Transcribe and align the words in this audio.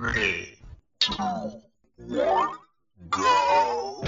Three, 0.00 0.56
two, 0.98 1.12
one, 1.98 2.48
go. 3.10 4.00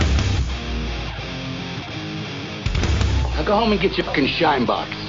Now 3.34 3.44
go 3.46 3.56
home 3.56 3.72
and 3.72 3.80
get 3.80 3.98
your 3.98 4.06
fucking 4.06 4.28
shine 4.38 4.64
box. 4.64 5.01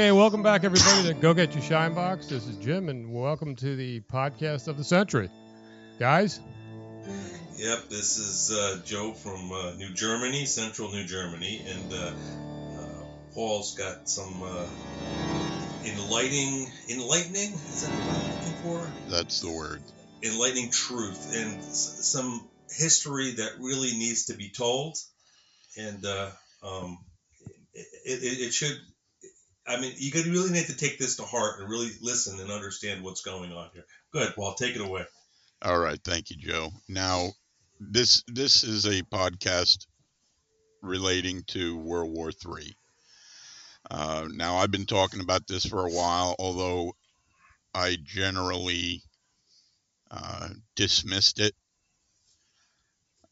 Okay, 0.00 0.12
welcome 0.12 0.42
back 0.42 0.64
everybody 0.64 1.08
to 1.08 1.12
Go 1.12 1.34
Get 1.34 1.52
Your 1.52 1.62
Shine 1.62 1.92
Box. 1.92 2.26
This 2.28 2.46
is 2.46 2.56
Jim, 2.56 2.88
and 2.88 3.12
welcome 3.12 3.54
to 3.56 3.76
the 3.76 4.00
podcast 4.00 4.66
of 4.66 4.78
the 4.78 4.82
century, 4.82 5.28
guys. 5.98 6.40
Yep, 7.58 7.90
this 7.90 8.16
is 8.16 8.50
uh, 8.50 8.80
Joe 8.82 9.12
from 9.12 9.52
uh, 9.52 9.72
New 9.72 9.92
Germany, 9.92 10.46
central 10.46 10.90
New 10.90 11.04
Germany, 11.04 11.66
and 11.68 11.92
uh, 11.92 12.12
uh, 12.78 13.04
Paul's 13.34 13.76
got 13.76 14.08
some 14.08 14.42
uh, 14.42 14.66
enlightening, 15.84 16.72
enlightening. 16.88 17.52
Is 17.52 17.86
that 17.86 17.90
what 17.92 18.16
I'm 18.16 18.36
looking 18.38 18.62
for? 18.62 18.90
That's 19.10 19.42
the 19.42 19.50
word. 19.50 19.82
Enlightening 20.22 20.70
truth 20.70 21.36
and 21.36 21.58
s- 21.58 21.98
some 22.10 22.48
history 22.70 23.32
that 23.32 23.50
really 23.60 23.92
needs 23.92 24.24
to 24.26 24.34
be 24.34 24.48
told, 24.48 24.96
and 25.76 26.02
uh, 26.06 26.30
um, 26.62 26.96
it, 27.74 27.86
it, 28.06 28.40
it 28.46 28.54
should. 28.54 28.78
I 29.70 29.80
mean, 29.80 29.94
you 29.98 30.10
could 30.10 30.26
really 30.26 30.50
need 30.50 30.66
to 30.66 30.76
take 30.76 30.98
this 30.98 31.16
to 31.16 31.22
heart 31.22 31.60
and 31.60 31.70
really 31.70 31.90
listen 32.02 32.40
and 32.40 32.50
understand 32.50 33.04
what's 33.04 33.20
going 33.20 33.52
on 33.52 33.70
here. 33.72 33.84
Good, 34.12 34.34
Paul, 34.34 34.54
take 34.54 34.74
it 34.74 34.80
away. 34.80 35.04
All 35.62 35.78
right, 35.78 36.00
thank 36.02 36.30
you, 36.30 36.36
Joe. 36.36 36.70
Now, 36.88 37.28
this 37.78 38.24
this 38.26 38.64
is 38.64 38.86
a 38.86 39.02
podcast 39.02 39.86
relating 40.82 41.44
to 41.48 41.76
World 41.78 42.10
War 42.10 42.30
III. 42.30 42.74
Uh, 43.88 44.28
now, 44.32 44.56
I've 44.56 44.72
been 44.72 44.86
talking 44.86 45.20
about 45.20 45.46
this 45.46 45.64
for 45.64 45.86
a 45.86 45.92
while, 45.92 46.34
although 46.40 46.92
I 47.72 47.96
generally 48.02 49.02
uh, 50.10 50.48
dismissed 50.74 51.38
it. 51.38 51.54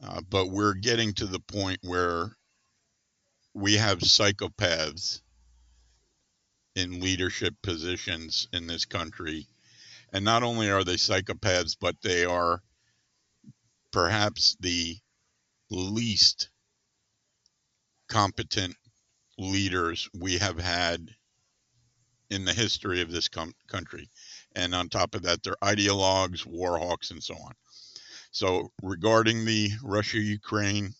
Uh, 0.00 0.20
but 0.30 0.50
we're 0.50 0.74
getting 0.74 1.14
to 1.14 1.26
the 1.26 1.40
point 1.40 1.80
where 1.82 2.30
we 3.54 3.74
have 3.74 3.98
psychopaths 3.98 5.20
in 6.78 7.00
leadership 7.00 7.54
positions 7.62 8.48
in 8.52 8.66
this 8.66 8.84
country 8.84 9.46
and 10.12 10.24
not 10.24 10.42
only 10.42 10.70
are 10.70 10.84
they 10.84 10.94
psychopaths, 10.94 11.76
but 11.78 12.00
they 12.02 12.24
are 12.24 12.62
perhaps 13.90 14.56
the 14.60 14.96
least 15.70 16.48
competent 18.08 18.74
leaders 19.36 20.08
we 20.18 20.38
have 20.38 20.58
had 20.58 21.10
in 22.30 22.44
the 22.44 22.54
history 22.54 23.02
of 23.02 23.10
this 23.10 23.28
com- 23.28 23.54
country. 23.68 24.08
And 24.54 24.74
on 24.74 24.88
top 24.88 25.14
of 25.14 25.22
that, 25.22 25.42
they're 25.42 25.56
ideologues, 25.62 26.46
war 26.46 26.78
hawks, 26.78 27.10
and 27.10 27.22
so 27.22 27.34
on. 27.34 27.52
So, 28.30 28.72
regarding 28.82 29.44
the 29.44 29.70
Russia 29.82 30.18
Ukraine 30.18 30.94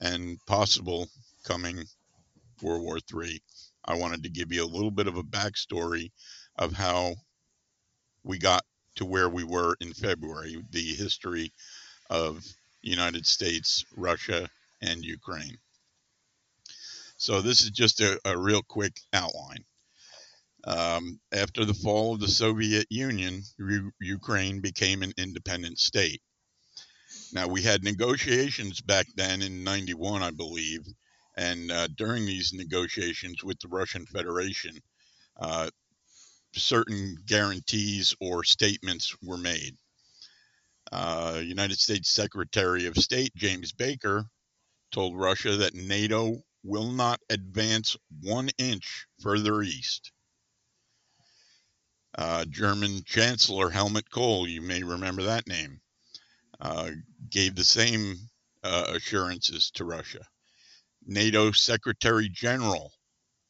and 0.00 0.38
possible 0.46 1.08
coming 1.44 1.84
World 2.62 2.82
War 2.82 2.98
III, 2.98 3.40
I 3.88 3.94
wanted 3.94 4.22
to 4.24 4.28
give 4.28 4.52
you 4.52 4.62
a 4.62 4.66
little 4.66 4.90
bit 4.90 5.06
of 5.06 5.16
a 5.16 5.22
backstory 5.22 6.10
of 6.56 6.74
how 6.74 7.16
we 8.22 8.36
got 8.38 8.62
to 8.96 9.06
where 9.06 9.30
we 9.30 9.44
were 9.44 9.76
in 9.80 9.94
February, 9.94 10.62
the 10.70 10.94
history 10.94 11.54
of 12.10 12.44
United 12.82 13.26
States, 13.26 13.86
Russia, 13.96 14.50
and 14.82 15.02
Ukraine. 15.02 15.56
So 17.16 17.40
this 17.40 17.62
is 17.62 17.70
just 17.70 18.02
a, 18.02 18.20
a 18.26 18.36
real 18.36 18.62
quick 18.62 19.00
outline. 19.14 19.64
Um, 20.64 21.18
after 21.32 21.64
the 21.64 21.72
fall 21.72 22.12
of 22.12 22.20
the 22.20 22.28
Soviet 22.28 22.88
Union, 22.90 23.42
Ukraine 24.00 24.60
became 24.60 25.02
an 25.02 25.14
independent 25.16 25.78
state. 25.78 26.20
Now 27.32 27.46
we 27.48 27.62
had 27.62 27.82
negotiations 27.82 28.82
back 28.82 29.06
then 29.16 29.40
in 29.40 29.64
'91, 29.64 30.22
I 30.22 30.30
believe, 30.30 30.86
and 31.38 31.70
uh, 31.70 31.86
during 31.96 32.26
these 32.26 32.52
negotiations 32.52 33.44
with 33.44 33.60
the 33.60 33.68
Russian 33.68 34.04
Federation, 34.06 34.76
uh, 35.38 35.70
certain 36.52 37.16
guarantees 37.26 38.12
or 38.20 38.42
statements 38.42 39.16
were 39.22 39.36
made. 39.36 39.76
Uh, 40.90 41.40
United 41.44 41.78
States 41.78 42.10
Secretary 42.10 42.86
of 42.86 42.96
State 42.96 43.32
James 43.36 43.72
Baker 43.72 44.24
told 44.90 45.16
Russia 45.16 45.56
that 45.56 45.74
NATO 45.74 46.42
will 46.64 46.90
not 46.90 47.20
advance 47.30 47.96
one 48.20 48.50
inch 48.58 49.06
further 49.20 49.62
east. 49.62 50.10
Uh, 52.16 52.44
German 52.46 53.04
Chancellor 53.04 53.70
Helmut 53.70 54.10
Kohl, 54.10 54.48
you 54.48 54.60
may 54.60 54.82
remember 54.82 55.22
that 55.22 55.46
name, 55.46 55.80
uh, 56.60 56.90
gave 57.30 57.54
the 57.54 57.62
same 57.62 58.16
uh, 58.64 58.86
assurances 58.88 59.70
to 59.72 59.84
Russia. 59.84 60.26
NATO 61.08 61.52
Secretary 61.52 62.28
General 62.28 62.92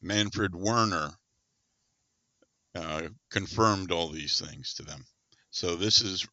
Manfred 0.01 0.53
Wörner 0.53 1.13
uh, 2.77 3.03
confirmed 3.31 3.91
all 3.91 4.09
these 4.11 4.39
things 4.39 4.75
to 4.75 4.85
them. 4.85 5.05
So 5.51 5.75
this 5.75 6.01
is 6.01 6.25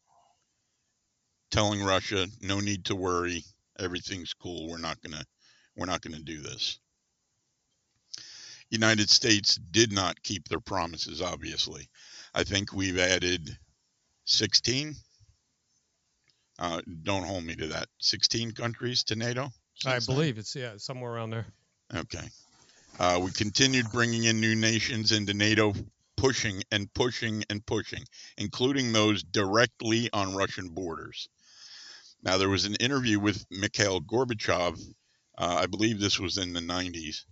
telling 1.50 1.82
Russia, 1.82 2.28
no 2.40 2.60
need 2.60 2.84
to 2.84 2.94
worry, 2.94 3.42
everything's 3.80 4.34
cool. 4.34 4.68
We're 4.68 4.78
not 4.78 5.00
gonna, 5.02 5.24
we're 5.74 5.86
not 5.86 6.00
gonna 6.00 6.20
do 6.20 6.40
this. 6.40 6.78
United 8.70 9.10
States 9.10 9.56
did 9.56 9.90
not 9.90 10.22
keep 10.22 10.46
their 10.46 10.60
promises. 10.60 11.20
Obviously, 11.20 11.88
I 12.34 12.44
think 12.44 12.72
we've 12.72 12.98
added 12.98 13.58
16. 14.26 14.94
Uh, 16.60 16.82
don't 17.02 17.24
hold 17.24 17.42
me 17.44 17.56
to 17.56 17.66
that. 17.68 17.88
16 17.98 18.52
countries 18.52 19.02
to 19.04 19.16
NATO. 19.16 19.50
I 19.84 19.98
believe 19.98 20.38
it's 20.38 20.54
yeah 20.56 20.74
somewhere 20.78 21.12
around 21.12 21.30
there. 21.30 21.46
Okay. 21.94 22.28
Uh, 22.98 23.20
we 23.22 23.30
continued 23.30 23.86
bringing 23.92 24.24
in 24.24 24.40
new 24.40 24.54
nations 24.54 25.12
into 25.12 25.34
NATO, 25.34 25.74
pushing 26.16 26.62
and 26.72 26.92
pushing 26.94 27.44
and 27.50 27.64
pushing, 27.64 28.02
including 28.38 28.92
those 28.92 29.22
directly 29.22 30.08
on 30.12 30.34
Russian 30.34 30.68
borders. 30.68 31.28
Now, 32.22 32.38
there 32.38 32.48
was 32.48 32.64
an 32.64 32.76
interview 32.76 33.20
with 33.20 33.44
Mikhail 33.50 34.00
Gorbachev. 34.00 34.80
Uh, 35.36 35.58
I 35.60 35.66
believe 35.66 36.00
this 36.00 36.18
was 36.18 36.38
in 36.38 36.54
the 36.54 36.60
90s. 36.60 37.24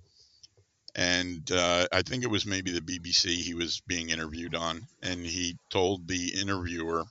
And 0.95 1.51
uh, 1.51 1.89
I 1.91 2.03
think 2.03 2.23
it 2.23 2.31
was 2.31 2.47
maybe 2.47 2.71
the 2.71 2.81
BBC 2.81 3.37
he 3.39 3.55
was 3.55 3.81
being 3.87 4.11
interviewed 4.11 4.55
on. 4.55 4.87
And 5.03 5.25
he 5.25 5.57
told 5.71 6.07
the 6.07 6.41
interviewer, 6.41 7.05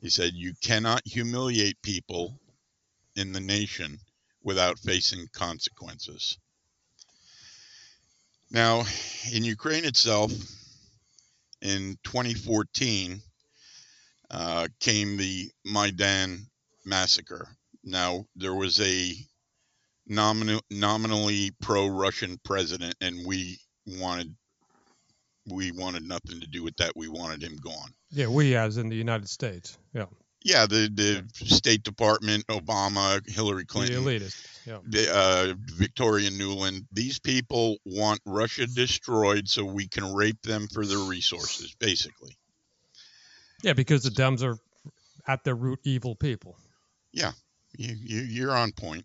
he 0.00 0.08
said, 0.08 0.32
You 0.34 0.54
cannot 0.62 1.02
humiliate 1.04 1.80
people 1.82 2.40
in 3.14 3.32
the 3.32 3.40
nation 3.40 4.00
without 4.46 4.78
facing 4.78 5.26
consequences. 5.32 6.38
Now, 8.50 8.84
in 9.34 9.44
Ukraine 9.44 9.84
itself, 9.84 10.32
in 11.60 11.98
2014, 12.04 13.20
uh, 14.30 14.68
came 14.78 15.16
the 15.16 15.50
Maidan 15.64 16.46
massacre. 16.84 17.48
Now, 17.82 18.24
there 18.36 18.54
was 18.54 18.80
a 18.80 19.14
nominal, 20.06 20.60
nominally 20.70 21.50
pro-Russian 21.60 22.38
president, 22.44 22.94
and 23.00 23.26
we 23.26 23.58
wanted 23.84 24.34
we 25.48 25.70
wanted 25.72 26.02
nothing 26.02 26.40
to 26.40 26.46
do 26.46 26.62
with 26.62 26.76
that. 26.76 26.92
We 26.96 27.08
wanted 27.08 27.42
him 27.42 27.56
gone. 27.56 27.90
Yeah, 28.10 28.26
we 28.28 28.56
as 28.56 28.78
in 28.78 28.88
the 28.88 28.96
United 28.96 29.28
States. 29.28 29.78
Yeah, 29.92 30.06
Yeah, 30.46 30.66
the 30.66 30.88
the 30.94 31.44
State 31.44 31.82
Department, 31.82 32.46
Obama, 32.46 33.28
Hillary 33.28 33.62
the 33.62 33.66
Clinton, 33.66 34.04
elitist. 34.04 34.46
Yeah, 34.64 34.78
the, 34.86 35.12
uh, 35.12 35.54
Victoria 35.74 36.30
Nuland. 36.30 36.86
These 36.92 37.18
people 37.18 37.78
want 37.84 38.20
Russia 38.24 38.68
destroyed 38.68 39.48
so 39.48 39.64
we 39.64 39.88
can 39.88 40.14
rape 40.14 40.40
them 40.42 40.68
for 40.72 40.86
their 40.86 41.00
resources, 41.00 41.74
basically. 41.80 42.36
yeah, 43.62 43.72
because 43.72 44.04
the 44.04 44.10
Dems 44.10 44.44
are 44.44 44.56
at 45.26 45.42
their 45.42 45.56
root 45.56 45.80
evil 45.82 46.14
people. 46.14 46.56
Yeah, 47.12 47.32
you, 47.76 47.96
you, 47.98 48.20
you're 48.20 48.56
on 48.56 48.70
point. 48.70 49.04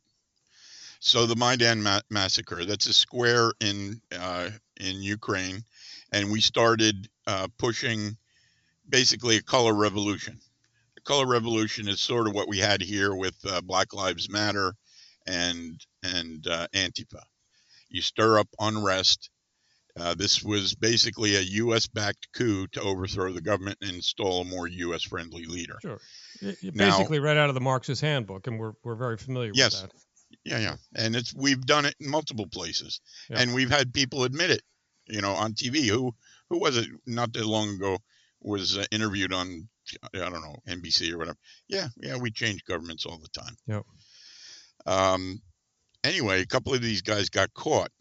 So 1.00 1.26
the 1.26 1.36
Maidan 1.36 1.82
ma- 1.82 2.02
massacre, 2.12 2.66
that's 2.66 2.86
a 2.86 2.94
square 2.94 3.52
in 3.60 4.00
uh, 4.16 4.52
in 4.80 5.02
Ukraine, 5.02 5.64
and 6.12 6.32
we 6.32 6.40
started 6.40 7.10
uh, 7.26 7.48
pushing 7.58 8.16
basically 8.88 9.38
a 9.38 9.42
color 9.42 9.74
revolution. 9.74 10.40
The 11.04 11.10
color 11.14 11.26
revolution 11.28 11.88
is 11.88 12.00
sort 12.00 12.28
of 12.28 12.34
what 12.36 12.48
we 12.48 12.60
had 12.60 12.82
here 12.82 13.16
with 13.16 13.36
uh, 13.48 13.62
Black 13.62 13.94
Lives 13.94 14.30
Matter 14.30 14.74
and 15.26 15.80
and 16.04 16.46
uh, 16.48 16.68
Antifa. 16.74 17.22
You 17.90 18.02
stir 18.02 18.40
up 18.40 18.48
unrest, 18.60 19.30
Uh, 20.00 20.14
this 20.16 20.42
was 20.44 20.74
basically 20.76 21.36
a 21.36 21.42
U.S. 21.66 21.86
backed 21.88 22.28
coup 22.34 22.66
to 22.68 22.82
overthrow 22.82 23.34
the 23.34 23.42
government 23.42 23.78
and 23.82 23.92
install 23.92 24.42
a 24.42 24.46
more 24.46 24.68
U.S. 24.68 25.04
friendly 25.04 25.46
leader. 25.46 25.78
Sure. 25.82 26.00
Y- 26.42 26.56
y- 26.64 26.72
Now- 26.74 26.92
Basically, 26.98 27.20
right 27.20 27.36
out 27.38 27.50
of 27.50 27.56
the 27.56 27.62
Marxist 27.62 28.02
handbook, 28.02 28.48
and 28.48 28.58
we're, 28.60 28.74
we're 28.84 28.96
very 28.96 29.18
familiar 29.18 29.52
Yes. 29.54 29.82
with 29.82 29.92
that. 29.92 29.98
Yeah, 30.46 30.60
yeah, 30.60 30.76
and 30.96 31.14
it's 31.16 31.34
we've 31.36 31.66
done 31.66 31.86
it 31.86 31.96
in 32.00 32.10
multiple 32.10 32.48
places, 32.48 33.02
Yeah. 33.30 33.40
and 33.42 33.54
we've 33.54 33.70
had 33.70 33.94
people 33.94 34.24
admit 34.24 34.50
it. 34.52 34.62
You 35.08 35.22
know, 35.22 35.34
on 35.34 35.54
TV. 35.54 35.88
Who 35.90 36.16
who 36.50 36.60
was 36.60 36.78
it? 36.78 36.88
Not 37.06 37.34
that 37.34 37.46
long 37.46 37.70
ago, 37.76 37.98
was 38.40 38.78
uh, 38.78 38.86
interviewed 38.92 39.34
on 39.34 39.68
I 40.14 40.30
don't 40.30 40.42
know 40.42 40.58
NBC 40.68 41.12
or 41.14 41.18
whatever. 41.18 41.38
Yeah, 41.68 41.88
yeah, 41.98 42.18
we 42.18 42.32
change 42.32 42.64
governments 42.66 43.06
all 43.06 43.18
the 43.18 43.40
time. 43.40 43.56
Yep. 43.68 43.84
Um. 44.86 45.42
Anyway, 46.04 46.42
a 46.42 46.48
couple 46.48 46.74
of 46.74 46.82
these 46.82 47.02
guys 47.02 47.30
got 47.30 47.54
caught. 47.54 47.92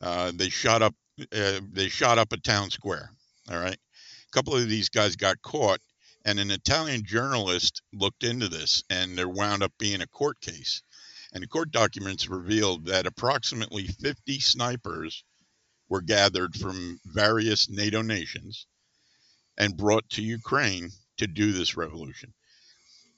Uh, 0.00 0.32
they 0.34 0.48
shot 0.48 0.82
up. 0.82 0.94
Uh, 1.32 1.60
they 1.72 1.88
shot 1.88 2.18
up 2.18 2.32
a 2.32 2.36
town 2.36 2.70
square. 2.70 3.10
All 3.50 3.58
right. 3.58 3.78
A 3.78 4.32
couple 4.32 4.54
of 4.54 4.68
these 4.68 4.90
guys 4.90 5.16
got 5.16 5.40
caught, 5.42 5.80
and 6.24 6.38
an 6.38 6.50
Italian 6.50 7.02
journalist 7.04 7.82
looked 7.92 8.22
into 8.22 8.48
this, 8.48 8.84
and 8.90 9.16
there 9.16 9.28
wound 9.28 9.62
up 9.62 9.72
being 9.78 10.02
a 10.02 10.06
court 10.06 10.40
case. 10.40 10.82
And 11.32 11.42
the 11.42 11.48
court 11.48 11.72
documents 11.72 12.28
revealed 12.28 12.86
that 12.86 13.06
approximately 13.06 13.86
50 13.86 14.40
snipers 14.40 15.24
were 15.88 16.00
gathered 16.00 16.54
from 16.54 17.00
various 17.04 17.68
NATO 17.68 18.02
nations 18.02 18.66
and 19.58 19.76
brought 19.76 20.08
to 20.10 20.22
Ukraine 20.22 20.90
to 21.18 21.26
do 21.26 21.52
this 21.52 21.76
revolution. 21.76 22.32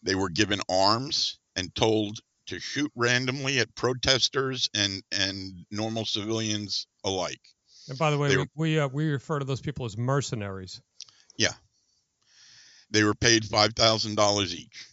They 0.02 0.14
were 0.14 0.30
given 0.30 0.60
arms 0.68 1.38
and 1.56 1.72
told 1.74 2.18
to 2.46 2.58
shoot 2.58 2.90
randomly 2.96 3.58
at 3.60 3.74
protesters 3.76 4.68
and, 4.74 5.02
and 5.12 5.64
normal 5.70 6.04
civilians 6.04 6.86
alike. 7.04 7.40
And 7.88 7.98
by 7.98 8.10
the 8.10 8.18
way, 8.18 8.28
They 8.28 8.36
we 8.36 8.42
were- 8.42 8.48
we, 8.56 8.80
uh, 8.80 8.88
we 8.88 9.08
refer 9.10 9.38
to 9.38 9.44
those 9.44 9.60
people 9.60 9.84
as 9.86 9.96
mercenaries. 9.96 10.80
Yeah. 11.36 11.52
They 12.90 13.04
were 13.04 13.14
paid 13.14 13.44
five 13.44 13.74
thousand 13.74 14.16
dollars 14.16 14.54
each. 14.54 14.86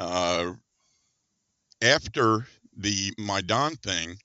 Uh, 0.00 0.52
after 1.82 2.46
the 2.76 3.12
Maidan 3.18 3.76
thing, 3.76 4.16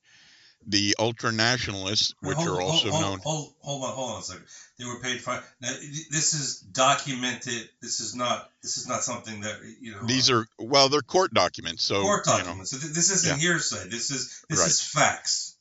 the 0.68 0.96
ultra 1.00 1.32
nationalists, 1.32 2.14
which 2.22 2.38
Hold- 2.38 2.50
are 2.50 2.62
also 2.62 2.92
hold, 2.92 3.02
known, 3.02 3.20
Hold, 3.24 3.54
hold 3.62 3.84
on, 3.84 3.94
hold 3.94 4.12
on 4.12 4.20
a 4.20 4.24
second. 4.24 4.46
They 4.78 4.86
were 4.86 5.00
paid 5.00 5.22
five. 5.22 5.44
Now, 5.62 5.70
this 5.72 6.34
is 6.34 6.60
documented. 6.60 7.70
This 7.82 8.00
is 8.00 8.16
not. 8.16 8.50
This 8.64 8.78
is 8.78 8.88
not 8.88 9.04
something 9.04 9.42
that 9.42 9.58
you 9.80 9.94
know. 9.94 10.06
these 10.06 10.30
are 10.30 10.46
well, 10.60 10.90
they're 10.90 11.02
court 11.02 11.34
documents, 11.34 11.84
so 11.84 12.02
court 12.02 12.26
you 12.26 12.32
know, 12.34 12.38
documents. 12.40 12.72
So 12.72 12.78
this 12.78 13.12
isn't 13.12 13.38
Yeah. 13.38 13.42
hearsay. 13.42 13.90
This 13.90 14.12
is 14.12 14.44
this 14.50 14.60
Right. 14.60 14.68
is 14.68 14.82
facts. 14.82 15.56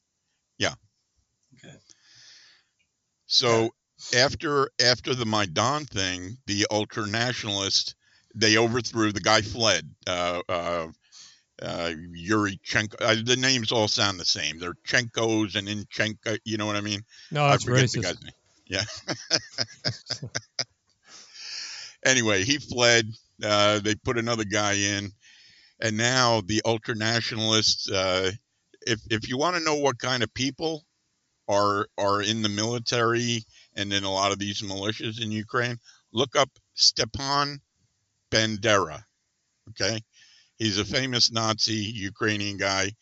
Yeah. 0.59 0.75
Okay. 1.59 1.75
So 3.27 3.75
after 4.17 4.71
after 4.83 5.15
the 5.15 5.27
Maidan 5.27 5.87
thing, 5.87 6.39
the 6.47 6.67
ultra 6.71 7.07
nationalists 7.07 7.95
they 8.35 8.57
overthrew 8.57 9.13
the 9.13 9.21
guy 9.21 9.43
fled. 9.43 9.93
Uh, 10.07 10.41
uh, 10.49 10.87
uh, 11.63 11.93
Yuri 12.13 12.59
Chenko. 12.65 12.95
Uh, 13.01 13.17
the 13.25 13.37
names 13.37 13.73
all 13.73 13.89
sound 13.89 14.19
the 14.19 14.25
same. 14.25 14.59
They're 14.59 14.75
Chenkos 14.87 15.57
and 15.57 15.69
Inchenko. 15.69 16.39
You 16.45 16.59
know 16.59 16.67
what 16.67 16.77
I 16.77 16.81
mean? 16.81 17.03
No, 17.31 17.49
that's 17.49 17.69
I 17.69 17.73
racist. 17.73 18.03
guy's 18.03 18.23
name. 18.23 18.33
Yeah. 18.67 18.85
anyway, 22.05 22.45
he 22.45 22.59
fled. 22.59 23.07
Uh, 23.43 23.81
they 23.81 23.95
put 23.95 24.19
another 24.19 24.45
guy 24.45 24.75
in, 24.75 25.13
and 25.81 25.97
now 25.97 26.43
the 26.43 26.63
ultra 26.65 26.95
nationalists. 26.95 27.91
Uh, 27.91 28.31
if 28.87 29.01
if 29.11 29.29
you 29.29 29.37
want 29.37 29.57
to 29.57 29.65
know 29.65 29.77
what 29.77 29.99
kind 29.99 30.23
of 30.23 30.33
people 30.33 30.85
are 31.49 31.89
are 31.99 32.23
in 32.23 32.43
the 32.43 32.49
military 32.49 33.45
and 33.75 33.93
in 33.93 34.05
a 34.05 34.11
lot 34.11 34.33
of 34.33 34.39
these 34.39 34.63
militias 34.63 35.21
in 35.21 35.31
Ukraine, 35.31 35.79
look 36.13 36.37
up 36.37 36.51
Stepan 36.75 37.61
Bandera. 38.31 39.03
Okay, 39.71 40.01
he's 40.61 40.79
a 40.79 40.85
famous 40.85 41.33
Nazi 41.33 41.75
Ukrainian 41.75 42.59
guy, 42.59 42.93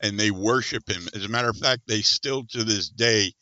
and 0.00 0.18
they 0.18 0.32
worship 0.32 0.88
him. 0.88 1.06
As 1.14 1.24
a 1.24 1.28
matter 1.28 1.50
of 1.50 1.56
fact, 1.56 1.82
they 1.86 2.00
still 2.00 2.44
to 2.46 2.64
this 2.64 2.88
day 2.88 3.32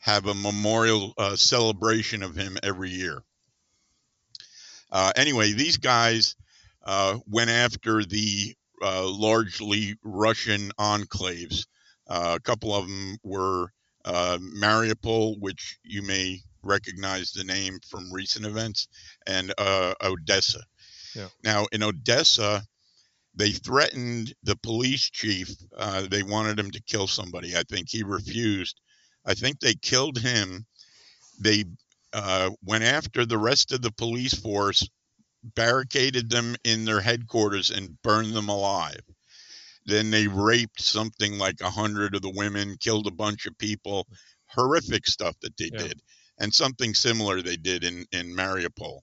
have 0.00 0.26
a 0.26 0.34
memorial 0.34 1.12
uh, 1.16 1.36
celebration 1.36 2.22
of 2.22 2.34
him 2.34 2.56
every 2.62 2.90
year. 2.90 3.22
Uh, 4.90 5.12
anyway, 5.16 5.52
these 5.52 5.76
guys 5.76 6.34
uh, 6.84 7.18
went 7.28 7.50
after 7.50 8.04
the 8.04 8.54
uh, 8.82 9.06
largely 9.06 9.96
Russian 10.02 10.72
enclaves. 10.78 11.66
Uh, 12.08 12.34
a 12.36 12.40
couple 12.40 12.74
of 12.74 12.86
them 12.86 13.16
were 13.22 13.72
uh, 14.04 14.38
Mariupol, 14.40 15.40
which 15.40 15.78
you 15.82 16.02
may 16.02 16.40
recognize 16.62 17.32
the 17.32 17.44
name 17.44 17.78
from 17.88 18.12
recent 18.12 18.46
events, 18.46 18.88
and 19.26 19.52
uh, 19.58 19.94
Odessa. 20.02 20.60
Yeah. 21.14 21.28
Now, 21.42 21.66
in 21.72 21.82
Odessa, 21.82 22.62
they 23.34 23.50
threatened 23.50 24.34
the 24.42 24.56
police 24.56 25.10
chief. 25.10 25.50
Uh, 25.76 26.02
they 26.02 26.22
wanted 26.22 26.58
him 26.58 26.70
to 26.70 26.82
kill 26.82 27.06
somebody. 27.06 27.56
I 27.56 27.62
think 27.64 27.88
he 27.88 28.02
refused. 28.02 28.80
I 29.24 29.34
think 29.34 29.58
they 29.58 29.74
killed 29.74 30.18
him. 30.18 30.66
They 31.40 31.64
uh, 32.12 32.50
went 32.64 32.84
after 32.84 33.26
the 33.26 33.38
rest 33.38 33.72
of 33.72 33.82
the 33.82 33.92
police 33.92 34.34
force, 34.34 34.88
barricaded 35.42 36.30
them 36.30 36.56
in 36.64 36.84
their 36.84 37.00
headquarters, 37.00 37.70
and 37.70 38.00
burned 38.02 38.34
them 38.34 38.48
alive. 38.48 39.00
Then 39.86 40.10
they 40.10 40.28
raped 40.28 40.80
something 40.80 41.38
like 41.38 41.60
a 41.60 41.70
hundred 41.70 42.14
of 42.14 42.22
the 42.22 42.30
women, 42.30 42.76
killed 42.78 43.06
a 43.06 43.10
bunch 43.10 43.46
of 43.46 43.58
people. 43.58 44.06
Horrific 44.46 45.06
stuff 45.06 45.34
that 45.40 45.56
they 45.56 45.70
Yeah. 45.70 45.88
did, 45.88 46.00
and 46.38 46.54
something 46.54 46.94
similar 46.94 47.42
they 47.42 47.56
did 47.56 47.82
in 47.82 48.06
in 48.12 48.34
Mariupol. 48.34 49.00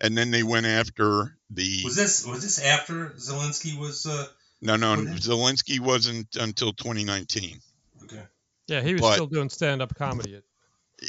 And 0.00 0.16
then 0.16 0.30
they 0.30 0.42
went 0.44 0.66
after 0.66 1.36
the 1.50 1.82
Was 1.84 1.96
this 1.96 2.26
was 2.26 2.42
this 2.42 2.58
after 2.60 3.10
Zelensky 3.10 3.78
was? 3.78 4.06
Uh, 4.06 4.26
no 4.62 4.76
no 4.76 4.92
Okay. 4.92 5.04
Zelensky 5.12 5.80
wasn't 5.80 6.36
until 6.36 6.72
2019. 6.72 7.60
okay. 8.04 8.22
Yeah, 8.68 8.82
he 8.82 8.92
was 8.94 9.00
But- 9.00 9.14
still 9.14 9.26
doing 9.26 9.50
stand-up 9.50 9.94
comedy. 9.96 10.40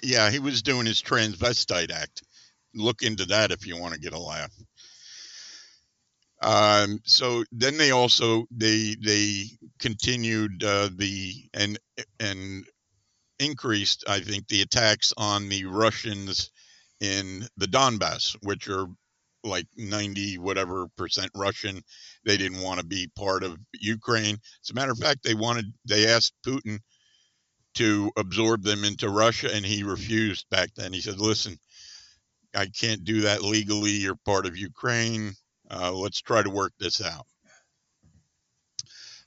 Yeah, 0.04 0.32
he 0.32 0.40
was 0.40 0.62
doing 0.62 0.86
his 0.86 1.02
transvestite 1.02 1.92
act. 1.92 2.24
Look 2.74 3.02
into 3.04 3.26
that 3.26 3.52
if 3.52 3.68
you 3.68 3.78
want 3.78 3.94
to 3.94 4.00
get 4.00 4.14
a 4.14 4.20
laugh. 4.20 4.52
Um, 6.42 7.02
so 7.06 7.44
then 7.52 7.78
they 7.78 7.92
also 7.92 8.48
they 8.50 8.96
they 9.00 9.44
continued 9.80 10.64
uh, 10.64 10.90
the 10.96 11.34
and 11.54 11.78
and 12.20 12.66
increased 13.38 14.06
I 14.08 14.22
think 14.22 14.48
the 14.48 14.62
attacks 14.62 15.14
on 15.18 15.50
the 15.50 15.66
Russians 15.66 16.50
in 17.00 17.48
the 17.58 17.68
Donbass, 17.68 18.36
which 18.42 18.68
are 18.70 18.88
like 19.44 19.68
90 19.76 20.38
whatever 20.38 20.88
percent 20.98 21.32
Russian. 21.36 21.82
They 22.26 22.38
didn't 22.38 22.62
want 22.62 22.80
to 22.80 22.86
be 22.86 23.10
part 23.16 23.44
of 23.44 23.58
Ukraine. 23.74 24.38
As 24.64 24.70
a 24.70 24.74
matter 24.74 24.92
of 24.92 24.98
fact, 24.98 25.24
they 25.24 25.34
wanted 25.34 25.74
they 25.86 26.08
asked 26.08 26.34
Putin 26.46 26.80
to 27.76 28.12
absorb 28.18 28.64
them 28.64 28.84
into 28.84 29.10
Russia, 29.10 29.50
and 29.54 29.66
he 29.66 29.84
refused 29.84 30.46
back 30.50 30.70
then. 30.76 30.94
He 30.94 31.02
said, 31.02 31.20
"Listen, 31.20 31.58
I 32.54 32.68
can't 32.68 33.04
do 33.04 33.22
that 33.22 33.42
legally. 33.42 33.92
You're 33.92 34.16
part 34.26 34.46
of 34.46 34.58
Ukraine. 34.58 35.34
Uh, 35.70 35.92
let's 35.94 36.22
try 36.22 36.44
to 36.44 36.50
work 36.50 36.74
this 36.80 37.02
out." 37.02 37.26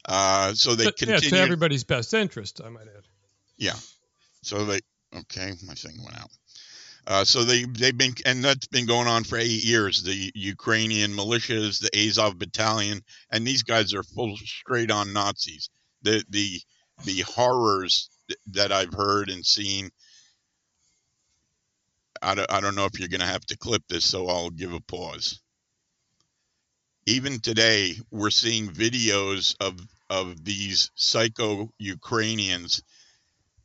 Uh, 0.07 0.53
so 0.53 0.75
they 0.75 0.85
But, 0.85 1.01
yeah, 1.01 1.17
to 1.17 1.37
everybody's 1.39 1.85
best 1.85 2.13
interest, 2.13 2.61
I 2.65 2.69
might 2.69 2.83
add. 2.83 3.05
Yeah. 3.57 3.77
So 4.43 4.65
they 4.65 4.81
okay, 5.17 5.53
my 5.67 5.75
thing 5.75 5.97
went 6.05 6.21
out. 6.21 6.31
Uh, 7.07 7.25
so 7.25 7.45
they 7.45 7.65
they've 7.65 7.99
been 7.99 8.15
and 8.25 8.43
that's 8.43 8.67
been 8.67 8.87
going 8.87 9.07
on 9.07 9.25
for 9.25 9.37
eight 9.37 9.65
years. 9.65 10.03
The 10.03 10.33
Ukrainian 10.35 11.13
militias, 11.13 11.79
the 11.79 12.09
Azov 12.09 12.39
Battalion, 12.39 13.03
and 13.31 13.47
these 13.47 13.63
guys 13.63 13.93
are 13.93 14.03
full 14.03 14.37
straight 14.39 14.91
on 14.91 15.13
Nazis. 15.13 15.69
The 16.03 16.25
the 16.31 16.61
the 17.05 17.21
horrors 17.21 18.09
that 18.53 18.73
I've 18.73 18.95
heard 18.95 19.29
and 19.29 19.45
seen. 19.45 19.91
I 22.23 22.35
don't, 22.35 22.51
I 22.51 22.61
don't 22.61 22.75
know 22.75 22.87
if 22.87 22.99
you're 22.99 23.09
going 23.09 23.21
to 23.21 23.27
have 23.27 23.45
to 23.47 23.59
clip 23.59 23.83
this, 23.87 24.07
so 24.07 24.29
I'll 24.29 24.49
give 24.49 24.73
a 24.73 24.81
pause. 24.81 25.41
Even 27.05 27.39
today, 27.39 27.97
we're 28.11 28.31
seeing 28.31 28.69
videos 28.69 29.57
of 29.61 29.79
of 30.09 30.43
these 30.43 30.91
psycho 30.95 31.71
Ukrainians 31.79 32.83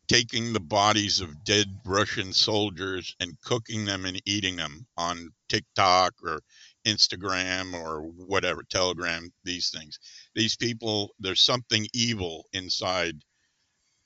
taking 0.09 0.51
the 0.51 0.59
bodies 0.59 1.21
of 1.21 1.43
dead 1.43 1.67
Russian 1.85 2.33
soldiers 2.33 3.15
and 3.19 3.39
cooking 3.41 3.85
them 3.85 4.05
and 4.05 4.19
eating 4.25 4.55
them 4.55 4.85
on 4.97 5.29
TikTok 5.47 6.13
or 6.23 6.41
Instagram 6.85 7.75
or 7.75 8.01
whatever, 8.01 8.63
Telegram, 8.63 9.31
these 9.43 9.69
things. 9.69 9.99
These 10.33 10.57
people, 10.57 11.11
there's 11.19 11.41
something 11.41 11.87
evil 11.93 12.45
inside 12.53 13.15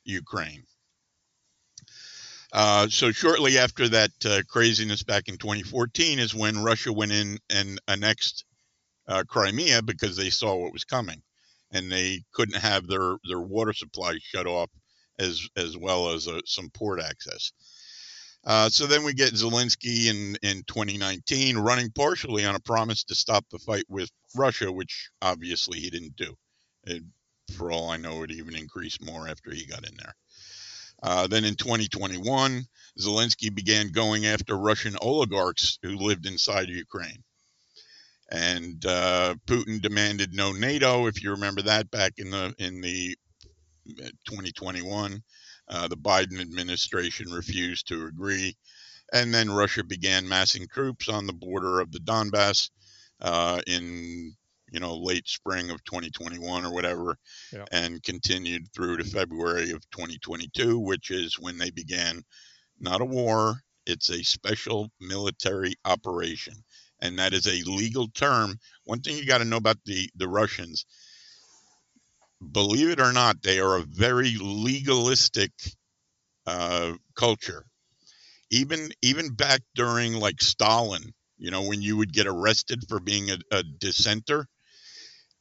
Ukraine. 0.04 0.64
Uh, 2.52 2.88
so 2.90 3.12
shortly 3.12 3.58
after 3.58 3.88
that 3.90 4.12
uh, 4.26 4.42
craziness 4.48 5.04
back 5.04 5.30
in 5.30 5.38
2014 5.38 6.20
is 6.20 6.36
when 6.36 6.64
Russia 6.64 6.92
went 6.92 7.14
in 7.14 7.40
and 7.50 7.80
annexed 7.88 8.46
uh, 9.08 9.24
Crimea 9.28 9.82
because 9.82 10.18
they 10.18 10.30
saw 10.30 10.56
what 10.56 10.74
was 10.74 10.84
coming, 10.84 11.22
and 11.72 11.92
they 11.92 12.22
couldn't 12.32 12.62
have 12.62 12.88
their 12.88 13.18
their 13.28 13.40
water 13.42 13.74
supply 13.74 14.18
shut 14.22 14.46
off 14.46 14.70
as 15.20 15.48
as 15.56 15.78
well 15.78 16.10
as 16.10 16.28
uh, 16.28 16.42
some 16.46 16.70
port 16.70 17.02
access. 17.02 17.52
Uh, 18.46 18.70
so 18.70 18.86
then 18.86 19.04
we 19.04 19.14
get 19.14 19.34
Zelensky 19.34 20.08
in, 20.08 20.36
in 20.42 20.64
2019 20.68 21.58
running 21.58 21.90
partially 21.92 22.46
on 22.46 22.56
a 22.56 22.60
promise 22.60 23.06
to 23.06 23.16
stop 23.16 23.46
the 23.50 23.60
fight 23.60 23.86
with 23.88 24.10
Russia, 24.36 24.70
which 24.70 25.10
obviously 25.22 25.80
he 25.80 25.90
didn't 25.90 26.18
do. 26.18 26.36
It, 26.84 27.04
for 27.54 27.72
all 27.72 27.90
I 27.90 27.98
know, 27.98 28.24
it 28.24 28.32
even 28.32 28.56
increased 28.56 29.06
more 29.06 29.30
after 29.30 29.52
he 29.52 29.66
got 29.66 29.88
in 29.88 29.96
there. 29.96 30.14
Uh, 31.02 31.28
then 31.28 31.46
in 31.46 31.56
2021, 31.56 32.64
Zelensky 33.00 33.54
began 33.54 33.90
going 33.90 34.26
after 34.26 34.58
Russian 34.58 34.96
oligarchs 35.02 35.78
who 35.82 35.98
lived 35.98 36.26
inside 36.26 36.70
Ukraine. 36.70 37.24
And 38.30 38.84
uh, 38.86 39.36
Putin 39.46 39.82
demanded 39.82 40.34
no 40.34 40.54
NATO. 40.54 41.08
If 41.08 41.22
you 41.24 41.32
remember 41.32 41.62
that 41.64 41.92
back 41.92 42.14
in 42.18 42.32
the 42.32 42.56
in 42.58 42.82
the 42.82 43.18
2021, 43.88 45.24
uh, 45.70 45.88
the 45.88 45.98
Biden 45.98 46.40
administration 46.42 47.32
refused 47.32 47.88
to 47.88 48.06
agree, 48.06 48.56
and 49.14 49.34
then 49.34 49.52
Russia 49.52 49.84
began 49.84 50.28
massing 50.28 50.68
troops 50.68 51.10
on 51.10 51.28
the 51.28 51.34
border 51.34 51.80
of 51.80 51.92
the 51.92 52.00
Donbass 52.00 52.70
uh, 53.22 53.62
in 53.68 54.36
you 54.72 54.80
know 54.80 54.98
late 54.98 55.28
spring 55.28 55.70
of 55.70 55.84
2021 55.84 56.66
or 56.66 56.74
whatever, 56.74 57.18
Yeah. 57.52 57.66
and 57.72 58.02
continued 58.04 58.68
through 58.74 58.98
to 58.98 59.04
February 59.04 59.72
of 59.72 59.88
2022, 59.92 60.80
which 60.80 61.12
is 61.12 61.40
when 61.40 61.58
they 61.58 61.70
began 61.70 62.24
not 62.80 63.02
a 63.02 63.06
war, 63.06 63.62
it's 63.86 64.10
a 64.10 64.24
special 64.24 64.92
military 65.00 65.76
operation. 65.86 66.56
And 67.02 67.20
that 67.20 67.34
is 67.34 67.46
a 67.48 67.70
legal 67.70 68.08
term. 68.10 68.58
One 68.86 69.02
thing 69.02 69.18
you 69.18 69.26
got 69.26 69.40
to 69.40 69.46
know 69.46 69.58
about 69.58 69.78
the, 69.86 70.10
the 70.16 70.28
Russians, 70.28 70.86
believe 72.52 72.90
it 72.90 73.00
or 73.00 73.14
not, 73.14 73.42
they 73.42 73.60
are 73.60 73.78
a 73.78 73.84
very 73.84 74.36
legalistic 74.40 75.52
uh, 76.46 76.94
culture. 77.16 77.66
Even 78.52 78.92
even 79.02 79.34
back 79.34 79.62
during 79.76 80.14
like 80.14 80.42
Stalin, 80.42 81.14
you 81.38 81.50
know, 81.52 81.64
when 81.64 81.82
you 81.82 81.98
would 81.98 82.14
get 82.14 82.28
arrested 82.28 82.84
for 82.88 83.00
being 83.00 83.32
a, 83.32 83.38
a 83.52 83.64
dissenter, 83.64 84.48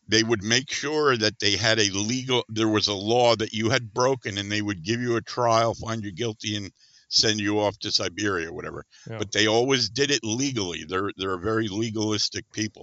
they 0.08 0.22
would 0.22 0.42
make 0.42 0.70
sure 0.70 1.16
that 1.16 1.38
they 1.38 1.56
had 1.56 1.78
a 1.78 1.90
legal 1.90 2.44
there 2.48 2.68
was 2.68 2.88
a 2.88 2.94
law 2.94 3.34
that 3.36 3.52
you 3.52 3.70
had 3.70 3.92
broken 3.94 4.38
and 4.38 4.50
they 4.50 4.62
would 4.62 4.82
give 4.82 5.00
you 5.00 5.16
a 5.16 5.22
trial 5.22 5.74
find 5.74 6.04
you 6.04 6.12
guilty 6.12 6.56
and 6.56 6.70
send 7.08 7.40
you 7.40 7.60
off 7.60 7.78
to 7.78 7.90
siberia 7.92 8.48
or 8.48 8.52
whatever 8.52 8.84
Yeah. 9.08 9.18
but 9.18 9.32
they 9.32 9.46
always 9.46 9.88
did 9.90 10.10
it 10.10 10.24
legally 10.24 10.84
they're 10.88 11.10
they're 11.16 11.34
a 11.34 11.38
very 11.38 11.68
legalistic 11.68 12.50
people 12.52 12.82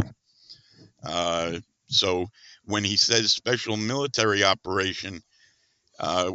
uh, 1.04 1.60
so 1.88 2.28
when 2.70 2.84
he 2.84 2.98
says 2.98 3.32
special 3.32 3.78
military 3.78 4.44
operation 4.44 5.22
uh, 6.00 6.32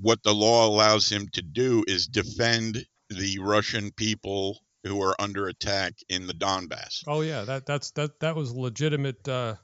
what 0.00 0.22
the 0.22 0.34
law 0.34 0.66
allows 0.68 1.10
him 1.10 1.26
to 1.32 1.42
do 1.42 1.84
is 1.86 2.06
defend 2.06 2.84
the 3.10 3.38
russian 3.40 3.90
people 3.92 4.58
who 4.84 5.02
are 5.02 5.16
under 5.18 5.48
attack 5.48 5.92
in 6.08 6.26
the 6.26 6.34
donbass 6.34 7.02
Oh 7.06 7.22
yeah, 7.22 7.42
that 7.44 7.64
that's 7.64 7.90
that 7.92 8.20
that 8.20 8.36
was 8.36 8.54
legitimate, 8.54 9.26
uh, 9.26 9.54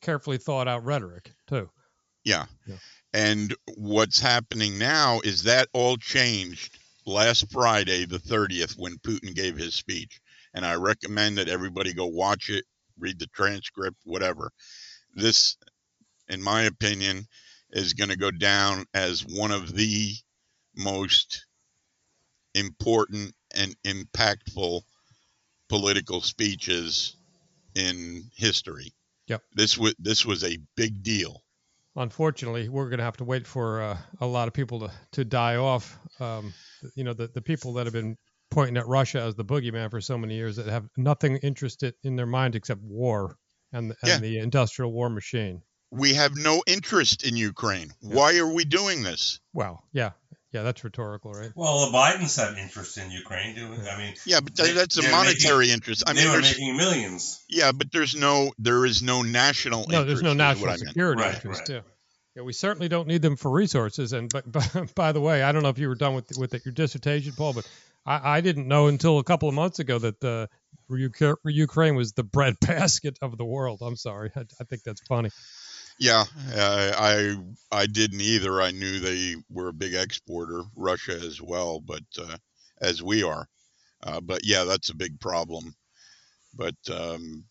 carefully 0.00 0.38
thought 0.38 0.68
out 0.68 0.84
rhetoric 0.84 1.32
too. 1.46 1.68
Yeah. 2.24 2.46
Yeah. 2.66 2.76
And 3.12 3.54
what's 3.76 4.18
happening 4.18 4.78
now 4.78 5.20
is 5.20 5.42
that 5.44 5.68
all 5.72 5.96
changed 5.96 6.78
last 7.06 7.50
Friday, 7.52 8.06
the 8.06 8.18
30th, 8.18 8.78
when 8.78 8.96
Putin 8.98 9.34
gave 9.34 9.56
his 9.56 9.74
speech. 9.74 10.20
And 10.54 10.64
I 10.64 10.74
recommend 10.74 11.38
that 11.38 11.48
everybody 11.48 11.92
go 11.92 12.06
watch 12.06 12.48
it, 12.48 12.64
read 12.98 13.18
the 13.18 13.26
transcript, 13.28 13.98
whatever. 14.04 14.50
This, 15.14 15.56
in 16.28 16.42
my 16.42 16.62
opinion, 16.62 17.26
is 17.70 17.92
going 17.92 18.10
to 18.10 18.16
go 18.16 18.30
down 18.30 18.84
as 18.94 19.24
one 19.24 19.50
of 19.50 19.74
the 19.74 20.14
most 20.76 21.46
important 22.54 23.34
and 23.54 23.76
impactful 23.84 24.82
political 25.68 26.20
speeches 26.20 27.16
in 27.74 28.22
history. 28.34 28.92
Yep. 29.26 29.42
This 29.54 29.78
was 29.78 29.94
this 29.98 30.24
was 30.24 30.44
a 30.44 30.58
big 30.76 31.02
deal. 31.02 31.42
Unfortunately, 31.96 32.68
we're 32.68 32.88
going 32.88 32.98
to 32.98 33.04
have 33.04 33.16
to 33.18 33.24
wait 33.24 33.46
for 33.46 33.80
uh, 33.80 33.96
a 34.20 34.26
lot 34.26 34.48
of 34.48 34.54
people 34.54 34.80
to, 34.80 34.90
to 35.12 35.24
die 35.24 35.56
off. 35.56 35.96
Um, 36.20 36.52
you 36.96 37.04
know, 37.04 37.12
the, 37.14 37.28
the 37.28 37.40
people 37.40 37.72
that 37.74 37.86
have 37.86 37.92
been 37.92 38.16
pointing 38.50 38.76
at 38.76 38.86
Russia 38.88 39.20
as 39.20 39.36
the 39.36 39.44
boogeyman 39.44 39.90
for 39.90 40.00
so 40.00 40.18
many 40.18 40.34
years 40.34 40.56
that 40.56 40.66
have 40.66 40.88
nothing 40.96 41.36
interested 41.38 41.94
in 42.02 42.16
their 42.16 42.26
mind 42.26 42.56
except 42.56 42.80
war 42.82 43.36
and, 43.72 43.92
and 44.02 44.08
Yeah. 44.08 44.18
the 44.18 44.38
industrial 44.38 44.92
war 44.92 45.08
machine. 45.08 45.62
We 45.94 46.14
have 46.14 46.32
no 46.36 46.62
interest 46.66 47.24
in 47.26 47.36
Ukraine. 47.36 47.92
Yeah. 48.00 48.14
Why 48.16 48.36
are 48.38 48.52
we 48.52 48.64
doing 48.64 49.02
this? 49.02 49.40
Well, 49.52 49.82
yeah, 49.92 50.10
yeah, 50.52 50.62
that's 50.62 50.82
rhetorical, 50.84 51.32
right? 51.32 51.50
Well, 51.54 51.86
the 51.86 51.96
Bidens 51.96 52.36
have 52.38 52.56
interest 52.58 52.98
in 52.98 53.10
Ukraine. 53.10 53.54
Do 53.54 53.66
I 53.90 53.98
mean 53.98 54.14
Yeah, 54.26 54.40
but 54.40 54.54
They- 54.56 54.72
that's 54.72 54.98
a 54.98 55.02
they're 55.02 55.10
monetary 55.10 55.70
interest. 55.70 56.04
I 56.06 56.12
they 56.12 56.22
mean, 56.24 56.32
were 56.32 56.40
there's, 56.40 56.58
making 56.58 56.76
millions. 56.76 57.40
yeah, 57.48 57.72
but 57.72 57.90
there's 57.92 58.14
no, 58.14 58.52
there 58.58 58.84
is 58.86 59.02
no 59.02 59.22
national. 59.22 59.86
No, 59.88 60.04
there's 60.04 60.22
no 60.22 60.32
interest, 60.32 60.56
is 60.58 60.62
what 60.62 60.68
national 60.70 60.88
security 60.88 61.22
Right, 61.22 61.34
interest. 61.34 61.60
right. 61.60 61.70
Yeah. 61.76 61.80
Yeah, 62.36 62.42
we 62.42 62.52
certainly 62.52 62.88
don't 62.88 63.06
need 63.06 63.22
them 63.22 63.36
for 63.36 63.48
resources. 63.50 64.12
And 64.12 64.28
but, 64.28 64.50
but 64.50 64.92
by 64.96 65.12
the 65.12 65.20
way, 65.20 65.42
I 65.44 65.52
don't 65.52 65.62
know 65.62 65.68
if 65.68 65.78
you 65.78 65.88
were 65.88 65.94
done 65.94 66.14
with 66.14 66.36
with 66.36 66.52
your 66.64 66.72
dissertation, 66.72 67.32
Paul, 67.36 67.52
but 67.52 67.68
I, 68.04 68.38
I 68.38 68.40
didn't 68.40 68.66
know 68.66 68.88
until 68.88 69.18
a 69.20 69.24
couple 69.24 69.48
of 69.48 69.54
months 69.54 69.78
ago 69.78 69.98
that 70.00 70.48
Uk- 70.90 71.38
Ukraine 71.44 71.94
was 71.94 72.12
the 72.12 72.24
breadbasket 72.24 73.18
of 73.22 73.38
the 73.38 73.44
world. 73.44 73.78
I'm 73.82 73.94
sorry, 73.96 74.30
I, 74.36 74.40
I 74.60 74.64
think 74.64 74.82
that's 74.82 75.00
funny. 75.08 75.30
Yeah, 75.98 76.24
I 76.56 77.36
I 77.70 77.86
didn't 77.86 78.20
either. 78.20 78.60
I 78.60 78.72
knew 78.72 78.98
they 78.98 79.36
were 79.48 79.68
a 79.68 79.72
big 79.72 79.94
exporter, 79.94 80.62
Russia 80.74 81.14
as 81.14 81.40
well, 81.40 81.80
but 81.80 82.02
uh, 82.18 82.36
as 82.80 83.02
we 83.02 83.22
are. 83.22 83.48
Uh, 84.02 84.20
but 84.20 84.44
yeah, 84.44 84.64
that's 84.64 84.90
a 84.90 84.96
big 84.96 85.20
problem. 85.20 85.74
But 86.54 86.76
um, 86.90 87.44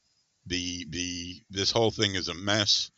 the 0.45 0.85
the 0.89 1.41
this 1.49 1.71
whole 1.71 1.91
thing 1.91 2.15
is 2.15 2.27
a 2.27 2.33
mess, 2.33 2.91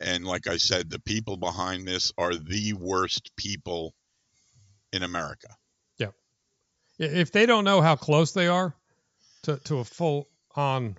and 0.00 0.24
like 0.24 0.46
I 0.46 0.56
said, 0.56 0.90
the 0.90 1.00
people 1.00 1.36
behind 1.36 1.86
this 1.86 2.12
are 2.18 2.34
the 2.34 2.72
worst 2.72 3.30
people 3.36 3.94
in 4.92 5.02
America. 5.02 5.48
Yeah, 5.98 6.10
If 6.98 7.32
they 7.32 7.46
don't 7.46 7.64
know 7.64 7.80
how 7.80 7.96
close 7.96 8.32
they 8.32 8.48
are 8.48 8.74
to, 9.42 9.58
to 9.64 9.78
a 9.78 9.84
full 9.84 10.28
on 10.56 10.96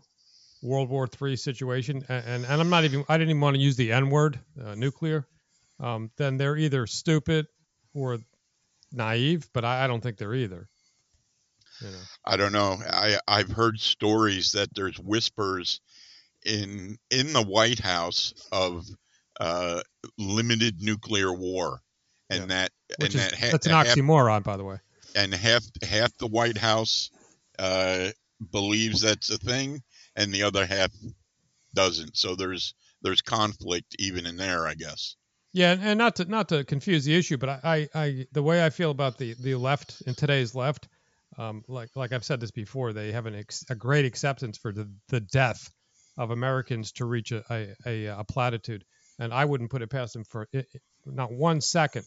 World 0.61 0.89
War 0.89 1.07
III 1.21 1.35
situation, 1.35 2.03
and, 2.09 2.25
and, 2.25 2.45
and 2.45 2.61
I'm 2.61 2.69
not 2.69 2.83
even, 2.83 3.05
I 3.07 3.17
didn't 3.17 3.31
even 3.31 3.41
want 3.41 3.55
to 3.55 3.61
use 3.61 3.75
the 3.75 3.91
N 3.91 4.09
word, 4.09 4.39
uh, 4.63 4.75
nuclear, 4.75 5.27
um, 5.79 6.11
then 6.17 6.37
they're 6.37 6.57
either 6.57 6.85
stupid 6.87 7.47
or 7.93 8.19
naive, 8.91 9.49
but 9.53 9.63
I, 9.63 9.85
I 9.85 9.87
don't 9.87 10.01
think 10.01 10.17
they're 10.17 10.33
either. 10.33 10.67
You 11.81 11.87
know. 11.87 11.97
I 12.25 12.35
don't 12.35 12.51
know. 12.51 12.77
I 12.85 13.19
I've 13.25 13.51
heard 13.51 13.79
stories 13.79 14.51
that 14.51 14.73
there's 14.75 14.99
whispers 14.99 15.79
in 16.45 16.97
in 17.09 17.31
the 17.31 17.41
White 17.41 17.79
House 17.79 18.33
of 18.51 18.85
uh, 19.39 19.81
limited 20.17 20.81
nuclear 20.81 21.33
war, 21.33 21.81
and 22.29 22.51
that 22.51 22.71
Which 22.99 23.15
and 23.15 23.23
is, 23.23 23.31
that 23.31 23.39
ha- 23.39 23.49
that's 23.51 23.65
an 23.65 23.71
half, 23.71 23.87
oxymoron, 23.87 24.43
by 24.43 24.57
the 24.57 24.65
way. 24.65 24.79
and 25.15 25.33
half 25.33 25.63
half 25.81 26.15
the 26.17 26.27
White 26.27 26.57
House 26.57 27.11
uh, 27.57 28.09
believes 28.51 29.01
that's 29.01 29.29
a 29.29 29.37
thing, 29.37 29.81
and 30.19 30.33
the 30.33 30.43
other 30.43 30.65
half 30.65 30.91
doesn't. 31.73 32.17
So 32.17 32.35
there's 32.35 32.75
there's 33.01 33.21
conflict 33.21 33.95
even 33.97 34.25
in 34.25 34.37
there, 34.37 34.67
I 34.67 34.75
guess. 34.75 35.15
Yeah, 35.51 35.75
and, 35.79 35.97
not 35.97 36.17
to 36.17 36.25
not 36.25 36.49
to 36.49 36.63
confuse 36.63 37.05
the 37.05 37.15
issue, 37.15 37.37
but 37.37 37.49
I, 37.49 37.59
I, 37.63 37.87
I 37.95 38.27
the 38.31 38.43
way 38.43 38.63
I 38.63 38.69
feel 38.69 38.91
about 38.91 39.17
the 39.17 39.33
the 39.39 39.55
left 39.55 40.01
in 40.05 40.13
today's 40.13 40.53
left, 40.53 40.87
um, 41.37 41.63
like 41.67 41.89
like 41.95 42.11
I've 42.11 42.25
said 42.25 42.39
this 42.39 42.51
before, 42.51 42.93
they 42.93 43.11
have 43.13 43.25
an 43.25 43.35
ex, 43.35 43.65
a 43.69 43.75
great 43.75 44.05
acceptance 44.05 44.57
for 44.57 44.71
the, 44.71 44.91
the 45.07 45.21
death 45.21 45.71
of 46.17 46.31
Americans 46.31 46.91
to 46.93 47.05
reach 47.05 47.31
a, 47.31 47.43
a, 47.49 47.75
a, 47.85 48.05
a 48.19 48.23
platitude, 48.25 48.83
and 49.17 49.33
I 49.33 49.45
wouldn't 49.45 49.71
put 49.71 49.81
it 49.81 49.89
past 49.89 50.13
them 50.13 50.25
for 50.25 50.47
it- 50.53 50.67
not 51.05 51.31
one 51.31 51.61
second 51.61 52.05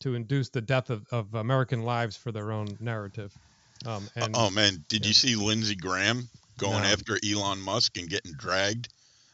to 0.00 0.14
induce 0.14 0.48
the 0.48 0.60
death 0.60 0.90
of, 0.90 1.06
of 1.10 1.34
American 1.34 1.82
lives 1.82 2.16
for 2.16 2.32
their 2.32 2.52
own 2.52 2.68
narrative. 2.80 3.36
Um, 3.84 4.08
and 4.16 4.34
oh 4.34 4.50
man, 4.50 4.84
did 4.88 5.02
yeah. 5.02 5.08
you 5.08 5.14
see 5.14 5.34
Lindsey 5.36 5.74
Graham 5.74 6.28
going 6.62 6.82
No. 6.82 6.88
after 6.88 7.18
Elon 7.24 7.60
Musk 7.60 7.98
and 7.98 8.08
getting 8.08 8.32
dragged? 8.32 8.88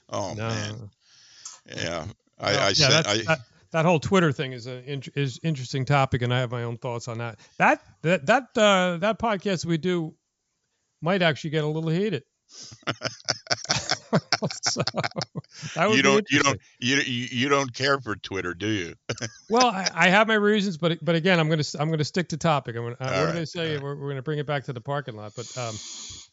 Oh 0.08 0.34
no, 0.34 0.48
man, 0.48 0.90
yeah. 1.66 2.06
I, 2.38 2.50
I 2.50 2.68
yeah, 2.68 2.72
said 2.72 3.06
I, 3.06 3.18
that, 3.18 3.38
that 3.72 3.84
whole 3.84 4.00
Twitter 4.00 4.32
thing 4.32 4.52
is 4.52 4.66
an 4.66 4.82
in, 4.84 5.02
is 5.14 5.38
interesting 5.42 5.84
topic, 5.84 6.22
and 6.22 6.32
I 6.32 6.40
have 6.40 6.50
my 6.50 6.62
own 6.62 6.78
thoughts 6.78 7.08
on 7.08 7.18
that. 7.18 7.38
That 7.58 7.82
that 8.02 8.26
that 8.26 8.42
uh, 8.56 8.96
that 8.98 9.18
podcast 9.18 9.64
we 9.66 9.76
do 9.76 10.14
might 11.02 11.22
actually 11.22 11.50
get 11.50 11.64
a 11.64 11.66
little 11.66 11.90
heated. 11.90 12.24
so, 14.62 14.82
you 15.90 16.02
don't 16.02 16.26
you 16.30 16.40
don't 16.40 16.60
you, 16.78 16.96
you 17.02 17.48
don't 17.48 17.72
care 17.72 18.00
for 18.00 18.16
Twitter, 18.16 18.54
do 18.54 18.68
you? 18.68 18.94
Well, 19.50 19.68
I, 19.68 19.90
I 19.94 20.08
have 20.08 20.28
my 20.28 20.34
reasons, 20.34 20.76
but 20.76 21.02
but 21.02 21.14
again, 21.14 21.40
I'm 21.40 21.48
gonna 21.48 21.64
I'm 21.78 21.90
gonna 21.90 22.04
stick 22.04 22.28
to 22.30 22.36
topic. 22.36 22.76
I'm 22.76 22.82
gonna, 22.82 22.96
uh, 23.00 23.06
what 23.06 23.26
right, 23.26 23.32
did 23.32 23.40
I 23.40 23.44
say? 23.44 23.74
right. 23.74 23.82
We're, 23.82 23.96
we're 23.96 24.08
gonna 24.10 24.22
bring 24.22 24.38
it 24.38 24.46
back 24.46 24.64
to 24.64 24.74
the 24.74 24.80
parking 24.80 25.16
lot. 25.16 25.32
But 25.34 25.56
um, 25.56 25.74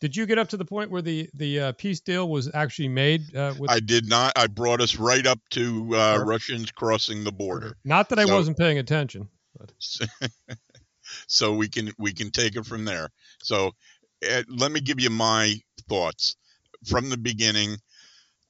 did 0.01 0.17
you 0.17 0.25
get 0.25 0.37
up 0.37 0.49
to 0.49 0.57
the 0.57 0.65
point 0.65 0.91
where 0.91 1.01
the 1.01 1.29
the 1.33 1.59
uh, 1.59 1.71
peace 1.73 2.01
deal 2.01 2.27
was 2.27 2.51
actually 2.53 2.89
made? 2.89 3.33
Uh, 3.33 3.53
with 3.57 3.71
I 3.71 3.79
did 3.79 4.09
not. 4.09 4.33
I 4.35 4.47
brought 4.47 4.81
us 4.81 4.97
right 4.97 5.25
up 5.25 5.39
to 5.51 5.95
uh, 5.95 6.13
Perfect. 6.13 6.29
Russians 6.29 6.71
crossing 6.71 7.23
the 7.23 7.31
border. 7.31 7.77
not 7.85 8.09
that 8.09 8.19
I 8.19 8.25
wasn't 8.25 8.57
paying 8.57 8.79
attention. 8.79 9.29
but 9.57 9.71
so 11.27 11.53
we 11.53 11.69
can 11.69 11.91
we 11.97 12.13
can 12.13 12.31
take 12.31 12.57
it 12.57 12.65
from 12.65 12.83
there. 12.83 13.09
So 13.41 13.71
uh, 14.29 14.43
let 14.49 14.73
me 14.73 14.81
give 14.81 14.99
you 14.99 15.09
my 15.09 15.55
thoughts 15.87 16.35
from 16.85 17.09
the 17.09 17.17
beginning. 17.17 17.77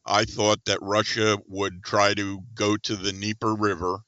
I 0.05 0.25
thought 0.25 0.63
that 0.65 0.81
Russia 0.81 1.37
would 1.47 1.83
try 1.83 2.13
to 2.13 2.41
go 2.53 2.77
to 2.77 2.95
the 2.95 3.11
Dnieper 3.11 3.55
River 3.55 3.99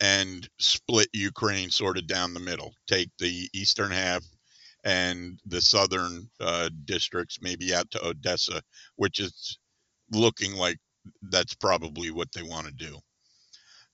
and 0.00 0.48
split 0.58 1.08
Ukraine 1.12 1.70
sort 1.70 1.98
of 1.98 2.06
down 2.06 2.34
the 2.34 2.40
middle, 2.40 2.74
take 2.86 3.10
the 3.18 3.48
eastern 3.52 3.90
half 3.90 4.22
and 4.84 5.40
the 5.46 5.60
southern 5.60 6.28
uh, 6.40 6.70
districts, 6.84 7.38
maybe 7.40 7.74
out 7.74 7.90
to 7.90 8.06
Odessa, 8.06 8.62
which 8.96 9.18
is 9.18 9.58
looking 10.12 10.54
like 10.54 10.78
that's 11.22 11.54
probably 11.54 12.10
what 12.10 12.30
they 12.32 12.42
want 12.42 12.66
to 12.66 12.72
do. 12.72 12.98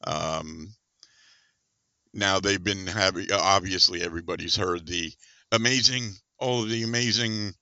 Um, 0.06 0.74
now 2.12 2.38
they've 2.38 2.62
been 2.62 2.86
having, 2.86 3.26
obviously, 3.32 4.02
everybody's 4.02 4.56
heard 4.56 4.86
the 4.86 5.12
amazing, 5.52 6.12
oh, 6.38 6.64
the 6.64 6.82
amazing 6.82 7.52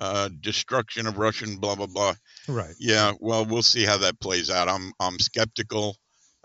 uh, 0.00 0.28
destruction 0.40 1.06
of 1.06 1.18
Russian, 1.18 1.58
blah 1.58 1.74
blah 1.76 1.86
blah. 1.86 2.14
right. 2.48 2.74
Yeah, 2.78 3.12
well, 3.20 3.44
we'll 3.44 3.62
see 3.62 3.84
how 3.84 3.98
that 3.98 4.20
plays 4.20 4.50
out. 4.50 4.68
I'm 4.68 4.92
I'm 5.00 5.18
skeptical, 5.18 5.96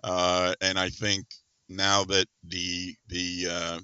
uh, 0.03 0.53
and 0.61 0.79
I 0.79 0.89
think 0.89 1.25
now 1.69 2.03
that 2.05 2.27
the 2.43 2.95
the 3.07 3.47
uh, 3.49 3.79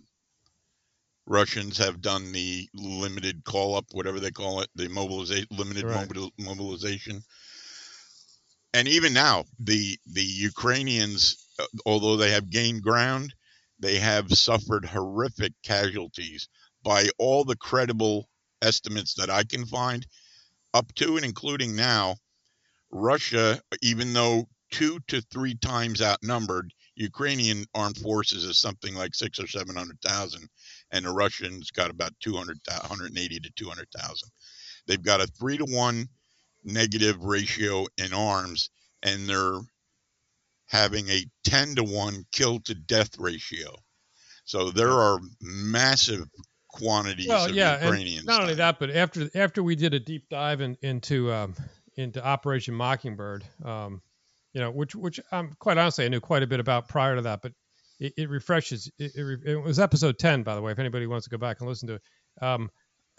Russians 1.26 1.78
have 1.78 2.02
done 2.02 2.32
the 2.32 2.70
limited 2.74 3.44
call 3.44 3.76
up, 3.76 3.86
whatever 3.94 4.20
they 4.20 4.32
call 4.32 4.62
it, 4.62 4.70
the 4.76 4.88
mobilization, 4.90 5.48
limited 5.52 5.86
Right. 5.86 6.08
mobil- 6.10 6.32
mobilization, 6.38 7.24
and 8.74 8.88
even 8.88 9.14
now 9.14 9.46
the 9.60 9.98
the 10.06 10.24
Ukrainians, 10.24 11.48
uh, 11.60 11.66
although 11.86 12.18
they 12.18 12.32
have 12.32 12.50
gained 12.50 12.84
ground, 12.84 13.34
they 13.80 13.98
have 14.00 14.32
suffered 14.38 14.86
horrific 14.86 15.54
casualties 15.64 16.48
by 16.84 17.10
all 17.20 17.44
the 17.46 17.56
credible 17.58 18.30
estimates 18.62 19.14
that 19.16 19.30
I 19.30 19.44
can 19.44 19.66
find, 19.66 20.06
up 20.74 20.94
to 20.96 21.18
and 21.18 21.26
including 21.26 21.76
now. 21.76 22.16
Russia, 22.92 23.62
even 23.82 24.14
though 24.14 24.48
two 24.72 25.00
to 25.08 25.22
three 25.22 25.56
times 25.56 26.02
outnumbered, 26.02 26.74
Ukrainian 26.96 27.66
armed 27.74 27.98
forces 27.98 28.44
is 28.44 28.60
something 28.60 28.96
like 28.96 29.16
six 29.16 29.40
or 29.40 29.48
seven 29.48 29.76
hundred 29.76 30.02
thousand, 30.02 30.48
and 30.92 31.06
the 31.06 31.12
Russians 31.12 31.72
got 31.72 31.90
about 31.90 32.14
200, 32.20 32.60
180 32.68 33.40
to 33.40 33.52
two 33.56 33.70
hundred 33.70 33.88
thousand. 33.96 34.30
They've 34.88 35.02
got 35.02 35.22
a 35.22 35.28
three 35.28 35.58
to 35.58 35.66
one 35.66 36.08
negative 36.64 37.24
ratio 37.24 37.86
in 37.98 38.14
arms, 38.14 38.70
and 39.04 39.28
they're 39.28 39.60
having 40.68 41.10
a 41.10 41.26
ten 41.44 41.76
to 41.76 41.84
one 41.84 42.26
kill 42.32 42.60
to 42.62 42.76
death 42.76 43.18
ratio. 43.18 43.76
So 44.46 44.70
there 44.70 44.92
are 44.92 45.20
massive 45.42 46.28
quantities 46.72 47.28
Well, 47.28 47.46
of 47.46 47.52
yeah, 47.56 47.82
Ukrainians. 47.84 48.18
and 48.20 48.28
not 48.28 48.42
only 48.42 48.56
that, 48.56 48.80
but 48.80 48.90
after 48.92 49.30
after 49.36 49.62
we 49.64 49.76
did 49.76 49.94
a 49.94 50.00
deep 50.00 50.30
dive 50.30 50.62
in, 50.62 50.78
into 50.82 51.32
um, 51.32 51.56
into 51.96 52.24
Operation 52.26 52.74
Mockingbird, 52.74 53.44
um, 53.64 54.02
you 54.54 54.62
know, 54.62 54.72
which 54.72 54.96
which 54.96 55.20
um, 55.32 55.54
quite 55.60 55.78
honestly 55.78 56.06
I 56.06 56.08
knew 56.10 56.20
quite 56.20 56.44
a 56.44 56.48
bit 56.48 56.60
about 56.60 56.88
prior 56.88 57.16
to 57.16 57.22
that, 57.24 57.42
but 57.42 57.52
it, 58.00 58.14
it 58.18 58.30
refreshes. 58.30 58.92
It, 58.98 59.12
it, 59.16 59.40
it 59.46 59.56
was 59.58 59.80
episode 59.80 60.18
ten, 60.20 60.44
by 60.44 60.56
the 60.56 60.62
way. 60.62 60.72
If 60.72 60.80
anybody 60.80 61.08
wants 61.08 61.26
to 61.26 61.30
go 61.30 61.38
back 61.38 61.60
and 61.60 61.70
listen 61.70 61.88
to 61.90 61.94
it, 61.96 62.02
um, 62.42 62.70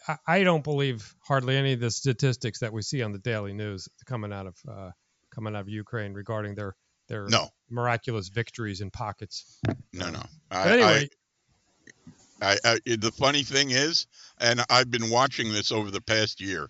I, 0.08 0.16
I 0.26 0.42
don't 0.44 0.64
believe 0.64 1.14
hardly 1.26 1.56
any 1.56 1.74
of 1.74 1.80
the 1.80 1.90
statistics 1.90 2.60
that 2.60 2.72
we 2.72 2.82
see 2.82 3.02
on 3.02 3.12
the 3.12 3.18
daily 3.18 3.52
news 3.52 3.88
coming 4.06 4.32
out 4.32 4.46
of 4.46 4.56
uh, 4.68 4.90
coming 5.34 5.54
out 5.54 5.60
of 5.62 5.68
Ukraine 5.68 6.12
regarding 6.14 6.54
their 6.54 6.74
their 7.08 7.26
No. 7.28 7.48
miraculous 7.70 8.28
victories 8.28 8.80
in 8.80 8.90
pockets. 8.90 9.60
No, 9.92 10.08
no. 10.10 10.22
I, 10.50 10.68
anyway, 10.70 11.08
I, 11.98 12.02
I, 12.42 12.58
I, 12.64 12.78
the 12.84 13.12
funny 13.12 13.42
thing 13.42 13.70
is, 13.70 14.06
and 14.38 14.60
I've 14.68 14.90
been 14.90 15.10
watching 15.10 15.52
this 15.52 15.72
over 15.72 15.90
the 15.90 16.00
past 16.00 16.40
year, 16.40 16.68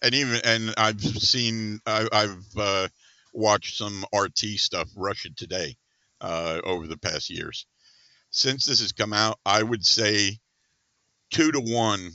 and 0.00 0.14
even 0.14 0.40
and 0.44 0.74
I've 0.76 1.00
seen 1.00 1.80
I, 1.86 2.08
I've 2.12 2.46
uh, 2.58 2.88
watched 3.32 3.76
some 3.76 4.04
RT 4.14 4.38
stuff, 4.38 4.88
Russia 4.96 5.28
Today, 5.36 5.76
uh, 6.20 6.60
over 6.64 6.86
the 6.86 6.98
past 6.98 7.30
years. 7.30 7.66
Since 8.30 8.64
this 8.64 8.80
has 8.80 8.92
come 8.92 9.12
out, 9.12 9.38
I 9.44 9.62
would 9.62 9.84
say 9.84 10.38
two 11.30 11.52
to 11.52 11.60
one, 11.60 12.10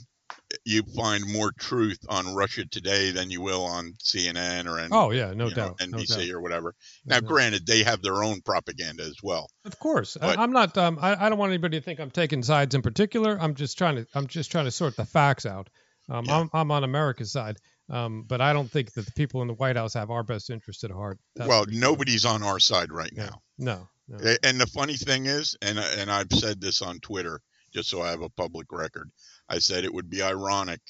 you 0.64 0.82
find 0.96 1.30
more 1.30 1.52
truth 1.58 1.98
on 2.08 2.34
Russia 2.34 2.64
Today 2.66 3.10
than 3.10 3.30
you 3.30 3.40
will 3.42 3.64
on 3.64 3.92
CNN 4.02 4.66
or 4.66 4.78
N- 4.78 4.88
oh 4.92 5.10
yeah, 5.10 5.32
no 5.34 5.44
you 5.48 5.50
know, 5.50 5.74
doubt, 5.76 5.80
no 5.88 5.98
NBC 5.98 6.16
doubt. 6.26 6.30
or 6.34 6.40
whatever. 6.40 6.74
No 7.04 7.16
Now, 7.16 7.20
doubt. 7.20 7.28
granted, 7.28 7.66
they 7.66 7.82
have 7.82 8.00
their 8.02 8.22
own 8.24 8.40
propaganda 8.40 9.02
as 9.04 9.16
well. 9.22 9.50
Of 9.64 9.78
course, 9.78 10.16
But- 10.20 10.38
I, 10.38 10.42
I'm 10.42 10.52
not. 10.52 10.76
Um, 10.78 10.98
I, 11.00 11.26
I 11.26 11.28
don't 11.28 11.38
want 11.38 11.50
anybody 11.50 11.78
to 11.78 11.84
think 11.84 12.00
I'm 12.00 12.10
taking 12.10 12.42
sides 12.42 12.74
in 12.74 12.82
particular. 12.82 13.36
I'm 13.40 13.54
just 13.54 13.76
trying 13.76 13.96
to. 13.96 14.06
I'm 14.14 14.26
just 14.26 14.50
trying 14.50 14.64
to 14.64 14.70
sort 14.70 14.96
the 14.96 15.04
facts 15.04 15.44
out. 15.46 15.68
Um, 16.08 16.24
Yeah. 16.24 16.38
I'm, 16.40 16.50
I'm 16.54 16.70
on 16.70 16.84
America's 16.84 17.30
side, 17.32 17.58
um, 17.90 18.24
but 18.26 18.40
I 18.40 18.54
don't 18.54 18.70
think 18.70 18.92
that 18.94 19.04
the 19.04 19.12
people 19.12 19.42
in 19.42 19.48
the 19.48 19.54
White 19.54 19.76
House 19.76 19.92
have 19.94 20.10
our 20.10 20.22
best 20.22 20.48
interest 20.48 20.82
at 20.84 20.90
heart. 20.90 21.18
That's 21.36 21.48
well, 21.48 21.66
nobody's 21.68 22.24
on 22.24 22.42
our 22.42 22.58
side 22.58 22.90
right 22.90 23.12
Yeah. 23.14 23.26
now. 23.26 23.42
No, 23.58 23.88
no. 24.08 24.34
And 24.42 24.58
the 24.58 24.66
funny 24.66 24.96
thing 24.96 25.26
is, 25.26 25.56
and 25.60 25.78
and 25.78 26.10
I've 26.10 26.32
said 26.32 26.58
this 26.62 26.80
on 26.80 27.00
Twitter 27.00 27.42
just 27.74 27.90
so 27.90 28.00
I 28.00 28.08
have 28.08 28.22
a 28.22 28.30
public 28.30 28.72
record. 28.72 29.10
I 29.48 29.58
said 29.58 29.84
it 29.84 29.94
would 29.94 30.10
be 30.10 30.22
ironic 30.22 30.80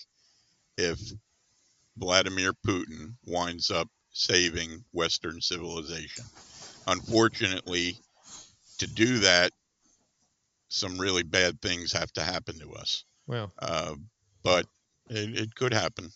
if 0.77 0.99
Vladimir 1.97 2.53
Putin 2.67 3.15
winds 3.27 3.71
up 3.71 3.89
saving 4.13 4.85
Western 4.93 5.41
civilization. 5.41 6.25
Unfortunately, 6.87 7.97
to 8.79 8.87
do 8.87 9.19
that, 9.21 9.53
some 10.69 10.99
really 10.99 11.23
bad 11.23 11.61
things 11.61 11.93
have 11.93 12.13
to 12.13 12.23
happen 12.23 12.59
to 12.61 12.73
us. 12.75 13.05
Well, 13.27 13.53
Uh, 13.59 13.95
but 14.43 14.67
it, 15.11 15.39
it 15.39 15.55
could 15.55 15.73
happen. 15.75 16.11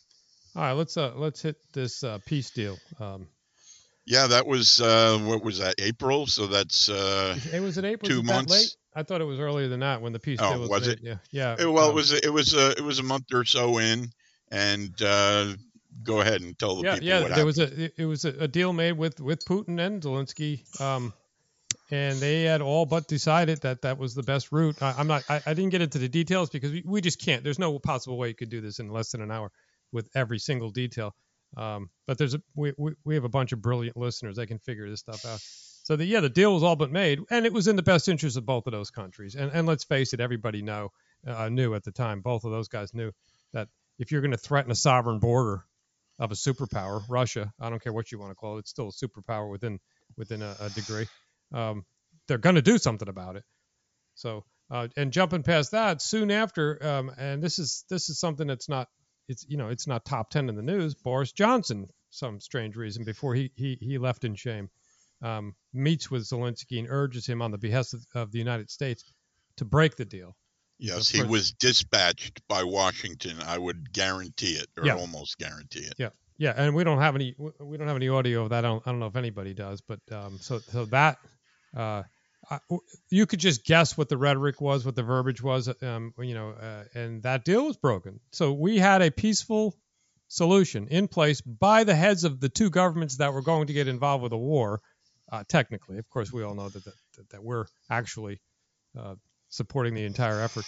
all 0.56 0.62
right. 0.62 0.72
Let's 0.72 0.96
uh 0.96 1.12
let's 1.16 1.42
hit 1.42 1.56
this 1.72 2.02
uh, 2.04 2.18
peace 2.26 2.50
deal. 2.50 2.78
Um, 3.00 3.26
Yeah, 4.06 4.26
that 4.28 4.46
was 4.46 4.80
uh, 4.80 5.18
what 5.22 5.42
was 5.44 5.58
that? 5.58 5.74
April. 5.78 6.26
So 6.26 6.46
that's 6.46 6.88
uh, 6.88 7.38
it 7.52 7.60
was 7.60 7.78
it 7.78 7.84
April. 7.84 8.08
two 8.08 8.22
months. 8.22 8.76
I 8.94 9.02
thought 9.02 9.20
it 9.20 9.24
was 9.24 9.40
earlier 9.40 9.68
than 9.68 9.80
that 9.80 10.02
when 10.02 10.12
the 10.12 10.18
peace 10.18 10.38
Oh, 10.42 10.50
deal 10.52 10.60
was. 10.60 10.68
was 10.68 10.88
it? 10.88 11.00
Yeah. 11.02 11.16
Yeah. 11.30 11.56
Eh, 11.58 11.64
Well, 11.64 11.84
um, 11.86 11.90
it 11.90 11.94
was 11.94 12.12
it 12.12 12.32
was 12.32 12.54
a 12.54 12.70
it 12.72 12.82
was 12.82 12.98
a 12.98 13.02
month 13.02 13.32
or 13.32 13.44
so 13.44 13.78
in, 13.78 14.10
and 14.50 15.00
uh, 15.02 15.54
go 16.02 16.20
ahead 16.20 16.40
and 16.42 16.58
tell 16.58 16.76
the 16.76 16.82
yeah, 16.84 16.94
people 16.94 17.08
yeah. 17.08 17.14
what 17.20 17.28
there 17.28 17.30
happened. 17.30 17.46
was 17.46 17.58
a 17.58 17.84
it- 17.84 17.94
it 17.98 18.04
was 18.06 18.24
a, 18.24 18.48
deal 18.48 18.72
made 18.72 18.92
with 18.92 19.20
with 19.20 19.44
Putin 19.44 19.78
and 19.80 20.02
Zelensky, 20.02 20.62
um, 20.80 21.12
and 21.90 22.18
they 22.18 22.42
had 22.42 22.60
all 22.62 22.84
but 22.86 23.08
decided 23.08 23.60
that 23.62 23.82
that 23.82 23.98
was 23.98 24.14
the 24.14 24.22
best 24.22 24.52
route. 24.52 24.82
I, 24.82 24.94
I'm 24.98 25.06
not. 25.06 25.24
I, 25.28 25.40
I 25.46 25.54
didn't 25.54 25.70
get 25.70 25.80
into 25.82 25.98
the 25.98 26.08
details 26.08 26.50
because 26.50 26.72
we, 26.72 26.82
we 26.86 27.00
just 27.00 27.20
can't. 27.20 27.42
There's 27.44 27.58
no 27.58 27.78
possible 27.78 28.18
way 28.18 28.28
you 28.28 28.34
could 28.34 28.50
do 28.50 28.60
this 28.60 28.78
in 28.78 28.88
less 28.90 29.12
than 29.12 29.22
an 29.22 29.30
hour 29.30 29.50
with 29.92 30.08
every 30.14 30.38
single 30.38 30.70
detail. 30.70 31.14
Um, 31.56 31.90
but 32.06 32.16
there's 32.18 32.34
a 32.34 32.42
we, 32.54 32.72
we 32.78 32.92
we 33.04 33.14
have 33.14 33.24
a 33.24 33.28
bunch 33.28 33.52
of 33.52 33.60
brilliant 33.60 33.96
listeners. 33.96 34.36
They 34.36 34.46
can 34.46 34.58
figure 34.58 34.88
this 34.88 35.00
stuff 35.00 35.24
out. 35.26 35.40
So 35.82 35.96
the, 35.96 36.04
yeah, 36.04 36.20
the 36.20 36.28
deal 36.28 36.54
was 36.54 36.62
all 36.62 36.76
but 36.76 36.92
made, 36.92 37.20
and 37.30 37.44
it 37.44 37.52
was 37.52 37.66
in 37.66 37.76
the 37.76 37.82
best 37.82 38.08
interest 38.08 38.36
of 38.36 38.46
both 38.46 38.66
of 38.66 38.72
those 38.72 38.90
countries. 38.90 39.34
And 39.34 39.50
and 39.52 39.66
let's 39.66 39.84
face 39.84 40.12
it, 40.12 40.20
everybody 40.20 40.62
know 40.62 40.90
uh, 41.26 41.48
knew 41.48 41.74
at 41.74 41.84
the 41.84 41.92
time. 41.92 42.20
Both 42.20 42.44
of 42.44 42.52
those 42.52 42.68
guys 42.68 42.94
knew 42.94 43.12
that 43.52 43.68
if 43.98 44.12
you're 44.12 44.20
going 44.20 44.30
to 44.32 44.36
threaten 44.36 44.70
a 44.70 44.76
sovereign 44.76 45.18
border 45.18 45.64
of 46.18 46.30
a 46.30 46.34
superpower, 46.34 47.02
Russia, 47.08 47.52
I 47.60 47.68
don't 47.68 47.82
care 47.82 47.92
what 47.92 48.12
you 48.12 48.18
want 48.18 48.30
to 48.30 48.36
call 48.36 48.56
it, 48.56 48.60
it's 48.60 48.70
still 48.70 48.88
a 48.88 48.92
superpower 48.92 49.50
within 49.50 49.80
within 50.16 50.42
a, 50.42 50.56
a 50.60 50.70
degree. 50.70 51.06
Um, 51.52 51.84
they're 52.28 52.38
going 52.38 52.54
to 52.54 52.62
do 52.62 52.78
something 52.78 53.08
about 53.08 53.36
it. 53.36 53.44
So 54.14 54.44
uh, 54.70 54.88
and 54.96 55.12
jumping 55.12 55.42
past 55.42 55.72
that, 55.72 56.00
soon 56.00 56.30
after, 56.30 56.84
um, 56.84 57.10
and 57.18 57.42
this 57.42 57.58
is 57.58 57.84
this 57.90 58.08
is 58.08 58.18
something 58.18 58.46
that's 58.46 58.68
not 58.68 58.88
it's 59.28 59.44
you 59.48 59.58
know 59.58 59.68
it's 59.68 59.86
not 59.86 60.04
top 60.04 60.30
ten 60.30 60.48
in 60.48 60.56
the 60.56 60.62
news. 60.62 60.94
Boris 60.94 61.32
Johnson, 61.32 61.88
some 62.10 62.40
strange 62.40 62.76
reason, 62.76 63.04
before 63.04 63.34
he 63.34 63.50
he 63.54 63.76
he 63.80 63.98
left 63.98 64.24
in 64.24 64.34
shame, 64.34 64.70
um, 65.22 65.54
meets 65.72 66.10
with 66.10 66.22
Zelensky 66.22 66.78
and 66.78 66.88
urges 66.90 67.26
him 67.26 67.40
on 67.42 67.50
the 67.50 67.58
behest 67.58 67.94
of, 67.94 68.04
of 68.14 68.32
the 68.32 68.38
United 68.38 68.70
States 68.70 69.04
to 69.56 69.64
break 69.64 69.96
the 69.96 70.04
deal. 70.04 70.36
yes, 70.78 71.08
he 71.08 71.22
was 71.22 71.52
dispatched 71.52 72.40
by 72.48 72.64
Washington. 72.64 73.36
I 73.40 73.56
would 73.58 73.92
guarantee 73.92 74.54
it, 74.54 74.68
or 74.76 74.86
Yeah. 74.86 74.96
almost 74.96 75.38
guarantee 75.38 75.80
it. 75.84 76.12
Yeah, 76.38 76.54
and 76.56 76.74
we 76.74 76.82
don't 76.82 76.98
have 76.98 77.14
any 77.14 77.36
we 77.60 77.76
don't 77.76 77.86
have 77.86 77.96
any 77.96 78.08
audio 78.08 78.42
of 78.44 78.50
that. 78.50 78.64
I 78.64 78.68
don't, 78.68 78.82
I 78.84 78.90
don't 78.90 78.98
know 78.98 79.06
if 79.06 79.14
anybody 79.16 79.54
does, 79.54 79.80
but 79.80 80.00
um, 80.10 80.38
so 80.40 80.58
so 80.58 80.86
that 80.86 81.18
uh, 81.76 82.02
I, 82.50 82.58
you 83.10 83.26
could 83.26 83.38
just 83.38 83.64
guess 83.64 83.96
what 83.96 84.08
the 84.08 84.16
rhetoric 84.16 84.60
was, 84.60 84.84
what 84.84 84.96
the 84.96 85.04
verbiage 85.04 85.40
was, 85.42 85.68
um, 85.82 86.12
you 86.18 86.34
know, 86.34 86.50
uh, 86.50 86.84
and 86.94 87.22
that 87.22 87.44
deal 87.44 87.66
was 87.66 87.76
broken. 87.76 88.18
So 88.32 88.52
we 88.54 88.78
had 88.78 89.02
a 89.02 89.10
peaceful 89.12 89.76
solution 90.28 90.88
in 90.88 91.06
place 91.06 91.40
by 91.42 91.84
the 91.84 91.94
heads 91.94 92.24
of 92.24 92.40
the 92.40 92.48
two 92.48 92.70
governments 92.70 93.18
that 93.18 93.32
were 93.34 93.42
going 93.42 93.66
to 93.68 93.72
get 93.74 93.86
involved 93.86 94.22
with 94.24 94.32
a 94.32 94.38
war. 94.38 94.80
Uh, 95.32 95.42
technically, 95.48 95.96
of 95.96 96.08
course, 96.10 96.30
we 96.30 96.42
all 96.42 96.54
know 96.54 96.68
that 96.68 96.84
that, 96.84 97.30
that, 97.30 97.42
we're 97.42 97.64
actually 97.90 98.38
uh, 98.98 99.14
supporting 99.48 99.94
the 99.94 100.04
entire 100.04 100.38
effort, 100.40 100.66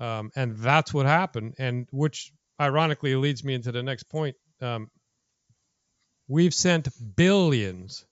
um, 0.00 0.30
and 0.34 0.56
that's 0.56 0.92
what 0.92 1.06
happened. 1.06 1.54
And 1.58 1.86
which 1.92 2.32
ironically 2.60 3.14
leads 3.14 3.44
me 3.44 3.54
into 3.54 3.70
the 3.70 3.82
next 3.82 4.10
point. 4.10 4.34
Um, 4.60 4.90
we've 6.26 6.52
sent 6.52 6.88
billions 7.16 8.04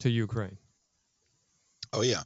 to 0.00 0.08
Ukraine. 0.08 0.56
Oh 1.92 2.02
yeah, 2.02 2.22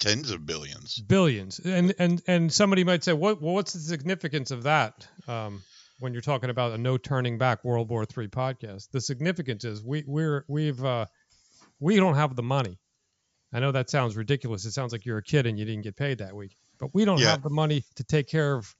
tens 0.00 0.30
of 0.30 0.44
billions. 0.44 0.98
billions 0.98 1.60
and 1.60 1.94
and 1.98 2.20
and 2.26 2.52
somebody 2.52 2.84
might 2.84 3.04
say 3.04 3.12
what 3.12 3.40
well, 3.40 3.54
what's 3.54 3.72
the 3.72 3.80
significance 3.80 4.50
of 4.50 4.64
that 4.64 5.06
um, 5.28 5.62
when 5.98 6.12
you're 6.12 6.22
talking 6.22 6.50
about 6.50 6.72
a 6.72 6.78
no 6.78 6.96
turning 6.98 7.38
back 7.38 7.64
world 7.64 7.88
war 7.88 8.04
three 8.04 8.28
podcast 8.28 8.90
the 8.90 9.00
significance 9.00 9.64
is 9.64 9.82
we 9.84 10.04
we're 10.06 10.44
we've 10.48 10.84
uh, 10.84 11.06
we 11.80 11.96
don't 11.96 12.14
have 12.14 12.36
the 12.36 12.42
money 12.42 12.78
i 13.52 13.60
know 13.60 13.72
that 13.72 13.90
sounds 13.90 14.16
ridiculous 14.16 14.64
it 14.64 14.72
sounds 14.72 14.92
like 14.92 15.04
you're 15.04 15.18
a 15.18 15.22
kid 15.22 15.46
and 15.46 15.58
you 15.58 15.64
didn't 15.64 15.82
get 15.82 15.96
paid 15.96 16.18
that 16.18 16.34
week 16.34 16.56
but 16.78 16.92
we 16.94 17.04
don't 17.04 17.18
Yeah. 17.18 17.30
have 17.30 17.42
the 17.42 17.50
money 17.50 17.84
to 17.96 18.04
take 18.04 18.26
care 18.28 18.54
of 18.54 18.74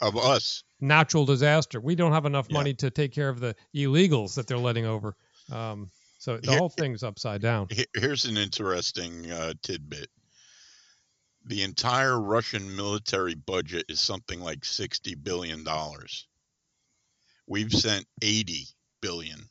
Of 0.00 0.16
us, 0.16 0.62
natural 0.80 1.24
disaster 1.26 1.80
we 1.80 1.94
don't 1.94 2.12
have 2.12 2.26
enough 2.26 2.46
Yeah. 2.48 2.54
money 2.58 2.74
to 2.74 2.90
take 2.90 3.12
care 3.12 3.28
of 3.28 3.40
the 3.40 3.54
illegals 3.74 4.34
that 4.34 4.46
they're 4.46 4.58
letting 4.58 4.86
over 4.86 5.14
um, 5.52 5.90
so 6.18 6.36
the 6.38 6.50
Here- 6.50 6.58
whole 6.58 6.68
thing's 6.68 7.02
upside 7.02 7.40
down 7.42 7.68
here's 7.94 8.24
an 8.26 8.36
interesting 8.36 9.30
uh, 9.30 9.54
tidbit. 9.62 10.08
The 11.46 11.62
entire 11.62 12.20
Russian 12.20 12.76
military 12.76 13.34
budget 13.34 13.86
is 13.88 13.98
something 13.98 14.40
like 14.40 14.62
sixty 14.62 15.14
billion 15.14 15.64
dollars. 15.64 16.28
We've 17.46 17.72
sent 17.72 18.06
eighty 18.20 18.66
billion 19.00 19.48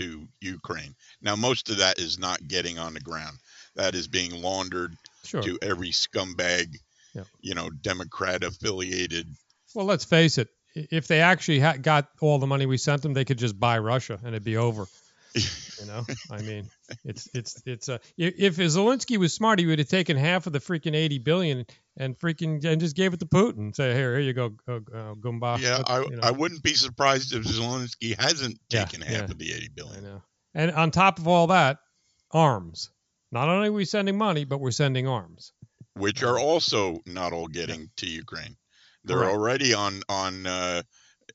to 0.00 0.26
Ukraine. 0.40 0.94
Now, 1.20 1.36
most 1.36 1.68
of 1.70 1.78
that 1.78 1.98
is 1.98 2.18
not 2.18 2.46
getting 2.48 2.78
on 2.78 2.94
the 2.94 3.00
ground. 3.00 3.36
That 3.76 3.94
is 3.94 4.08
being 4.08 4.40
laundered 4.42 4.94
sure 5.24 5.42
to 5.42 5.58
every 5.62 5.90
scumbag, 5.90 6.76
Yeah. 7.14 7.24
you 7.40 7.54
know, 7.54 7.68
Democrat 7.70 8.42
affiliated. 8.42 9.26
Well, 9.74 9.86
let's 9.86 10.04
face 10.04 10.38
it. 10.38 10.48
If 10.74 11.06
they 11.06 11.20
actually 11.20 11.60
ha- 11.60 11.76
got 11.80 12.08
all 12.20 12.38
the 12.38 12.46
money 12.46 12.64
we 12.66 12.78
sent 12.78 13.02
them, 13.02 13.12
they 13.12 13.24
could 13.24 13.38
just 13.38 13.58
buy 13.58 13.78
Russia 13.78 14.18
and 14.24 14.28
it'd 14.28 14.44
be 14.44 14.56
over. 14.56 14.86
You 15.34 15.86
know, 15.86 16.04
I 16.30 16.42
mean, 16.42 16.68
it's 17.04 17.28
it's 17.32 17.62
it's 17.64 17.88
uh, 17.88 17.98
i- 18.18 18.34
if 18.36 18.56
Zelensky 18.56 19.16
was 19.16 19.32
smart, 19.32 19.58
he 19.58 19.66
would 19.66 19.78
have 19.78 19.88
taken 19.88 20.16
half 20.16 20.46
of 20.46 20.52
the 20.52 20.58
freaking 20.58 20.94
eighty 20.94 21.18
billion 21.18 21.64
and 21.96 22.18
freaking 22.18 22.64
and 22.64 22.80
just 22.80 22.96
gave 22.96 23.14
it 23.14 23.20
to 23.20 23.26
Putin. 23.26 23.58
And 23.58 23.76
Say, 23.76 23.94
here, 23.94 24.12
here 24.18 24.20
you 24.20 24.32
go, 24.32 24.56
uh, 24.68 24.72
uh, 24.76 25.14
Gumba. 25.14 25.58
yeah, 25.58 25.82
I, 25.86 26.00
you 26.00 26.10
know. 26.10 26.20
I 26.22 26.32
wouldn't 26.32 26.62
be 26.62 26.74
surprised 26.74 27.32
if 27.32 27.44
Zelensky 27.44 28.20
hasn't 28.20 28.58
Yeah, 28.70 28.84
taken 28.84 29.00
half 29.02 29.12
yeah. 29.16 29.24
of 29.24 29.38
the 29.38 29.52
eighty 29.52 29.68
billion. 29.74 30.04
I 30.04 30.08
know. 30.08 30.22
And 30.54 30.70
on 30.72 30.90
top 30.90 31.18
of 31.18 31.28
all 31.28 31.46
that, 31.48 31.78
arms. 32.32 32.90
Not 33.32 33.48
only 33.48 33.68
are 33.68 33.72
we 33.72 33.84
sending 33.84 34.18
money, 34.18 34.44
but 34.44 34.58
we're 34.60 34.72
sending 34.72 35.06
arms. 35.06 35.52
which 35.94 36.22
are 36.22 36.38
also 36.38 36.98
not 37.06 37.32
all 37.32 37.46
getting 37.46 37.90
to 37.98 38.06
Ukraine. 38.06 38.56
They're 39.04 39.18
Correct. 39.18 39.32
already 39.32 39.74
on 39.74 40.02
on 40.08 40.46
uh, 40.46 40.82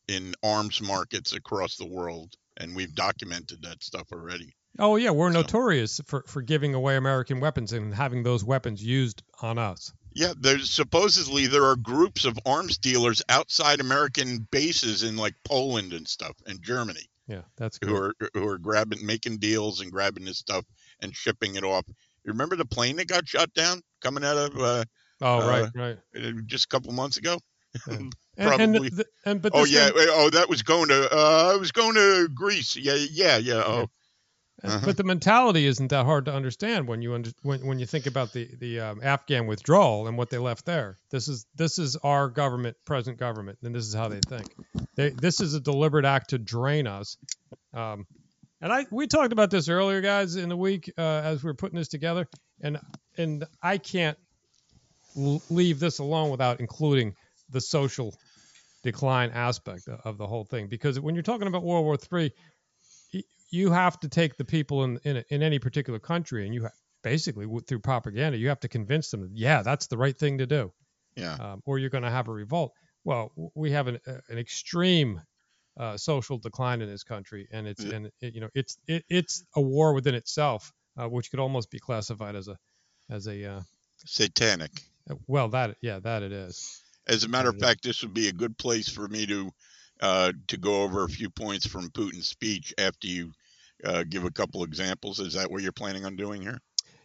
in 0.07 0.35
arms 0.43 0.81
markets 0.81 1.33
across 1.33 1.77
the 1.77 1.87
world, 1.87 2.33
and 2.57 2.75
we've 2.75 2.93
documented 2.95 3.61
that 3.63 3.83
stuff 3.83 4.07
already. 4.11 4.53
Oh 4.77 4.95
yeah, 4.97 5.11
we're 5.11 5.31
So- 5.31 5.41
notorious 5.41 6.01
for 6.05 6.23
for 6.27 6.41
giving 6.41 6.73
away 6.73 6.95
American 6.97 7.39
weapons 7.39 7.71
and 7.73 7.93
having 7.93 8.23
those 8.23 8.43
weapons 8.43 8.83
used 8.83 9.23
on 9.41 9.57
us. 9.57 9.93
Yeah, 10.13 10.33
there's 10.39 10.69
supposedly 10.71 11.47
there 11.47 11.65
are 11.65 11.75
groups 11.75 12.23
of 12.25 12.39
arms 12.45 12.77
dealers 12.77 13.21
outside 13.27 13.81
American 13.81 14.47
bases 14.51 15.03
in 15.03 15.17
like 15.17 15.35
Poland 15.43 15.91
and 15.93 16.07
stuff 16.07 16.35
and 16.47 16.61
Germany 16.61 17.09
Yeah, 17.27 17.41
that's 17.57 17.77
good. 17.77 17.89
who 17.89 17.95
are 17.97 18.13
who 18.33 18.47
are 18.47 18.57
grabbing 18.57 19.05
making 19.05 19.37
deals 19.39 19.81
and 19.81 19.91
grabbing 19.91 20.23
this 20.25 20.37
stuff 20.39 20.65
and 21.01 21.13
shipping 21.15 21.55
it 21.55 21.63
off. 21.65 21.85
You 21.87 22.31
remember 22.31 22.55
the 22.55 22.65
plane 22.65 22.95
that 22.95 23.07
got 23.07 23.27
shot 23.27 23.53
down 23.53 23.81
coming 24.01 24.23
out 24.23 24.37
of 24.37 24.57
uh, 24.57 24.85
oh 25.21 25.41
uh, 25.41 25.47
right, 25.47 25.69
right. 25.75 25.97
uh, 26.25 26.31
just 26.45 26.65
a 26.65 26.69
couple 26.69 26.91
months 26.93 27.17
ago? 27.17 27.39
And, 28.37 28.61
and, 28.61 28.73
Probably. 28.73 28.89
the, 28.89 29.05
and 29.25 29.41
but 29.41 29.51
Oh 29.55 29.65
yeah, 29.65 29.87
thing- 29.87 29.95
oh 30.09 30.29
that 30.31 30.49
was 30.49 30.61
going 30.61 30.89
to 30.89 31.09
uh, 31.11 31.53
I 31.53 31.57
was 31.57 31.71
going 31.71 31.95
to 31.95 32.27
Greece. 32.33 32.75
Yeah, 32.75 32.95
yeah, 32.95 33.37
yeah. 33.37 33.63
Oh, 33.65 33.89
Uh-huh. 34.63 34.81
But 34.83 34.97
the 34.97 35.03
mentality 35.03 35.65
isn't 35.67 35.89
that 35.89 36.05
hard 36.05 36.25
to 36.25 36.33
understand 36.33 36.87
when 36.87 37.01
you 37.01 37.13
under, 37.13 37.29
when 37.43 37.65
when 37.65 37.79
you 37.79 37.85
think 37.85 38.07
about 38.07 38.33
the 38.33 38.49
the 38.59 38.79
um, 38.79 38.99
Afghan 39.03 39.47
withdrawal 39.47 40.07
and 40.07 40.17
what 40.17 40.29
they 40.29 40.37
left 40.37 40.65
there. 40.65 40.97
This 41.11 41.27
is 41.27 41.45
this 41.55 41.77
is 41.77 41.95
our 41.97 42.29
government, 42.29 42.75
present 42.85 43.17
government, 43.17 43.59
and 43.63 43.75
this 43.75 43.85
is 43.85 43.93
how 43.93 44.07
they 44.07 44.21
think. 44.21 44.53
They, 44.95 45.09
this 45.09 45.39
is 45.41 45.53
a 45.53 45.59
deliberate 45.59 46.05
act 46.05 46.31
to 46.31 46.37
drain 46.37 46.87
us. 46.87 47.17
Um, 47.73 48.05
and 48.61 48.71
I 48.71 48.85
we 48.91 49.07
talked 49.07 49.33
about 49.33 49.51
this 49.51 49.69
earlier, 49.69 50.01
guys, 50.01 50.35
in 50.35 50.49
the 50.49 50.57
week 50.57 50.91
uh, 50.97 51.01
as 51.01 51.43
we 51.43 51.49
were 51.49 51.53
putting 51.53 51.77
this 51.77 51.89
together, 51.89 52.27
and 52.61 52.79
and 53.17 53.45
I 53.61 53.77
can't 53.77 54.17
leave 55.15 55.79
this 55.79 55.99
alone 55.99 56.29
without 56.29 56.59
including 56.59 57.15
the 57.49 57.61
social 57.61 58.13
decline 58.83 59.31
aspect 59.31 59.87
of 59.87 60.17
the 60.17 60.27
whole 60.27 60.45
thing 60.45 60.67
because 60.67 60.99
when 60.99 61.15
you're 61.15 61.23
talking 61.23 61.47
about 61.47 61.63
World 61.63 61.85
War 61.85 61.97
Three 61.97 62.31
you 63.51 63.71
have 63.71 63.99
to 64.01 64.09
take 64.09 64.37
the 64.37 64.45
people 64.45 64.83
in 64.83 64.99
in, 65.03 65.23
in 65.29 65.43
any 65.43 65.59
particular 65.59 65.99
country, 65.99 66.45
and 66.45 66.53
you 66.53 66.63
ha- 66.63 66.71
basically 67.03 67.47
through 67.67 67.79
propaganda, 67.79 68.37
you 68.37 68.49
have 68.49 68.59
to 68.59 68.67
convince 68.67 69.11
them 69.11 69.21
that 69.21 69.31
yeah, 69.33 69.61
that's 69.61 69.87
the 69.87 69.97
right 69.97 70.17
thing 70.17 70.39
to 70.39 70.45
do, 70.45 70.73
yeah. 71.15 71.35
um, 71.35 71.61
or 71.65 71.79
you're 71.79 71.89
going 71.89 72.03
to 72.03 72.09
have 72.11 72.27
a 72.27 72.31
revolt. 72.31 72.73
Well, 73.03 73.31
we 73.53 73.71
have 73.71 73.87
an, 73.87 73.99
uh, 74.07 74.17
an 74.29 74.37
extreme 74.39 75.21
uh, 75.79 75.97
social 75.97 76.37
decline 76.37 76.81
in 76.81 76.89
this 76.89 77.03
country, 77.03 77.47
and 77.51 77.67
it's 77.67 77.83
Yeah. 77.83 77.95
and 77.95 78.11
it, 78.21 78.33
you 78.33 78.41
know 78.41 78.49
it's 78.53 78.77
it, 78.87 79.05
it's 79.09 79.43
a 79.55 79.61
war 79.61 79.93
within 79.93 80.15
itself, 80.15 80.71
uh, 80.97 81.07
which 81.07 81.29
could 81.29 81.39
almost 81.39 81.69
be 81.71 81.79
classified 81.79 82.35
as 82.35 82.47
a 82.47 82.57
as 83.09 83.27
a 83.27 83.45
uh, 83.45 83.61
Satanic. 84.05 84.71
well 85.27 85.49
that 85.49 85.77
yeah 85.81 85.99
that 85.99 86.23
it 86.23 86.31
is. 86.31 86.81
As 87.07 87.23
a 87.23 87.29
matter 87.29 87.49
of 87.49 87.59
fact, 87.59 87.83
this 87.83 88.01
would 88.01 88.13
be 88.13 88.27
a 88.27 88.33
good 88.33 88.57
place 88.57 88.89
for 88.89 89.07
me 89.07 89.25
to 89.27 89.51
uh, 90.01 90.33
to 90.47 90.57
go 90.57 90.83
over 90.83 91.03
a 91.03 91.09
few 91.09 91.29
points 91.29 91.65
from 91.65 91.89
Putin's 91.89 92.27
speech 92.27 92.73
after 92.77 93.07
you 93.07 93.31
uh, 93.83 94.03
give 94.07 94.25
a 94.25 94.31
couple 94.31 94.63
examples. 94.63 95.19
Is 95.19 95.33
that 95.33 95.49
what 95.49 95.61
you're 95.61 95.71
planning 95.71 96.05
on 96.05 96.15
doing 96.15 96.41
here? 96.41 96.59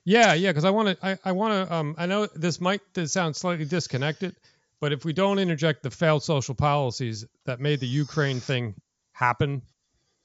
Yeah, 0.04 0.34
yeah, 0.34 0.50
because 0.50 0.64
I 0.64 0.70
want 0.70 0.88
to. 0.88 1.06
I, 1.06 1.18
I 1.24 1.32
want 1.32 1.68
to. 1.68 1.74
Um, 1.74 1.94
I 1.98 2.06
know 2.06 2.26
this 2.26 2.60
might 2.60 2.80
this 2.94 3.12
sound 3.12 3.36
slightly 3.36 3.64
disconnected, 3.64 4.34
but 4.80 4.92
if 4.92 5.04
we 5.04 5.12
don't 5.12 5.38
interject 5.38 5.82
the 5.82 5.90
failed 5.90 6.22
social 6.22 6.54
policies 6.54 7.26
that 7.44 7.60
made 7.60 7.80
the 7.80 7.86
Ukraine 7.86 8.40
thing 8.40 8.74
happen, 9.12 9.62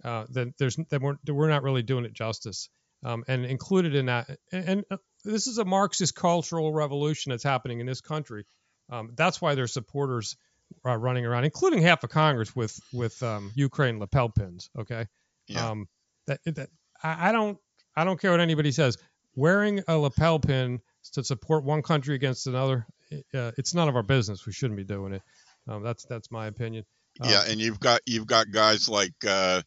uh, 0.04 0.26
then 0.30 0.54
there's 0.58 0.78
then 0.90 1.02
we're 1.02 1.18
we're 1.28 1.50
not 1.50 1.64
really 1.64 1.84
doing 1.84 2.06
it 2.06 2.14
justice. 2.14 2.70
Um, 3.04 3.24
and 3.28 3.46
included 3.46 3.94
in 3.94 4.08
that, 4.08 4.30
and, 4.52 4.70
and 4.70 4.86
uh, 4.90 4.98
this 5.24 5.46
is 5.46 5.60
a 5.60 5.66
Marxist 5.66 6.16
cultural 6.16 6.74
revolution 6.74 7.30
that's 7.30 7.44
happening 7.44 7.80
in 7.80 7.86
this 7.86 8.02
country. 8.02 8.46
Um, 8.90 9.12
that's 9.16 9.42
why 9.42 9.56
their 9.56 9.68
supporters 9.68 10.36
are 10.84 10.98
running 10.98 11.26
around, 11.26 11.46
including 11.46 11.82
half 11.82 12.04
of 12.04 12.10
Congress 12.10 12.56
with 12.56 12.80
with 12.94 13.22
um, 13.24 13.52
Ukraine 13.56 14.00
lapel 14.00 14.30
pins. 14.30 14.70
Okay, 14.78 15.06
Yeah. 15.48 15.70
um, 15.72 15.88
that, 16.28 16.40
that 16.46 16.70
I, 17.04 17.30
I 17.30 17.32
don't 17.32 17.58
I 17.96 18.04
don't 18.04 18.20
care 18.20 18.32
what 18.32 18.40
anybody 18.40 18.72
says. 18.72 18.98
Wearing 19.36 19.84
a 19.88 19.98
lapel 19.98 20.40
pin 20.40 20.80
to 21.14 21.24
support 21.24 21.64
one 21.64 21.82
country 21.82 22.16
against 22.16 22.48
another, 22.48 22.88
uh, 23.34 23.52
it's 23.58 23.74
none 23.74 23.90
of 23.90 23.96
our 23.96 24.04
business. 24.04 24.46
We 24.46 24.54
shouldn't 24.54 24.78
be 24.78 24.84
doing 24.86 25.14
it. 25.14 25.22
Um, 25.68 25.84
that's 25.84 26.06
that's 26.06 26.32
my 26.32 26.48
opinion. 26.48 26.86
Uh, 27.22 27.28
yeah, 27.30 27.44
and 27.48 27.60
you've 27.60 27.80
got 27.80 28.02
you've 28.06 28.28
got 28.28 28.52
guys 28.52 28.88
like 28.90 29.14
uh, 29.28 29.62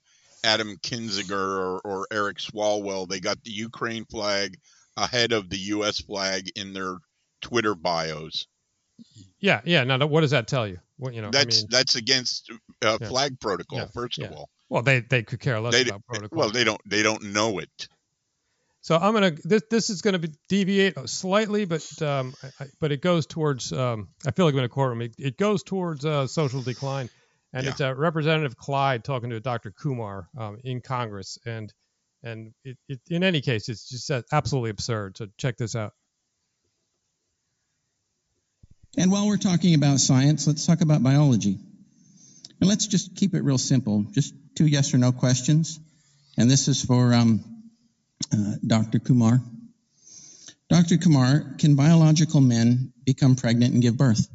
Adam 0.45 0.77
Kinzinger 0.77 1.33
or, 1.33 1.81
or 1.81 2.07
Eric 2.13 2.39
Swalwell. 2.39 3.09
They 3.09 3.21
got 3.21 3.43
the 3.43 3.51
Ukraine 3.51 4.05
flag 4.05 4.57
ahead 4.97 5.33
of 5.33 5.49
the 5.51 5.59
U.S. 5.59 6.01
flag 6.01 6.51
in 6.57 6.73
their 6.73 6.97
Twitter 7.41 7.75
bios. 7.75 8.47
Yeah, 9.41 9.61
yeah. 9.65 9.85
Now, 9.85 10.05
what 10.07 10.23
does 10.23 10.33
that 10.33 10.49
tell 10.49 10.67
you? 10.67 10.79
What 10.97 11.15
you 11.15 11.23
know? 11.23 11.31
That's 11.31 11.59
I 11.59 11.61
mean, 11.61 11.69
that's 11.71 11.95
against 11.97 12.51
uh, 12.83 12.99
Yeah. 13.01 13.09
flag 13.09 13.39
protocol. 13.41 13.79
Yeah, 13.79 13.87
First 13.95 14.19
of 14.19 14.33
all, 14.33 14.49
well, 14.69 14.83
they 14.83 15.01
they 15.01 15.23
could 15.23 15.41
care 15.41 15.61
less 15.61 15.75
they 15.75 15.83
about 15.83 16.05
protocol. 16.07 16.39
well 16.39 16.51
they 16.51 16.65
don't 16.65 16.81
they 16.89 17.03
don't 17.03 17.23
know 17.23 17.59
it. 17.59 17.89
So 18.81 18.97
I'm 18.97 19.13
gonna 19.13 19.33
this 19.45 19.63
this 19.71 19.91
is 19.91 20.03
gonna 20.03 20.19
be 20.19 20.33
deviate 20.49 21.09
slightly, 21.09 21.65
but 21.67 21.85
um, 22.03 22.35
I, 22.61 22.67
but 22.81 22.91
it 22.91 23.03
goes 23.03 23.27
towards 23.27 23.73
um, 23.73 24.09
I 24.27 24.31
feel 24.31 24.47
like 24.47 24.55
I'm 24.55 24.61
in 24.61 24.65
a 24.65 24.69
courtroom. 24.69 25.03
It, 25.03 25.15
it 25.19 25.37
goes 25.37 25.63
towards 25.63 26.05
uh, 26.05 26.27
social 26.27 26.63
decline, 26.63 27.09
and 27.53 27.65
Yeah. 27.65 27.73
it's 27.73 27.81
uh, 27.81 27.95
Representative 27.95 28.57
Clyde 28.57 29.05
talking 29.05 29.31
to 29.31 29.41
Dr. 29.41 29.73
Kumar 29.73 30.29
um, 30.39 30.59
in 30.65 30.81
Congress, 30.81 31.39
and 31.45 31.73
and 32.23 32.53
it, 32.65 32.77
it, 32.89 33.01
in 33.11 33.23
any 33.23 33.41
case, 33.41 33.69
it's 33.69 33.89
just 33.89 34.11
uh, 34.11 34.23
absolutely 34.33 34.71
absurd. 34.71 35.17
So 35.19 35.27
check 35.37 35.57
this 35.59 35.77
out. 35.77 35.93
And 38.99 39.13
while 39.13 39.29
we're 39.29 39.37
talking 39.37 39.77
about 39.77 40.01
science, 40.01 40.49
let's 40.49 40.67
talk 40.67 40.81
about 40.81 41.05
biology. 41.05 41.57
And 42.61 42.69
let's 42.69 42.89
just 42.89 43.15
keep 43.15 43.33
it 43.35 43.45
real 43.45 43.57
simple. 43.57 44.03
Just 44.11 44.35
two 44.57 44.67
yes 44.67 44.93
or 44.93 44.99
no 44.99 45.13
questions. 45.13 45.79
And 46.37 46.51
this 46.51 46.67
is 46.67 46.85
for 46.85 47.15
um, 47.15 47.63
uh, 48.35 48.55
Dr. 48.67 48.99
Kumar. 48.99 49.41
Dr. 50.69 50.97
Kumar, 50.97 51.55
can 51.59 51.77
biological 51.77 52.41
men 52.41 52.93
become 53.07 53.37
pregnant 53.37 53.73
and 53.73 53.81
give 53.81 53.97
birth? 53.97 54.29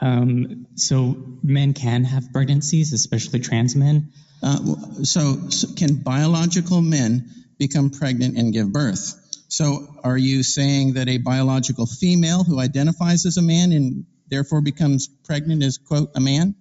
Um, 0.00 0.66
so 0.76 1.22
men 1.42 1.74
can 1.74 2.04
have 2.04 2.32
pregnancies, 2.32 2.94
especially 2.94 3.40
trans 3.40 3.76
men. 3.76 4.10
Uh, 4.42 5.02
so, 5.02 5.50
so, 5.50 5.68
can 5.74 5.96
biological 5.96 6.80
men 6.80 7.30
become 7.58 7.90
pregnant 7.90 8.38
and 8.38 8.54
give 8.54 8.72
birth? 8.72 9.20
So, 9.48 9.86
are 10.02 10.16
you 10.16 10.42
saying 10.42 10.94
that 10.94 11.08
a 11.08 11.18
biological 11.18 11.86
female 11.86 12.44
who 12.44 12.58
identifies 12.58 13.26
as 13.26 13.36
a 13.36 13.42
man 13.42 13.72
and 13.72 14.06
therefore 14.28 14.60
becomes 14.60 15.08
pregnant 15.08 15.62
is, 15.62 15.78
quote, 15.78 16.10
a 16.14 16.20
man? 16.20 16.54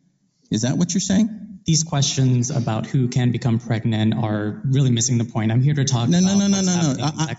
Is 0.51 0.61
that 0.61 0.77
what 0.77 0.93
you're 0.93 1.01
saying? 1.01 1.52
These 1.65 1.83
questions 1.83 2.49
about 2.49 2.85
who 2.87 3.07
can 3.07 3.31
become 3.31 3.57
pregnant 3.59 4.13
are 4.15 4.61
really 4.65 4.91
missing 4.91 5.17
the 5.17 5.23
point. 5.25 5.51
I'm 5.51 5.61
here 5.61 5.73
to 5.73 5.85
talk 5.85 6.09
No, 6.09 6.19
about 6.19 6.37
no, 6.37 6.47
no, 6.47 6.61
no, 6.61 6.61
no, 6.61 6.93
no. 6.93 7.03
I- 7.03 7.27
I- 7.29 7.35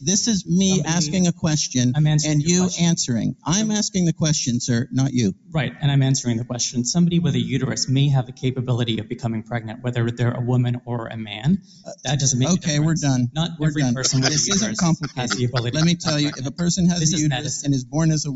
this 0.00 0.28
is 0.28 0.46
me 0.46 0.70
Somebody- 0.76 0.88
asking 0.96 1.26
a 1.26 1.32
question 1.32 1.92
and 1.94 2.42
you 2.42 2.60
question. 2.62 2.84
answering. 2.86 3.36
I'm 3.44 3.70
asking 3.70 4.06
the 4.06 4.12
question, 4.14 4.60
sir, 4.60 4.88
not 4.92 5.12
you. 5.12 5.34
Right, 5.50 5.72
and 5.80 5.90
I'm 5.90 6.02
answering 6.02 6.38
the 6.38 6.44
question. 6.44 6.84
Somebody 6.84 7.18
with 7.18 7.34
a 7.34 7.40
uterus 7.40 7.88
may 7.88 8.08
have 8.08 8.24
the 8.26 8.32
capability 8.32 8.98
of 8.98 9.08
becoming 9.08 9.42
pregnant, 9.42 9.82
whether 9.82 10.10
they're 10.10 10.32
a 10.32 10.40
woman 10.42 10.80
or 10.86 11.08
a 11.08 11.16
man. 11.16 11.60
That 12.04 12.18
doesn't 12.18 12.38
make 12.38 12.48
Okay, 12.48 12.78
we're 12.78 12.94
done. 12.94 13.30
Not 13.34 13.50
We're 13.58 13.68
every 13.68 13.82
done. 13.82 13.94
person 13.94 14.20
with 14.20 14.30
This 14.30 14.48
a 14.48 14.52
isn't 14.54 14.70
uterus 14.80 15.10
has 15.16 15.30
the 15.30 15.44
ability 15.44 15.76
Let 15.76 15.84
me 15.84 15.96
tell 15.96 16.18
you, 16.18 16.28
if 16.28 16.46
a 16.46 16.50
person 16.50 16.88
has 16.88 17.00
This 17.00 17.12
a 17.12 17.16
uterus 17.18 17.28
medicine. 17.28 17.66
and 17.66 17.74
is 17.74 17.84
born 17.84 18.10
as 18.10 18.24
a 18.26 18.32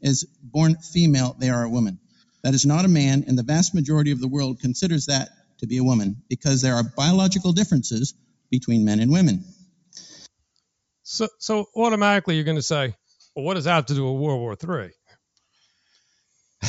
is 0.00 0.26
born 0.42 0.76
female, 0.76 1.34
they 1.38 1.48
are 1.48 1.62
a 1.64 1.68
woman. 1.68 1.98
That 2.44 2.54
is 2.54 2.66
not 2.66 2.86
a 2.86 2.88
man, 2.88 3.24
and 3.28 3.38
the 3.38 3.42
vast 3.42 3.74
majority 3.74 4.12
of 4.12 4.20
the 4.20 4.28
world 4.28 4.60
considers 4.60 5.06
that 5.06 5.30
to 5.60 5.66
be 5.66 5.78
a 5.78 5.84
woman 5.84 6.22
because 6.28 6.62
there 6.62 6.76
are 6.76 6.84
biological 6.84 7.52
differences 7.52 8.14
between 8.50 8.84
men 8.84 9.00
and 9.00 9.12
women. 9.12 9.44
So, 11.04 11.28
so 11.40 11.66
automatically 11.76 12.36
you're 12.36 12.44
going 12.44 12.58
to 12.58 12.62
say, 12.62 12.94
well, 13.36 13.46
what 13.46 13.54
does 13.54 13.64
that 13.64 13.74
have 13.74 13.86
to 13.86 13.94
do 13.94 14.04
with 14.04 14.22
World 14.22 14.40
War 14.40 14.56
Three? 14.56 14.92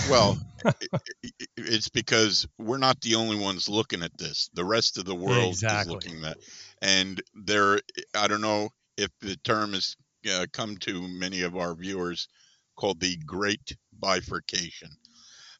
Well, 0.09 0.37
i- 0.81 0.87
i- 1.25 1.31
i- 1.41 1.47
it's 1.57 1.89
because 1.89 2.47
we're 2.57 2.77
not 2.77 3.01
the 3.01 3.15
only 3.15 3.37
ones 3.37 3.69
looking 3.69 4.03
at 4.03 4.17
this. 4.17 4.49
The 4.53 4.65
rest 4.65 4.97
of 4.97 5.05
the 5.05 5.15
world 5.15 5.51
Exactly. 5.51 5.77
is 5.79 5.87
looking 5.87 6.23
at, 6.25 6.37
and 6.81 7.21
there. 7.33 7.81
I 8.15 8.27
don't 8.27 8.41
know 8.41 8.69
if 8.97 9.09
the 9.21 9.37
term 9.37 9.73
has 9.73 9.95
uh, 10.31 10.47
come 10.53 10.77
to 10.79 11.07
many 11.07 11.41
of 11.43 11.57
our 11.57 11.75
viewers, 11.75 12.29
called 12.77 12.99
the 12.99 13.17
Great 13.17 13.77
Bifurcation. 13.93 14.89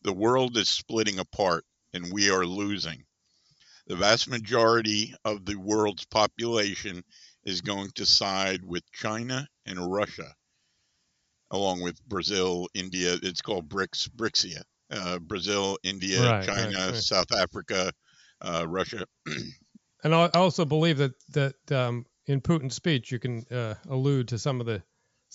The 0.05 0.13
world 0.13 0.55
is 0.55 0.69
splitting 0.69 1.19
apart, 1.19 1.65
and 1.93 2.13
we 2.13 2.29
are 2.29 2.45
losing. 2.45 3.03
The 3.87 3.97
vast 3.97 4.29
majority 4.29 5.13
of 5.25 5.45
the 5.45 5.55
world's 5.55 6.05
population 6.05 7.03
is 7.43 7.61
going 7.61 7.91
to 7.95 8.05
side 8.05 8.63
with 8.63 8.83
China 8.93 9.47
and 9.65 9.91
Russia 9.91 10.33
along 11.51 11.81
with 11.81 12.03
Brazil, 12.05 12.67
India. 12.73 13.17
It's 13.21 13.41
called 13.41 13.69
BRICS, 13.69 14.09
BRICSia. 14.09 14.61
Uh, 14.91 15.17
Brazil, 15.17 15.79
India, 15.83 16.21
Right, 16.21 16.47
right, 16.47 16.57
China, 16.57 16.91
right. 16.91 16.95
South 16.95 17.31
Africa, 17.31 17.91
uh, 18.41 18.65
Russia. 18.67 19.05
And 20.03 20.13
I 20.13 20.25
I 20.25 20.37
also 20.37 20.65
believe 20.65 20.99
that 20.99 21.13
that 21.29 21.71
um, 21.71 22.05
in 22.27 22.39
Putin's 22.39 22.75
speech 22.75 23.11
you 23.11 23.17
can 23.17 23.43
uh, 23.49 23.73
allude 23.89 24.27
to 24.27 24.37
some 24.37 24.59
of 24.59 24.67
the 24.67 24.83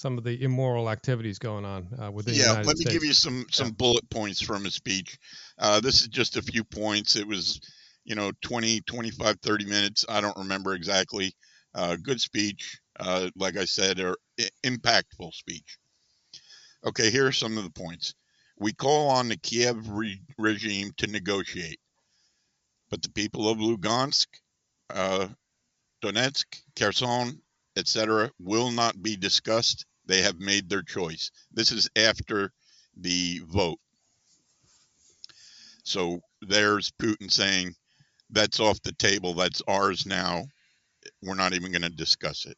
some 0.00 0.16
of 0.16 0.24
the 0.24 0.42
immoral 0.42 0.88
activities 0.88 1.38
going 1.38 1.66
on 1.66 1.86
uh, 2.00 2.10
within 2.10 2.38
the 2.38 2.42
yeah, 2.42 2.46
United 2.46 2.64
let 2.64 2.78
me 2.78 2.84
States. 2.84 2.94
give 2.94 3.04
you 3.04 3.12
some 3.12 3.46
some 3.50 3.68
Yeah. 3.68 3.74
bullet 3.76 4.08
points 4.08 4.40
from 4.40 4.64
his 4.64 4.74
speech. 4.74 5.18
Uh, 5.58 5.80
this 5.80 6.00
is 6.00 6.08
just 6.08 6.36
a 6.36 6.42
few 6.42 6.64
points. 6.64 7.16
It 7.16 7.26
was, 7.26 7.60
you 8.04 8.14
know, 8.14 8.32
20, 8.42 8.80
25, 8.82 9.38
30 9.40 9.64
minutes. 9.66 10.06
I 10.08 10.20
don't 10.20 10.36
remember 10.38 10.74
exactly. 10.74 11.34
Uh, 11.74 11.96
good 12.02 12.20
speech. 12.20 12.80
Uh, 12.98 13.30
like 13.36 13.56
I 13.56 13.66
said, 13.66 14.00
or 14.00 14.16
impactful 14.64 15.32
speech. 15.34 15.78
Okay, 16.84 17.10
here 17.10 17.26
are 17.26 17.32
some 17.32 17.58
of 17.58 17.64
the 17.64 17.70
points. 17.70 18.14
We 18.58 18.72
call 18.72 19.08
on 19.10 19.28
the 19.28 19.36
Kiev 19.36 19.88
re- 19.90 20.22
regime 20.38 20.92
to 20.96 21.06
negotiate, 21.06 21.80
but 22.90 23.02
the 23.02 23.10
people 23.10 23.48
of 23.48 23.58
Lugansk, 23.58 24.26
uh, 24.90 25.28
Donetsk, 26.02 26.46
Kherson, 26.76 27.42
etc., 27.76 28.30
will 28.38 28.70
not 28.70 29.02
be 29.02 29.16
discussed. 29.16 29.86
They 30.06 30.22
have 30.22 30.38
made 30.38 30.68
their 30.68 30.82
choice. 30.82 31.30
This 31.52 31.72
is 31.72 31.88
after 31.96 32.52
the 32.96 33.40
vote. 33.46 33.78
So 35.84 36.20
there's 36.42 36.90
Putin 36.92 37.30
saying, 37.30 37.74
that's 38.30 38.60
off 38.60 38.80
the 38.82 38.92
table. 38.92 39.34
That's 39.34 39.62
ours 39.66 40.06
now. 40.06 40.44
We're 41.22 41.34
not 41.34 41.52
even 41.52 41.72
going 41.72 41.82
to 41.82 41.90
discuss 41.90 42.46
it. 42.46 42.56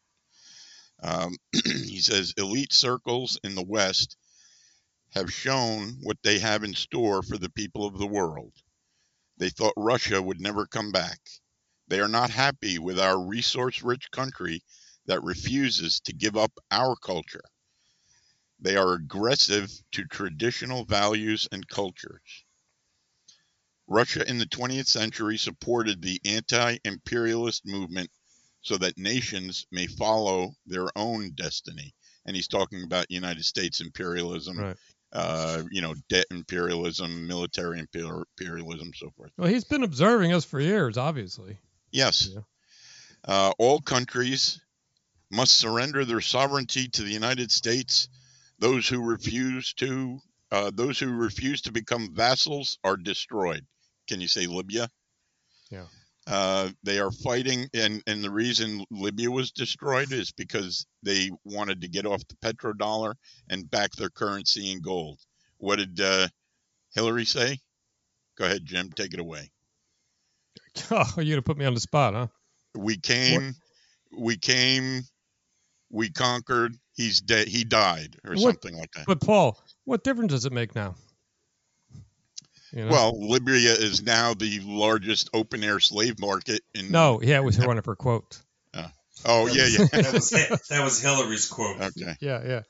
Um, 1.02 1.36
he 1.64 2.00
says, 2.00 2.34
elite 2.36 2.72
circles 2.72 3.38
in 3.44 3.54
the 3.54 3.64
West 3.64 4.16
have 5.14 5.32
shown 5.32 5.96
what 6.02 6.16
they 6.22 6.38
have 6.38 6.64
in 6.64 6.74
store 6.74 7.22
for 7.22 7.38
the 7.38 7.50
people 7.50 7.84
of 7.86 7.98
the 7.98 8.06
world. 8.06 8.52
They 9.38 9.50
thought 9.50 9.74
Russia 9.76 10.22
would 10.22 10.40
never 10.40 10.66
come 10.66 10.92
back. 10.92 11.18
They 11.88 12.00
are 12.00 12.08
not 12.08 12.30
happy 12.30 12.78
with 12.78 12.98
our 12.98 13.20
resource 13.20 13.82
rich 13.82 14.10
country 14.10 14.62
that 15.06 15.22
refuses 15.22 16.00
to 16.00 16.12
give 16.12 16.36
up 16.36 16.52
our 16.70 16.96
culture. 16.96 17.42
They 18.60 18.76
are 18.76 18.92
aggressive 18.92 19.70
to 19.92 20.04
traditional 20.04 20.84
values 20.84 21.48
and 21.50 21.66
cultures. 21.66 22.44
Russia 23.88 24.28
in 24.28 24.38
the 24.38 24.46
20th 24.46 24.86
century 24.86 25.36
supported 25.36 26.00
the 26.00 26.20
anti 26.24 26.78
imperialist 26.84 27.66
movement 27.66 28.10
so 28.60 28.76
that 28.78 28.96
nations 28.96 29.66
may 29.72 29.86
follow 29.86 30.52
their 30.66 30.86
own 30.96 31.32
destiny. 31.34 31.92
And 32.24 32.36
he's 32.36 32.46
talking 32.46 32.84
about 32.84 33.10
United 33.10 33.44
States 33.44 33.80
imperialism, 33.80 34.56
Right. 34.56 34.76
uh, 35.12 35.64
you 35.72 35.82
know, 35.82 35.94
debt 36.08 36.26
imperialism, 36.30 37.26
military 37.26 37.80
imperialism, 37.80 38.92
so 38.94 39.10
forth. 39.16 39.32
Well, 39.36 39.48
he's 39.48 39.64
been 39.64 39.82
observing 39.82 40.32
us 40.32 40.44
for 40.44 40.60
years, 40.60 40.96
obviously. 40.96 41.58
Yes. 41.90 42.28
Yeah. 42.32 42.40
Uh, 43.24 43.52
all 43.58 43.80
countries 43.80 44.60
must 45.32 45.56
surrender 45.56 46.04
their 46.04 46.20
sovereignty 46.20 46.88
to 46.88 47.02
the 47.02 47.10
United 47.10 47.50
States. 47.50 48.08
Those 48.58 48.88
who 48.88 49.02
refuse 49.02 49.72
to, 49.74 50.20
uh, 50.50 50.70
those 50.72 50.98
who 50.98 51.10
refuse 51.10 51.62
to 51.62 51.72
become 51.72 52.14
vassals 52.14 52.78
are 52.84 52.96
destroyed. 52.96 53.64
Can 54.08 54.20
you 54.20 54.28
say 54.28 54.46
Libya? 54.46 54.88
Yeah. 55.70 55.86
Uh, 56.26 56.70
they 56.84 57.00
are 57.00 57.10
fighting, 57.10 57.68
and, 57.74 58.02
and 58.06 58.22
the 58.22 58.30
reason 58.30 58.84
Libya 58.90 59.30
was 59.30 59.50
destroyed 59.50 60.12
is 60.12 60.30
because 60.30 60.86
they 61.02 61.30
wanted 61.44 61.80
to 61.80 61.88
get 61.88 62.06
off 62.06 62.22
the 62.28 62.36
petrodollar 62.36 63.14
and 63.48 63.68
back 63.68 63.90
their 63.92 64.10
currency 64.10 64.70
in 64.70 64.80
gold. 64.80 65.18
What 65.58 65.76
did 65.76 66.00
uh, 66.00 66.28
Hillary 66.94 67.24
say? 67.24 67.58
Go 68.38 68.44
ahead, 68.44 68.64
Jim. 68.64 68.90
Take 68.90 69.14
it 69.14 69.20
away. 69.20 69.50
Oh, 70.90 71.04
you're 71.16 71.34
gonna 71.36 71.42
put 71.42 71.58
me 71.58 71.66
on 71.66 71.74
the 71.74 71.80
spot, 71.80 72.14
huh? 72.14 72.26
we 72.74 72.96
came 72.96 73.54
we 74.16 74.36
came 74.36 75.02
we 75.92 76.10
conquered 76.10 76.76
he's 76.96 77.20
dead 77.20 77.46
he 77.46 77.62
died 77.62 78.16
or 78.24 78.32
What- 78.34 78.40
something 78.62 78.76
like 78.76 78.90
that 78.92 79.06
But 79.06 79.20
Paul, 79.20 79.56
what 79.84 80.02
difference 80.02 80.32
does 80.32 80.44
it 80.46 80.52
make 80.52 80.74
now? 80.74 80.96
You 82.72 82.86
know? 82.86 82.90
well 82.90 83.28
libya 83.28 83.72
is 83.74 84.02
now 84.02 84.32
the 84.34 84.60
largest 84.64 85.28
open 85.34 85.62
air 85.62 85.78
slave 85.78 86.18
market 86.18 86.62
in 86.74 86.90
no, 86.90 87.20
yeah, 87.22 87.36
it 87.36 87.44
was 87.44 87.58
one 87.58 87.64
of 87.64 87.66
her 87.66 87.68
running 87.68 87.82
for 87.82 87.96
quote. 87.96 88.42
oh 89.26 89.46
yeah 89.46 89.66
yeah 89.66 89.86
That 89.92 90.12
was 90.14 90.30
that 90.30 90.82
was 90.82 91.00
Hillary's 91.00 91.46
quote. 91.48 91.80
okay 91.80 92.16
Yeah, 92.20 92.42
yeah. 92.44 92.60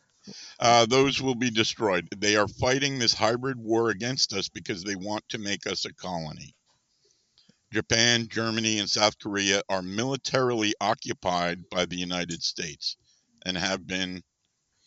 uh, 0.58 0.86
those 0.86 1.22
will 1.22 1.36
be 1.36 1.50
destroyed 1.50 2.08
they 2.18 2.34
are 2.36 2.48
fighting 2.48 2.98
this 2.98 3.14
hybrid 3.14 3.58
war 3.58 3.90
against 3.90 4.32
us 4.32 4.48
because 4.48 4.82
they 4.82 4.96
want 4.96 5.22
to 5.28 5.38
make 5.38 5.66
us 5.68 5.84
a 5.84 5.94
colony 5.94 6.52
japan 7.72 8.26
germany 8.28 8.80
and 8.80 8.90
south 8.90 9.18
korea 9.20 9.62
are 9.68 9.82
militarily 9.82 10.74
occupied 10.80 11.60
by 11.70 11.84
the 11.86 11.96
united 11.96 12.42
states 12.42 12.96
and 13.44 13.56
have 13.56 13.86
been 13.86 14.22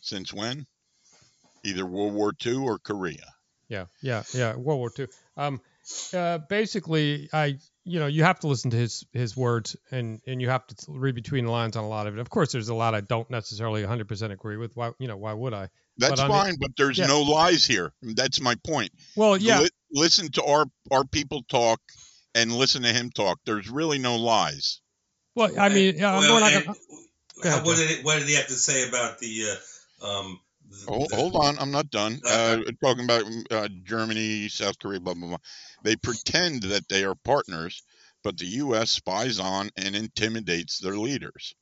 since 0.00 0.32
when 0.32 0.66
either 1.64 1.84
world 1.86 2.12
war 2.14 2.32
ii 2.44 2.54
or 2.54 2.78
korea 2.78 3.24
Yeah, 3.68 3.86
yeah, 4.00 4.22
yeah. 4.32 4.54
World 4.54 4.78
War 4.78 4.90
II. 4.96 5.08
Um, 5.36 5.60
uh, 6.14 6.38
basically, 6.48 7.28
I, 7.32 7.58
you 7.84 7.98
know, 7.98 8.06
you 8.06 8.22
have 8.22 8.38
to 8.40 8.46
listen 8.46 8.70
to 8.70 8.76
his 8.76 9.04
his 9.12 9.36
words, 9.36 9.76
and 9.90 10.20
and 10.26 10.40
you 10.40 10.48
have 10.48 10.64
to 10.68 10.74
read 10.88 11.16
between 11.16 11.44
the 11.46 11.50
lines 11.50 11.74
on 11.76 11.82
a 11.82 11.88
lot 11.88 12.06
of 12.06 12.16
it. 12.16 12.20
Of 12.20 12.30
course, 12.30 12.52
there's 12.52 12.68
a 12.68 12.74
lot 12.74 12.94
I 12.94 13.00
don't 13.00 13.28
necessarily 13.28 13.82
100% 13.82 14.30
agree 14.30 14.56
with. 14.56 14.70
Why, 14.76 14.92
you 15.00 15.08
know, 15.08 15.16
why 15.16 15.32
would 15.32 15.52
I? 15.52 15.68
That's 15.98 16.10
But 16.12 16.20
on 16.20 16.28
the- 16.28 16.34
fine, 16.34 16.54
but 16.60 16.70
there's 16.76 16.98
yeah. 16.98 17.06
no 17.06 17.22
lies 17.22 17.66
here. 17.66 17.92
That's 18.02 18.40
my 18.40 18.54
point. 18.64 18.92
Well, 19.16 19.36
yeah, 19.36 19.60
Li- 19.60 19.68
listen 19.92 20.30
to 20.32 20.44
our 20.44 20.66
our 20.92 21.04
people 21.04 21.42
talk 21.48 21.80
and 22.36 22.52
listen 22.52 22.82
to 22.82 22.92
him 22.92 23.10
talk. 23.10 23.38
There's 23.46 23.68
really 23.68 23.98
no 23.98 24.14
lies. 24.16 24.80
well, 25.34 25.50
I 25.58 25.68
mean, 25.70 25.96
yeah, 25.98 26.18
Well, 26.18 26.34
we're 26.40 26.46
and 26.46 26.64
gonna, 26.64 26.76
Go 26.78 26.96
ahead, 27.44 27.64
what 27.64 27.76
did 27.76 27.90
it, 27.90 28.04
what 28.04 28.18
did 28.18 28.28
he 28.28 28.34
have 28.34 28.46
to 28.48 28.54
say 28.54 28.88
about 28.88 29.18
the 29.18 29.44
uh, 30.02 30.06
um? 30.06 30.40
the- 30.68 30.92
Hold, 30.92 31.10
the- 31.10 31.16
hold 31.16 31.36
on, 31.36 31.58
I'm 31.58 31.70
not 31.70 31.90
done. 31.90 32.20
Uh, 32.24 32.58
Uh, 32.66 32.70
talking 32.82 33.04
about 33.04 33.24
uh, 33.50 33.68
Germany, 33.84 34.48
South 34.48 34.78
Korea, 34.78 35.00
blah 35.00 35.14
blah 35.14 35.28
blah. 35.28 35.38
They 35.84 35.96
pretend 35.96 36.62
that 36.64 36.88
they 36.88 37.04
are 37.04 37.14
partners, 37.14 37.82
but 38.24 38.36
the 38.38 38.46
U.S. 38.46 38.90
spies 38.90 39.38
on 39.38 39.70
and 39.76 39.94
intimidates 39.94 40.78
their 40.78 40.96
leaders. 40.96 41.54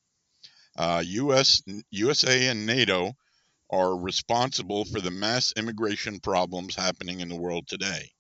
Uh, 0.77 1.03
U.S. 1.07 1.63
USA 1.91 2.49
and 2.49 2.67
NATO 2.67 3.13
are 3.71 3.97
responsible 3.97 4.85
for 4.85 5.01
the 5.01 5.11
mass 5.11 5.53
immigration 5.57 6.21
problems 6.21 6.75
happening 6.75 7.21
in 7.21 7.29
the 7.29 7.37
world 7.37 7.67
today. 7.69 8.11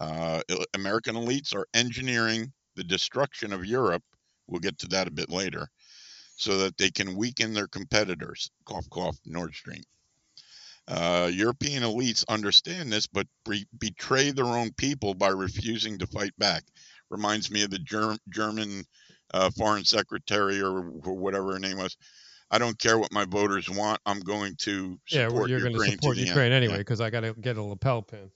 Uh, 0.00 0.40
American 0.74 1.14
elites 1.16 1.54
are 1.54 1.66
engineering 1.74 2.52
the 2.76 2.84
destruction 2.84 3.52
of 3.52 3.66
Europe. 3.66 4.02
We'll 4.46 4.60
get 4.60 4.78
to 4.78 4.88
that 4.88 5.06
a 5.08 5.12
bit 5.12 5.30
later, 5.30 5.68
so 6.40 6.56
that 6.58 6.76
they 6.78 6.90
can 6.90 7.16
weaken 7.16 7.52
their 7.52 7.66
competitors. 7.68 8.50
Cough, 8.64 8.88
cough. 8.90 9.18
Nord 9.26 9.54
Stream. 9.54 9.82
Uh, 10.88 11.30
European 11.32 11.82
elites 11.82 12.24
understand 12.28 12.90
this, 12.92 13.06
but 13.06 13.26
be- 13.48 13.66
betray 13.78 14.30
their 14.30 14.46
own 14.46 14.72
people 14.72 15.14
by 15.14 15.28
refusing 15.28 15.98
to 15.98 16.06
fight 16.06 16.32
back. 16.38 16.64
Reminds 17.10 17.50
me 17.50 17.62
of 17.62 17.70
the 17.70 17.78
Germ- 17.78 18.18
German 18.30 18.84
uh, 19.34 19.50
foreign 19.50 19.84
secretary 19.84 20.60
or 20.60 20.80
wh- 20.82 21.06
whatever 21.16 21.52
her 21.52 21.58
name 21.58 21.76
was. 21.78 21.96
I 22.50 22.58
don't 22.58 22.76
care 22.78 22.98
what 22.98 23.12
my 23.12 23.24
voters 23.26 23.68
want. 23.70 24.00
I'm 24.06 24.20
going 24.20 24.56
to 24.60 24.98
Yeah, 25.08 25.24
well, 25.24 25.30
support 25.30 25.50
you're 25.50 25.60
going 25.60 25.74
to 25.74 25.90
support 25.90 26.16
to 26.16 26.22
the 26.22 26.26
Ukraine 26.28 26.46
end. 26.46 26.54
anyway 26.54 26.72
Yeah. 26.74 26.78
because 26.78 27.00
I 27.00 27.10
got 27.10 27.20
to 27.20 27.34
get 27.34 27.56
a 27.58 27.62
lapel 27.62 28.02
pin. 28.02 28.30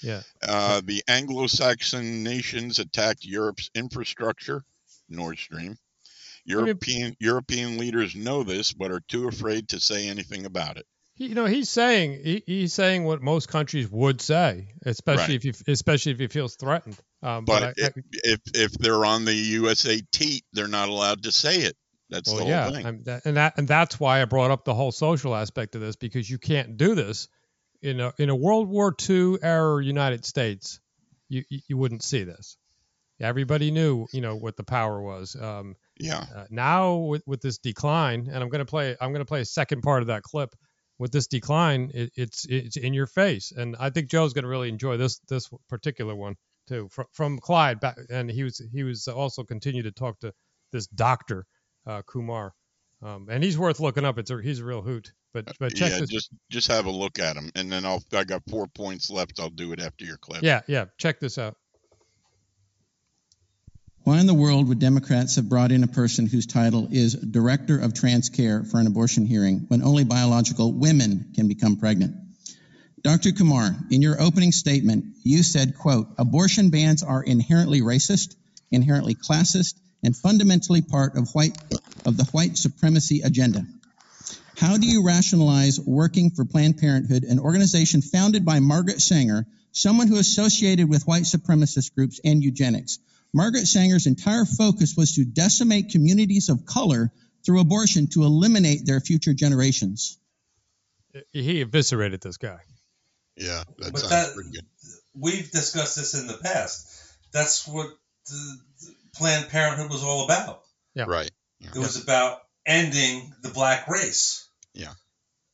Yeah. 0.00 0.22
Uh, 0.46 0.80
the 0.84 1.02
Anglo-Saxon 1.08 2.22
nations 2.22 2.78
attacked 2.78 3.24
Europe's 3.26 3.68
infrastructure, 3.74 4.62
Nord 5.10 5.38
Stream. 5.38 5.76
European 6.48 7.16
European 7.20 7.78
leaders 7.78 8.14
know 8.16 8.42
this, 8.42 8.72
but 8.72 8.90
are 8.90 9.02
too 9.08 9.28
afraid 9.28 9.68
to 9.70 9.80
say 9.80 10.08
anything 10.08 10.46
about 10.46 10.76
it. 10.76 10.86
You 11.16 11.34
know, 11.34 11.46
he's 11.46 11.68
saying 11.68 12.20
he, 12.22 12.42
he's 12.46 12.72
saying 12.72 13.04
what 13.04 13.20
most 13.20 13.48
countries 13.48 13.90
would 13.90 14.20
say, 14.20 14.68
especially 14.86 15.34
if 15.34 15.42
he 15.42 15.52
especially 15.66 16.12
if 16.12 16.18
he 16.20 16.28
feels 16.28 16.54
threatened. 16.56 16.96
Um, 17.22 17.44
But, 17.44 17.62
I- 17.64 17.86
I- 17.86 17.90
if, 18.22 18.40
if 18.54 18.72
they're 18.72 19.04
on 19.04 19.24
the 19.24 19.34
USA 19.34 20.00
teat, 20.12 20.44
they're 20.52 20.68
not 20.68 20.88
allowed 20.88 21.24
to 21.24 21.32
say 21.32 21.56
it. 21.62 21.76
That's 22.08 22.28
Well, 22.30 22.38
the 22.38 22.42
whole 22.44 22.50
yeah, 22.52 22.70
thing. 22.82 23.02
That, 23.04 23.26
and 23.26 23.36
that 23.36 23.58
and 23.58 23.68
that's 23.68 23.98
why 24.00 24.22
I 24.22 24.24
brought 24.24 24.50
up 24.50 24.64
the 24.64 24.74
whole 24.74 24.92
social 24.92 25.34
aspect 25.34 25.74
of 25.74 25.80
this 25.82 25.96
because 25.96 26.30
you 26.30 26.38
can't 26.38 26.76
do 26.76 26.94
this 26.94 27.28
in 27.82 28.00
a 28.00 28.12
in 28.18 28.30
a 28.30 28.36
World 28.36 28.68
War 28.68 28.94
II 29.10 29.36
era 29.42 29.84
United 29.84 30.24
States. 30.24 30.80
You 31.28 31.42
you, 31.50 31.60
you 31.68 31.76
wouldn't 31.76 32.02
see 32.02 32.22
this. 32.24 32.56
Everybody 33.20 33.70
knew 33.72 34.06
you 34.12 34.20
know 34.20 34.36
what 34.36 34.56
the 34.56 34.62
power 34.64 35.02
was. 35.02 35.34
Um, 35.36 35.74
yeah. 35.98 36.24
uh, 36.34 36.44
now 36.50 36.94
with 36.96 37.22
with 37.26 37.40
this 37.40 37.58
decline, 37.58 38.28
and 38.32 38.42
I'm 38.42 38.48
gonna 38.48 38.64
play 38.64 38.96
I'm 39.00 39.12
gonna 39.12 39.24
play 39.24 39.40
a 39.40 39.46
second 39.46 39.82
part 39.82 40.02
of 40.02 40.08
that 40.08 40.22
clip. 40.22 40.54
With 40.98 41.12
this 41.12 41.28
decline, 41.28 41.92
it, 41.94 42.10
it's 42.16 42.44
it's 42.46 42.76
in 42.76 42.92
your 42.92 43.06
face, 43.06 43.52
and 43.52 43.76
I 43.78 43.90
think 43.90 44.10
Joe's 44.10 44.32
gonna 44.32 44.48
really 44.48 44.68
enjoy 44.68 44.96
this 44.96 45.20
this 45.28 45.48
particular 45.68 46.14
one 46.14 46.34
too. 46.66 46.88
From 46.90 47.06
from 47.12 47.38
Clyde 47.38 47.78
back, 47.80 47.96
and 48.10 48.30
he 48.30 48.42
was 48.42 48.60
he 48.72 48.82
was 48.82 49.06
also 49.06 49.44
continued 49.44 49.84
to 49.84 49.92
talk 49.92 50.18
to 50.20 50.32
this 50.72 50.86
doctor 50.88 51.46
uh, 51.86 52.02
Kumar, 52.02 52.52
um, 53.02 53.28
and 53.30 53.44
he's 53.44 53.56
worth 53.56 53.80
looking 53.80 54.04
up. 54.04 54.18
It's 54.18 54.30
a, 54.30 54.42
he's 54.42 54.58
a 54.58 54.64
real 54.64 54.82
hoot. 54.82 55.12
But 55.32 55.56
but 55.58 55.74
check 55.74 55.92
yeah, 55.92 56.00
this. 56.00 56.10
just 56.10 56.30
just 56.50 56.68
have 56.68 56.86
a 56.86 56.90
look 56.90 57.18
at 57.18 57.34
them, 57.34 57.50
and 57.54 57.70
then 57.70 57.84
I'll 57.84 58.02
I 58.12 58.24
got 58.24 58.42
four 58.48 58.66
points 58.66 59.10
left. 59.10 59.38
I'll 59.38 59.50
do 59.50 59.72
it 59.72 59.80
after 59.80 60.04
your 60.04 60.16
clip. 60.16 60.42
yeah 60.42 60.62
yeah 60.66 60.86
check 60.98 61.20
this 61.20 61.38
out. 61.38 61.56
Why 64.08 64.20
in 64.20 64.26
the 64.26 64.32
world 64.32 64.68
would 64.68 64.78
Democrats 64.78 65.36
have 65.36 65.50
brought 65.50 65.70
in 65.70 65.84
a 65.84 65.86
person 65.86 66.26
whose 66.26 66.46
title 66.46 66.88
is 66.90 67.12
Director 67.12 67.78
of 67.78 67.92
Trans 67.92 68.30
Care 68.30 68.64
for 68.64 68.80
an 68.80 68.86
abortion 68.86 69.26
hearing 69.26 69.66
when 69.68 69.82
only 69.82 70.04
biological 70.04 70.72
women 70.72 71.32
can 71.34 71.46
become 71.46 71.76
pregnant? 71.76 72.16
Dr. 73.02 73.32
Kumar, 73.32 73.76
in 73.90 74.00
your 74.00 74.18
opening 74.18 74.52
statement, 74.52 75.04
you 75.24 75.42
said, 75.42 75.76
quote, 75.76 76.08
abortion 76.16 76.70
bans 76.70 77.02
are 77.02 77.22
inherently 77.22 77.82
racist, 77.82 78.34
inherently 78.70 79.14
classist, 79.14 79.74
and 80.02 80.16
fundamentally 80.16 80.80
part 80.80 81.14
of 81.18 81.28
white 81.34 81.58
of 82.06 82.16
the 82.16 82.24
white 82.32 82.56
supremacy 82.56 83.20
agenda. 83.20 83.66
How 84.56 84.78
do 84.78 84.86
you 84.86 85.04
rationalize 85.04 85.78
working 85.78 86.30
for 86.30 86.46
Planned 86.46 86.78
Parenthood, 86.78 87.24
an 87.24 87.40
organization 87.40 88.00
founded 88.00 88.46
by 88.46 88.58
Margaret 88.60 89.02
Sanger, 89.02 89.46
someone 89.72 90.08
who 90.08 90.16
associated 90.16 90.88
with 90.88 91.06
white 91.06 91.24
supremacist 91.24 91.94
groups 91.94 92.22
and 92.24 92.42
eugenics? 92.42 93.00
Margaret 93.34 93.66
Sanger's 93.66 94.06
entire 94.06 94.44
focus 94.44 94.94
was 94.96 95.14
to 95.16 95.24
decimate 95.24 95.90
communities 95.90 96.48
of 96.48 96.64
color 96.64 97.12
through 97.44 97.60
abortion 97.60 98.08
to 98.08 98.24
eliminate 98.24 98.84
their 98.86 99.00
future 99.00 99.34
generations. 99.34 100.18
He 101.32 101.60
eviscerated 101.60 102.20
this 102.20 102.36
guy. 102.36 102.58
Yeah, 103.36 103.64
that 103.78 103.92
But 103.92 103.98
sounds 104.00 104.10
that- 104.10 104.34
pretty 104.34 104.50
good. 104.50 104.64
We've 105.14 105.50
discussed 105.50 105.96
this 105.96 106.14
in 106.14 106.26
the 106.28 106.34
past. 106.38 106.86
That's 107.32 107.66
what 107.66 107.88
the, 108.28 108.56
the 108.80 108.94
Planned 109.16 109.48
Parenthood 109.48 109.90
was 109.90 110.04
all 110.04 110.24
about. 110.24 110.62
Yeah. 110.94 111.04
Right. 111.08 111.30
It 111.60 111.76
was 111.76 112.00
about 112.02 112.38
ending 112.66 113.32
the 113.42 113.48
black 113.48 113.88
race. 113.88 114.48
Yeah, 114.74 114.92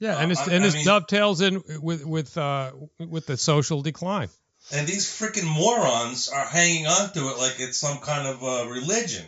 Yeah, 0.01 0.19
and 0.19 0.31
Uh, 0.31 0.33
it's 0.33 0.41
I- 0.49 0.53
and 0.53 0.65
I 0.65 0.69
this 0.69 0.85
dovetails 0.85 1.41
in 1.41 1.63
with 1.81 2.05
with 2.05 2.37
uh, 2.37 2.73
with 2.99 3.25
the 3.27 3.37
social 3.39 3.81
decline. 3.81 4.29
And 4.73 4.87
these 4.87 5.07
freaking 5.07 5.47
morons 5.47 6.29
are 6.29 6.45
hanging 6.47 6.87
on 6.87 7.13
to 7.13 7.29
it 7.31 7.39
like 7.39 7.61
it's 7.61 7.79
some 7.79 7.99
kind 7.99 8.27
of 8.27 8.43
uh, 8.43 8.69
religion. 8.71 9.25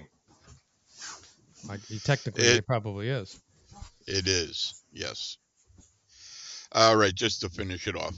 Like 1.68 1.80
technically 2.04 2.44
It- 2.44 2.56
it 2.58 2.66
probably 2.66 3.08
is. 3.08 3.38
It 4.06 4.28
is, 4.28 4.82
yes. 4.92 5.36
All 6.72 6.96
right, 6.96 7.14
just 7.14 7.40
to 7.40 7.48
finish 7.48 7.86
it 7.86 7.96
off, 7.96 8.14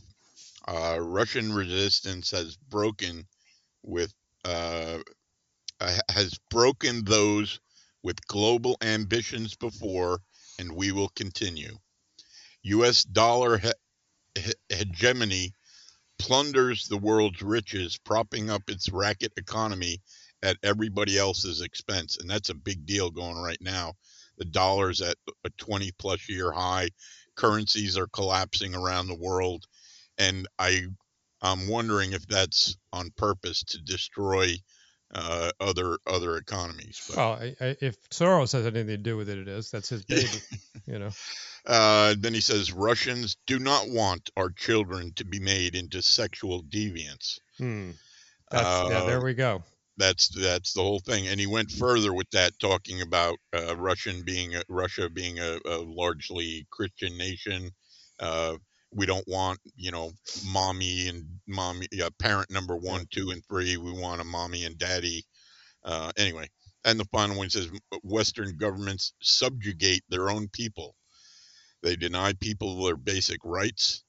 uh, 0.67 0.99
Russian 1.01 1.53
resistance 1.53 2.31
has 2.33 2.57
broken 2.57 3.27
with 3.83 4.13
uh, 4.45 4.99
uh, 5.81 5.99
has 6.11 6.39
broken 6.51 7.05
those 7.05 7.61
with 8.03 8.27
global 8.27 8.77
ambitions 8.83 9.57
before, 9.57 10.23
and 10.59 10.73
we 10.73 10.93
will 10.93 11.09
continue. 11.11 11.79
U.S. 12.63 13.05
dollar 13.05 13.59
he- 13.59 13.73
he- 14.37 14.55
hegemony 14.77 15.53
plunders 16.19 16.89
the 16.89 16.99
world's 16.99 17.43
riches, 17.43 17.99
propping 17.99 18.51
up 18.51 18.69
its 18.69 18.91
racket 18.91 19.33
economy 19.37 20.01
at 20.43 20.57
everybody 20.63 21.19
else's 21.19 21.61
expense, 21.61 22.19
and 22.19 22.29
that's 22.31 22.51
a 22.51 22.55
big 22.55 22.87
deal 22.87 23.11
going 23.11 23.37
right 23.37 23.61
now. 23.61 23.95
The 24.39 24.45
dollar's 24.45 25.01
at 25.01 25.17
a 25.45 25.51
20 25.59 25.91
plus 25.99 26.29
year 26.29 26.53
high. 26.53 26.91
Currencies 27.35 27.97
are 27.97 28.07
collapsing 28.07 28.75
around 28.75 29.09
the 29.09 29.15
world, 29.17 29.65
and 30.17 30.47
I 30.59 30.87
I'm 31.41 31.69
wondering 31.69 32.13
if 32.13 32.27
that's 32.27 32.77
on 32.93 33.11
purpose 33.17 33.63
to 33.65 33.79
destroy 33.79 34.57
uh, 35.15 35.51
other 35.61 35.99
other 36.07 36.37
economies. 36.37 37.01
But, 37.09 37.17
Well, 37.17 37.33
I, 37.35 37.57
I, 37.61 37.77
if 37.81 37.97
Soros 38.11 38.53
has 38.53 38.67
anything 38.67 38.89
to 38.89 38.97
do 38.97 39.17
with 39.17 39.29
it, 39.29 39.39
it 39.39 39.49
is. 39.49 39.71
That's 39.71 39.89
his 39.89 40.05
baby. 40.05 40.29
you 40.87 40.99
know. 40.99 41.11
Uh, 41.69 42.15
then 42.19 42.35
he 42.35 42.41
says 42.41 42.73
Russians 42.73 43.37
do 43.47 43.59
not 43.59 43.89
want 43.91 44.31
our 44.37 44.51
children 44.51 45.13
to 45.17 45.25
be 45.25 45.39
made 45.41 45.75
into 45.77 46.03
sexual 46.03 46.63
deviants. 46.65 47.39
Hmm. 47.59 47.93
That's, 48.51 48.65
yeah, 48.91 49.05
there 49.05 49.19
Uh, 49.19 49.25
we 49.25 49.35
go. 49.35 49.63
that's 49.99 50.29
that's 50.29 50.73
the 50.75 50.83
whole 50.83 51.01
thing. 51.01 51.29
And 51.29 51.41
he 51.41 51.47
went 51.47 51.71
further 51.71 52.13
with 52.15 52.31
that 52.31 52.59
talking 52.59 53.03
about 53.03 53.39
uh, 53.53 53.77
russian 53.77 54.23
being 54.23 54.55
a, 54.57 54.63
russia 54.69 55.11
being 55.11 55.39
a, 55.39 55.59
a 55.67 55.79
largely 55.79 56.67
christian 56.71 57.19
nation. 57.19 57.71
Uh, 58.21 58.57
we 58.93 59.07
don't 59.07 59.29
want 59.29 59.61
you 59.77 59.91
know 59.91 60.13
mommy 60.47 61.09
and 61.09 61.27
mommy 61.47 61.87
parent 62.19 62.51
number 62.51 62.77
one 62.77 63.07
two 63.11 63.31
and 63.31 63.45
three. 63.49 63.77
We 63.77 63.93
want 63.93 64.21
a 64.21 64.25
mommy 64.25 64.65
and 64.65 64.79
daddy. 64.79 65.25
Uh, 65.85 66.13
anyway. 66.17 66.49
And 66.85 66.99
the 66.99 67.05
final 67.07 67.37
one 67.37 67.51
says 67.51 67.69
western 68.03 68.57
governments 68.57 69.13
subjugate 69.21 70.05
their 70.09 70.31
own 70.31 70.49
people 70.49 70.95
they 71.83 71.97
deny 71.97 72.33
people 72.35 72.85
their 72.85 72.97
basic 72.97 73.39
rights 73.45 74.05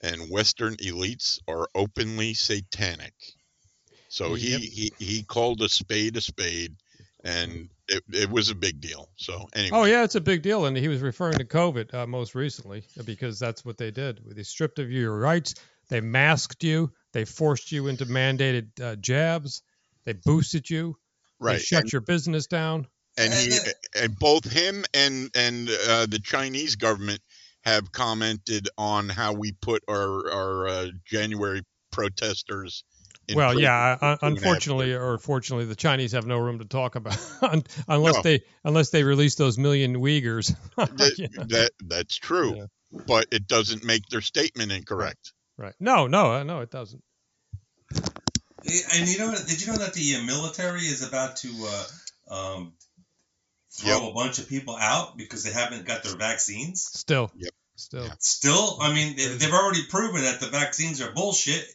and 0.00 0.30
western 0.30 0.76
elites 0.76 1.40
are 1.48 1.68
openly 1.74 2.34
satanic 2.34 3.14
so 4.12 4.34
he, 4.34 4.50
Yep. 4.50 4.60
he 4.60 4.92
he 4.98 5.22
called 5.22 5.62
a 5.62 5.70
spade 5.70 6.18
a 6.18 6.20
spade, 6.20 6.76
and 7.24 7.70
it, 7.88 8.04
it 8.12 8.30
was 8.30 8.50
a 8.50 8.54
big 8.54 8.78
deal. 8.78 9.08
So 9.16 9.48
anyway, 9.54 9.70
Oh 9.72 9.84
yeah, 9.84 10.04
it's 10.04 10.16
a 10.16 10.20
big 10.20 10.42
deal, 10.42 10.66
and 10.66 10.76
he 10.76 10.88
was 10.88 11.00
referring 11.00 11.38
to 11.38 11.46
COVID 11.46 11.94
uh, 11.94 12.06
most 12.06 12.34
recently 12.34 12.84
because 13.06 13.38
that's 13.38 13.64
what 13.64 13.78
they 13.78 13.90
did. 13.90 14.20
They 14.26 14.42
stripped 14.42 14.78
of 14.78 14.90
you 14.90 15.00
your 15.00 15.18
rights. 15.18 15.54
They 15.88 16.02
masked 16.02 16.62
you. 16.62 16.92
They 17.14 17.24
forced 17.24 17.72
you 17.72 17.86
into 17.86 18.04
mandated 18.04 18.78
uh, 18.82 18.96
jabs. 18.96 19.62
They 20.04 20.12
boosted 20.12 20.68
you. 20.68 20.98
They 21.40 21.46
right, 21.46 21.60
shut 21.60 21.84
and, 21.84 21.92
your 21.92 22.02
business 22.02 22.46
down. 22.46 22.88
And 23.16 23.32
he 23.32 23.50
And 23.50 23.74
and 23.94 24.18
both 24.18 24.50
him 24.50 24.84
and 24.94 25.30
and 25.34 25.68
uh, 25.68 26.06
the 26.06 26.20
Chinese 26.22 26.76
government 26.76 27.20
have 27.62 27.92
commented 27.92 28.68
on 28.76 29.08
how 29.08 29.32
we 29.32 29.52
put 29.52 29.82
our 29.88 30.30
our 30.30 30.68
uh, 30.68 30.88
January 31.04 31.62
protesters. 31.90 32.84
In 33.28 33.36
Well, 33.36 33.58
yeah. 33.58 33.96
for 33.96 34.04
Uh, 34.04 34.16
two 34.16 34.26
and 34.26 34.36
a 34.38 34.40
half 34.40 34.44
unfortunately, 34.44 34.92
or 34.94 35.18
fortunately, 35.18 35.66
the 35.66 35.76
Chinese 35.76 36.12
have 36.12 36.26
no 36.26 36.38
room 36.38 36.58
to 36.58 36.64
talk 36.64 36.96
about 36.96 37.16
unless 37.88 38.16
No. 38.16 38.22
they 38.22 38.42
unless 38.64 38.90
they 38.90 39.04
release 39.04 39.36
those 39.36 39.58
million 39.58 39.96
Uyghurs. 39.96 40.56
that, 40.76 41.18
Yeah, 41.18 41.44
that 41.46 41.70
that's 41.84 42.16
true, 42.16 42.56
Yeah. 42.56 42.66
but 43.06 43.26
it 43.30 43.46
doesn't 43.46 43.84
make 43.84 44.06
their 44.08 44.22
statement 44.22 44.72
incorrect. 44.72 45.32
right. 45.56 45.74
No, 45.78 46.08
no, 46.08 46.32
uh, 46.32 46.42
no, 46.42 46.60
it 46.60 46.70
doesn't. 46.70 47.02
And 48.94 49.08
you 49.08 49.18
know, 49.18 49.32
did 49.32 49.60
you 49.60 49.66
know 49.72 49.78
that 49.78 49.92
the 49.94 50.16
uh, 50.16 50.22
military 50.22 50.82
is 50.82 51.06
about 51.06 51.36
to 51.36 51.48
uh, 51.68 51.84
um, 52.56 52.72
throw 53.72 54.02
Yep. 54.02 54.10
a 54.10 54.14
bunch 54.14 54.38
of 54.38 54.48
people 54.48 54.76
out 54.76 55.16
because 55.16 55.42
they 55.42 55.52
haven't 55.52 55.86
got 55.86 56.02
their 56.02 56.16
vaccines? 56.16 56.88
Still. 56.92 57.30
Yep. 57.36 57.54
Still. 57.76 58.04
Yeah. 58.04 58.14
Still, 58.18 58.78
I 58.80 58.92
mean, 58.92 59.16
they- 59.16 59.28
they've 59.36 59.52
already 59.52 59.84
proven 59.86 60.22
that 60.22 60.40
the 60.40 60.48
vaccines 60.48 61.00
are 61.00 61.10
bullshit. 61.12 61.66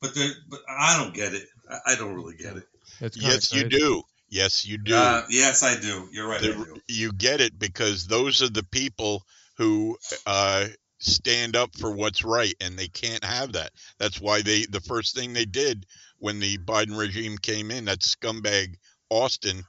But 0.00 0.14
they 0.16 0.30
but 0.48 0.60
I 0.68 0.96
don't 0.98 1.14
get 1.14 1.32
it. 1.32 1.46
I, 1.70 1.92
I 1.92 1.94
don't 1.94 2.14
really 2.14 2.34
get 2.36 2.56
it. 2.56 2.66
It's 3.00 3.16
kinda 3.16 3.34
Yes, 3.34 3.52
you 3.52 3.68
do. 3.68 4.02
Yes, 4.28 4.64
you 4.66 4.78
do. 4.78 4.94
Uh, 4.96 5.24
yes, 5.28 5.62
I 5.62 5.78
do. 5.78 6.08
You're 6.10 6.26
right. 6.26 6.42
I 6.42 6.48
the, 6.48 6.54
do. 6.54 6.80
you 6.88 7.12
get 7.12 7.40
it 7.40 7.56
because 7.56 8.06
those 8.08 8.42
are 8.42 8.48
the 8.48 8.64
people 8.64 9.22
who 9.58 9.96
uh, 10.26 10.66
stand 10.98 11.54
up 11.54 11.76
for 11.78 11.90
what's 11.92 12.24
right, 12.24 12.54
and 12.60 12.76
they 12.76 12.88
can't 12.88 13.22
have 13.22 13.52
that. 13.52 13.70
That's 13.98 14.20
why 14.20 14.42
they 14.42 14.64
the 14.64 14.80
first 14.80 15.14
thing 15.14 15.34
they 15.34 15.44
did 15.44 15.86
when 16.18 16.40
the 16.40 16.58
Biden 16.58 16.98
regime 16.98 17.38
came 17.38 17.70
in, 17.70 17.84
that 17.84 18.00
scumbag 18.00 18.74
Austin 19.08 19.62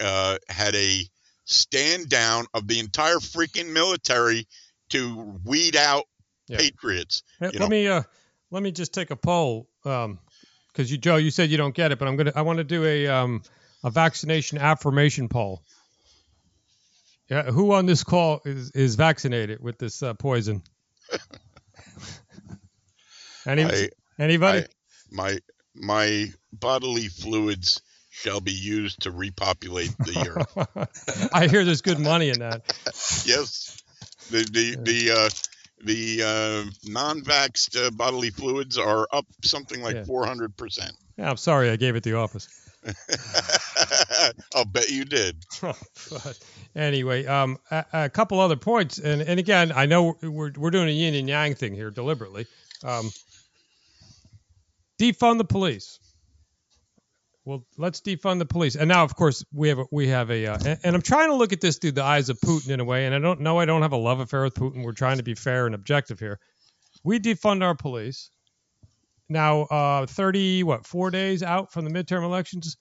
uh, 0.00 0.38
had 0.48 0.74
a 0.74 1.02
stand 1.44 2.08
down 2.08 2.46
of 2.54 2.66
the 2.68 2.78
entire 2.80 3.16
freaking 3.16 3.72
military 3.72 4.46
to 4.90 5.38
weed 5.44 5.76
out 5.76 6.04
Yeah. 6.48 6.58
patriots. 6.58 7.22
Hey, 7.40 7.46
let 7.46 7.60
know. 7.60 7.68
me 7.68 7.88
uh, 7.88 8.02
let 8.50 8.62
me 8.62 8.72
just 8.72 8.92
take 8.94 9.10
a 9.10 9.16
poll, 9.16 9.68
um, 9.84 10.18
because 10.68 10.90
you, 10.90 10.98
Joe, 10.98 11.16
you 11.16 11.30
said 11.30 11.50
you 11.50 11.56
don't 11.56 11.74
get 11.74 11.92
it, 11.92 11.98
but 11.98 12.08
I'm 12.08 12.16
gonna, 12.16 12.32
I 12.34 12.42
want 12.42 12.58
to 12.58 12.64
do 12.64 12.84
a 12.84 13.06
um, 13.08 13.42
a 13.84 13.90
vaccination 13.90 14.58
affirmation 14.58 15.28
poll. 15.28 15.62
Yeah, 17.28 17.50
who 17.50 17.72
on 17.72 17.86
this 17.86 18.04
call 18.04 18.40
is 18.44 18.70
is 18.72 18.94
vaccinated 18.94 19.60
with 19.60 19.78
this 19.78 20.02
uh, 20.02 20.14
poison? 20.14 20.62
Any, 23.46 23.64
I- 23.64 23.90
anybody? 24.18 24.60
I- 24.60 24.66
my 25.10 25.38
my 25.74 26.32
bodily 26.52 27.08
fluids 27.08 27.80
shall 28.16 28.40
be 28.40 28.52
used 28.52 29.02
to 29.02 29.10
repopulate 29.10 29.96
the 29.98 30.30
earth. 30.30 31.30
I 31.34 31.48
hear 31.48 31.64
there's 31.64 31.82
good 31.82 31.98
money 31.98 32.30
in 32.30 32.38
that. 32.38 32.62
yes, 33.26 33.82
the 34.30 34.38
the 34.38 34.76
the 34.82 35.10
uh, 35.10 35.28
the 35.84 36.22
uh, 36.22 36.70
non-vaxxed 36.90 37.76
uh, 37.76 37.90
bodily 37.90 38.30
fluids 38.30 38.78
are 38.78 39.06
up 39.12 39.26
something 39.44 39.82
like 39.82 40.06
four 40.06 40.26
hundred 40.26 40.56
percent. 40.56 40.92
Yeah, 41.18 41.30
I'm 41.30 41.36
sorry 41.36 41.70
I 41.70 41.76
gave 41.76 41.94
it 41.94 42.02
the 42.04 42.14
office. 42.14 42.48
I'll 44.54 44.64
bet 44.64 44.88
you 44.88 45.04
did. 45.04 45.36
but 45.60 46.38
anyway, 46.74 47.26
um, 47.26 47.58
a, 47.70 47.84
a 47.92 48.08
couple 48.08 48.40
other 48.40 48.56
points, 48.56 48.98
and, 48.98 49.20
and 49.20 49.38
again, 49.38 49.72
I 49.72 49.84
know 49.86 50.16
we're 50.22 50.52
we're 50.56 50.70
doing 50.70 50.88
a 50.88 50.92
yin 50.92 51.14
and 51.14 51.28
yang 51.28 51.54
thing 51.54 51.74
here 51.74 51.90
deliberately. 51.90 52.46
Um, 52.82 53.10
defund 54.98 55.36
the 55.36 55.44
police. 55.44 55.98
Well, 57.46 57.64
let's 57.78 58.00
defund 58.00 58.40
the 58.40 58.44
police. 58.44 58.74
And 58.74 58.88
now, 58.88 59.04
of 59.04 59.14
course, 59.14 59.44
we 59.54 59.68
have 59.68 59.78
a, 59.78 59.84
we 59.92 60.08
have 60.08 60.32
a, 60.32 60.46
uh, 60.46 60.58
and, 60.66 60.78
and 60.82 60.96
I'm 60.96 61.02
trying 61.02 61.28
to 61.28 61.36
look 61.36 61.52
at 61.52 61.60
this 61.60 61.78
through 61.78 61.92
the 61.92 62.02
eyes 62.02 62.28
of 62.28 62.40
Putin 62.40 62.70
in 62.70 62.80
a 62.80 62.84
way. 62.84 63.06
And 63.06 63.14
I 63.14 63.20
don't 63.20 63.40
know, 63.40 63.60
I 63.60 63.66
don't 63.66 63.82
have 63.82 63.92
a 63.92 63.96
love 63.96 64.18
affair 64.18 64.42
with 64.42 64.54
Putin. 64.54 64.82
We're 64.84 64.92
trying 64.92 65.18
to 65.18 65.22
be 65.22 65.36
fair 65.36 65.66
and 65.66 65.74
objective 65.74 66.18
here. 66.18 66.40
We 67.04 67.20
defund 67.20 67.62
our 67.62 67.76
police. 67.76 68.30
Now, 69.28 69.62
uh, 69.62 70.06
30 70.06 70.64
what 70.64 70.86
four 70.86 71.12
days 71.12 71.44
out 71.44 71.72
from 71.72 71.84
the 71.84 71.90
midterm 71.90 72.24
elections. 72.24 72.76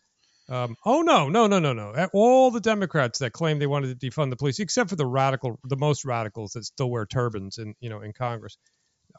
Um, 0.50 0.76
oh 0.84 1.02
no, 1.02 1.30
no, 1.30 1.48
no, 1.48 1.60
no, 1.60 1.74
no! 1.74 2.08
All 2.14 2.52
the 2.52 2.60
Democrats 2.60 3.20
that 3.20 3.34
claim 3.34 3.58
they 3.58 3.66
wanted 3.66 4.00
to 4.00 4.08
defund 4.08 4.30
the 4.30 4.36
police, 4.36 4.60
except 4.60 4.92
for 4.92 4.96
the 4.96 5.06
radical, 5.06 5.60
the 5.64 5.76
most 5.76 6.06
radicals 6.06 6.52
that 6.52 6.66
still 6.66 6.92
wear 6.92 7.08
turbans 7.08 7.58
in, 7.58 7.74
you 7.80 7.90
know, 7.90 8.02
in 8.02 8.14
Congress, 8.14 8.58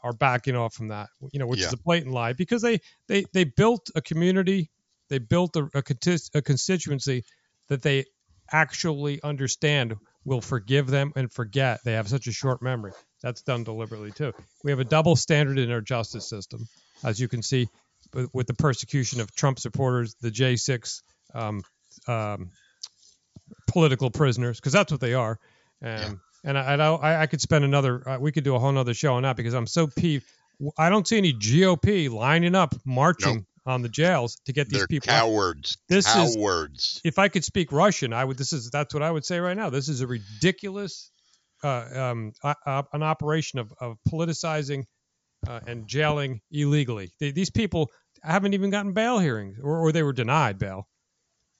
are 0.03 0.13
backing 0.13 0.55
off 0.55 0.73
from 0.73 0.87
that. 0.87 1.09
You 1.33 1.39
know, 1.39 1.47
which 1.47 1.59
is 1.59 1.73
a 1.73 1.77
blatant 1.77 2.13
lie 2.13 2.31
because 2.31 2.61
they 2.61 2.79
they 3.09 3.25
they 3.33 3.43
built 3.43 3.89
a 3.93 4.01
community, 4.01 4.71
they 5.09 5.19
built 5.19 5.55
a, 5.55 5.69
a, 5.73 5.83
a 6.33 6.41
constituency 6.41 7.23
that 7.69 7.81
they 7.81 8.05
actually 8.51 9.21
understand 9.23 9.95
will 10.25 10.41
forgive 10.41 10.87
them 10.87 11.13
and 11.15 11.31
forget. 11.31 11.79
They 11.83 11.93
have 11.93 12.07
such 12.07 12.27
a 12.27 12.31
short 12.31 12.61
memory. 12.61 12.91
That's 13.21 13.41
done 13.41 13.63
deliberately 13.63 14.11
too. 14.11 14.33
We 14.63 14.71
have 14.71 14.79
a 14.79 14.85
double 14.85 15.15
standard 15.15 15.57
in 15.57 15.71
our 15.71 15.81
justice 15.81 16.29
system, 16.29 16.67
as 17.03 17.19
you 17.19 17.27
can 17.27 17.41
see 17.41 17.67
with, 18.13 18.29
with 18.33 18.47
the 18.47 18.53
persecution 18.53 19.21
of 19.21 19.33
Trump 19.33 19.59
supporters, 19.59 20.15
the 20.21 20.29
J6 20.29 21.01
um, 21.33 21.61
um, 22.07 22.51
political 23.67 24.11
prisoners, 24.11 24.59
because 24.59 24.73
that's 24.73 24.91
what 24.91 25.01
they 25.01 25.13
are. 25.13 25.39
Um, 25.83 26.21
And 26.43 26.57
I, 26.57 26.75
I, 26.75 27.21
I, 27.23 27.27
could 27.27 27.41
spend 27.41 27.65
another, 27.65 28.07
uh, 28.07 28.17
we 28.19 28.31
could 28.31 28.43
do 28.43 28.55
a 28.55 28.59
whole 28.59 28.71
nother 28.71 28.93
show 28.93 29.15
on 29.15 29.23
that 29.23 29.35
because 29.35 29.53
I'm 29.53 29.67
so 29.67 29.87
peeved. 29.87 30.25
I 30.77 30.89
don't 30.89 31.07
see 31.07 31.17
any 31.17 31.33
GOP 31.33 32.09
lining 32.09 32.55
up, 32.55 32.75
marching 32.85 33.45
on 33.67 33.81
the 33.81 33.89
jails 33.89 34.37
to 34.45 34.53
get 34.53 34.69
these 34.69 34.79
They're 34.79 34.87
people. 34.87 35.11
out. 35.11 35.21
cowards. 35.25 35.77
This 35.89 36.07
is- 36.07 36.35
cowards. 36.35 37.01
If 37.03 37.19
I 37.19 37.27
could 37.27 37.43
speak 37.43 37.71
Russian, 37.71 38.13
I 38.13 38.23
would. 38.23 38.37
This 38.37 38.53
is 38.53 38.69
that's 38.71 38.93
what 38.93 39.03
I 39.03 39.11
would 39.11 39.25
say 39.25 39.39
right 39.39 39.57
now. 39.57 39.69
This 39.69 39.89
is 39.89 40.01
a 40.01 40.07
ridiculous, 40.07 41.11
uh, 41.63 41.85
um, 41.93 42.31
uh, 42.43 42.83
an 42.93 43.03
operation 43.03 43.59
of, 43.59 43.71
of 43.79 43.97
politicizing 44.09 44.85
uh, 45.47 45.59
and 45.67 45.87
jailing 45.87 46.41
illegally. 46.51 47.11
They, 47.19 47.31
these 47.31 47.49
people 47.51 47.89
haven't 48.23 48.53
even 48.53 48.69
gotten 48.69 48.93
bail 48.93 49.19
hearings, 49.19 49.57
or, 49.61 49.77
or 49.79 49.91
they 49.91 50.03
were 50.03 50.13
denied 50.13 50.57
bail 50.57 50.87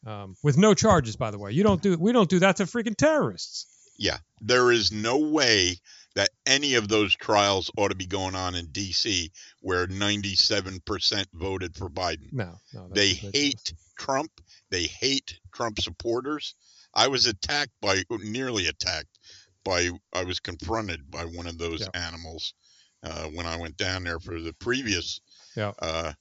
um, 0.06 0.36
with 0.44 0.58
no 0.58 0.74
charges. 0.74 1.16
By 1.16 1.32
the 1.32 1.38
way, 1.40 1.52
you 1.52 1.64
don't 1.64 1.82
do 1.82 1.98
we 2.00 2.12
don't 2.14 2.30
do 2.30 2.40
that 2.40 2.56
to 2.58 2.64
freaking 2.64 2.96
terrorists. 2.96 3.68
Yeah, 4.00 4.18
there 4.42 4.72
is 4.72 4.92
no 4.92 5.18
way 5.18 5.78
that 6.18 6.30
any 6.48 6.74
of 6.74 6.88
those 6.88 7.16
trials 7.16 7.70
ought 7.78 7.90
to 7.90 7.96
be 7.96 8.08
going 8.08 8.34
on 8.34 8.56
in 8.56 8.66
D.C., 8.72 9.32
where 9.62 9.86
97% 9.86 11.26
voted 11.36 11.76
for 11.76 11.92
Biden. 11.92 12.34
No, 12.34 12.56
no. 12.74 12.88
They 12.92 13.10
hate 13.10 13.72
Trump. 14.00 14.32
They 14.72 14.86
hate 14.86 15.40
Trump 15.54 15.80
supporters. 15.80 16.56
I 16.96 17.08
was 17.08 17.28
attacked 17.28 17.74
by, 17.82 18.02
nearly 18.10 18.66
attacked 18.66 19.20
by, 19.64 19.92
I 20.12 20.24
was 20.24 20.40
confronted 20.40 21.12
by 21.12 21.24
one 21.26 21.46
of 21.46 21.60
those 21.60 21.82
Yeah. 21.82 21.90
animals 21.94 22.56
uh, 23.04 23.26
when 23.26 23.46
I 23.46 23.56
went 23.58 23.78
down 23.78 24.04
there 24.04 24.20
for 24.20 24.42
the 24.42 24.54
previous. 24.54 25.22
Yeah. 25.56 25.74
Uh, 25.78 26.14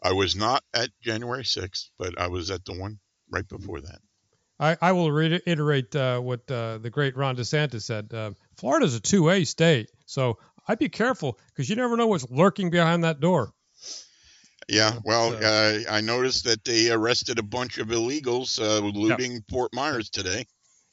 I 0.00 0.12
was 0.12 0.36
not 0.36 0.62
at 0.74 0.90
January 1.02 1.42
6th, 1.42 1.90
but 1.98 2.16
I 2.20 2.28
was 2.28 2.52
at 2.52 2.64
the 2.64 2.78
one 2.78 3.00
right 3.28 3.48
before 3.48 3.80
that. 3.80 3.98
I, 4.60 4.76
I 4.82 4.92
will 4.92 5.10
reiterate 5.10 5.96
uh, 5.96 6.20
what 6.20 6.48
uh, 6.50 6.76
the 6.78 6.90
great 6.90 7.16
Ron 7.16 7.34
DeSantis 7.34 7.82
said. 7.82 8.12
Florida's 8.60 8.94
a 8.94 9.00
2A 9.00 9.46
state, 9.46 9.90
so 10.06 10.38
I'd 10.68 10.78
be 10.78 10.88
careful 10.88 11.38
because 11.48 11.68
you 11.68 11.76
never 11.76 11.96
know 11.96 12.06
what's 12.06 12.30
lurking 12.30 12.70
behind 12.70 13.04
that 13.04 13.18
door. 13.20 13.52
Yeah, 14.68 14.98
well, 15.04 15.32
so- 15.32 15.38
uh, 15.38 15.90
I 15.90 16.00
noticed 16.00 16.44
that 16.44 16.62
they 16.64 16.90
arrested 16.90 17.38
a 17.38 17.42
bunch 17.42 17.78
of 17.78 17.88
illegals 17.88 18.60
uh, 18.60 18.84
looting 18.86 19.42
Fort 19.50 19.72
Myers 19.74 20.10
today. 20.10 20.46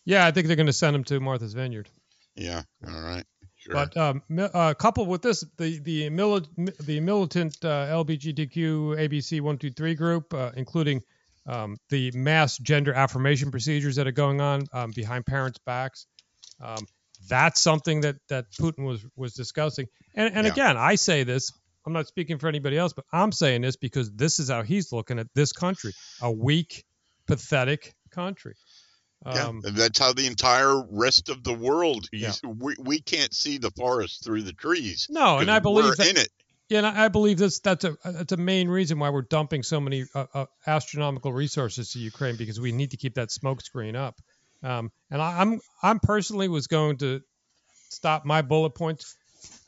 Yeah, 0.05 0.25
I 0.25 0.31
think 0.31 0.47
they're 0.47 0.55
going 0.55 0.67
to 0.67 0.73
send 0.73 0.95
them 0.95 1.03
to 1.05 1.19
Martha's 1.19 1.53
Vineyard. 1.53 1.89
Yeah, 2.35 2.63
all 2.87 3.01
right, 3.01 3.25
sure. 3.57 3.73
But 3.73 3.97
um, 3.97 4.21
uh, 4.39 4.73
coupled 4.75 5.09
with 5.09 5.21
this, 5.21 5.43
the 5.57 5.79
the, 5.79 6.09
mili- 6.09 6.47
the 6.85 6.99
militant 7.01 7.57
uh, 7.65 7.87
LGBTQ 7.87 8.97
ABC 8.97 9.41
one 9.41 9.57
two 9.57 9.71
three 9.71 9.95
group, 9.95 10.33
uh, 10.33 10.51
including 10.55 11.01
um, 11.45 11.75
the 11.89 12.11
mass 12.11 12.57
gender 12.57 12.93
affirmation 12.93 13.51
procedures 13.51 13.97
that 13.97 14.07
are 14.07 14.11
going 14.13 14.39
on 14.39 14.65
um, 14.71 14.91
behind 14.95 15.25
parents' 15.25 15.59
backs, 15.65 16.05
um, 16.61 16.85
that's 17.27 17.61
something 17.61 18.01
that 18.01 18.15
that 18.29 18.45
Putin 18.59 18.85
was 18.85 19.05
was 19.15 19.33
discussing. 19.33 19.87
And 20.15 20.35
and 20.35 20.45
Yeah. 20.45 20.51
again, 20.51 20.77
I 20.77 20.95
say 20.95 21.23
this. 21.23 21.51
I'm 21.85 21.93
not 21.93 22.07
speaking 22.07 22.37
for 22.37 22.47
anybody 22.49 22.77
else, 22.77 22.91
but 22.93 23.05
I'm 23.13 23.31
saying 23.31 23.61
this 23.61 23.77
because 23.77 24.11
this 24.11 24.39
is 24.39 24.49
how 24.49 24.61
he's 24.63 24.91
looking 24.91 25.19
at 25.19 25.27
this 25.33 25.53
country, 25.53 25.93
a 26.21 26.29
weak, 26.29 26.83
pathetic 27.27 27.93
country. 28.11 28.55
yeah, 29.25 29.45
Um, 29.47 29.61
that's 29.63 29.97
how 29.97 30.11
the 30.13 30.27
entire 30.27 30.83
rest 30.89 31.29
of 31.29 31.43
the 31.43 31.53
world. 31.53 32.09
Yeah. 32.11 32.33
We, 32.43 32.75
we 32.77 32.99
can't 32.99 33.33
see 33.33 33.57
the 33.57 33.71
forest 33.71 34.23
through 34.23 34.43
the 34.43 34.53
trees. 34.53 35.07
no, 35.09 35.39
and 35.39 35.49
I 35.49 35.59
believe 35.59 35.95
that, 35.95 36.07
in 36.07 36.17
it. 36.17 36.29
Yeah, 36.69 36.79
and 36.79 36.87
I 36.87 37.05
I 37.05 37.07
believe 37.07 37.37
this. 37.37 37.59
That's 37.59 37.85
a 37.85 37.95
that's 38.03 38.33
a 38.33 38.37
main 38.37 38.67
reason 38.67 38.99
why 38.99 39.09
we're 39.09 39.21
dumping 39.21 39.63
so 39.63 39.79
many 39.79 40.05
uh, 40.13 40.25
uh, 40.33 40.45
astronomical 40.65 41.31
resources 41.31 41.91
to 41.91 41.99
Ukraine 41.99 42.35
because 42.35 42.59
we 42.59 42.73
need 42.73 42.91
to 42.91 42.97
keep 42.97 43.15
that 43.15 43.31
smoke 43.31 43.61
screen 43.61 43.95
up. 43.95 44.19
Um, 44.63 44.91
and 45.11 45.21
I, 45.21 45.41
I'm 45.41 45.59
I'm 45.81 45.99
personally 45.99 46.47
was 46.47 46.67
going 46.67 46.97
to 46.97 47.21
stop 47.89 48.25
my 48.25 48.41
bullet 48.41 48.71
points 48.71 49.15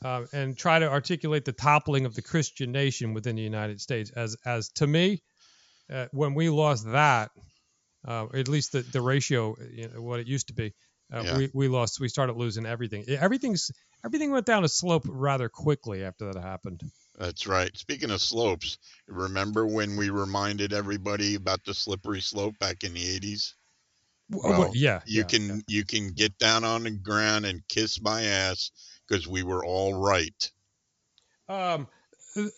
uh, 0.04 0.24
and 0.32 0.56
try 0.56 0.78
to 0.78 0.90
articulate 0.90 1.44
the 1.44 1.52
toppling 1.52 2.06
of 2.06 2.14
the 2.14 2.22
Christian 2.22 2.72
nation 2.72 3.14
within 3.14 3.36
the 3.36 3.42
United 3.42 3.80
States 3.80 4.10
as 4.10 4.36
as 4.44 4.68
to 4.70 4.86
me, 4.86 5.22
uh, 5.92 6.06
when 6.12 6.34
we 6.34 6.48
lost 6.50 6.90
that, 6.90 7.30
uh, 8.06 8.26
at 8.34 8.48
least 8.48 8.72
the 8.72 8.82
the 8.82 9.00
ratio, 9.00 9.56
you 9.72 9.88
know, 9.88 10.02
what 10.02 10.20
it 10.20 10.26
used 10.26 10.48
to 10.48 10.54
be, 10.54 10.74
uh, 11.12 11.22
Yeah. 11.24 11.36
we 11.36 11.50
we 11.54 11.68
lost. 11.68 12.00
We 12.00 12.08
started 12.08 12.36
losing 12.36 12.66
everything. 12.66 13.04
Everything's 13.08 13.70
everything 14.04 14.30
went 14.32 14.46
down 14.46 14.64
a 14.64 14.68
slope 14.68 15.04
rather 15.06 15.48
quickly 15.48 16.04
after 16.04 16.32
that 16.32 16.42
happened. 16.42 16.82
That's 17.18 17.46
right. 17.46 17.76
Speaking 17.76 18.10
of 18.10 18.20
slopes, 18.22 18.78
remember 19.06 19.66
when 19.66 19.96
we 19.96 20.08
reminded 20.08 20.72
everybody 20.72 21.34
about 21.34 21.64
the 21.64 21.74
slippery 21.74 22.22
slope 22.22 22.58
back 22.58 22.82
in 22.82 22.94
the 22.94 23.18
80s? 23.20 23.54
W- 24.30 24.48
Well, 24.58 24.70
yeah, 24.74 25.00
You 25.06 25.20
yeah, 25.20 25.26
can 25.26 25.48
yeah. 25.48 25.56
you 25.66 25.84
can 25.84 26.08
get 26.12 26.38
down 26.38 26.64
on 26.64 26.84
the 26.84 26.90
ground 26.90 27.46
and 27.46 27.66
kiss 27.68 28.00
my 28.00 28.22
ass 28.22 28.70
because 29.08 29.26
we 29.26 29.42
were 29.42 29.64
all 29.64 29.94
right. 29.94 30.50
Um, 31.48 31.88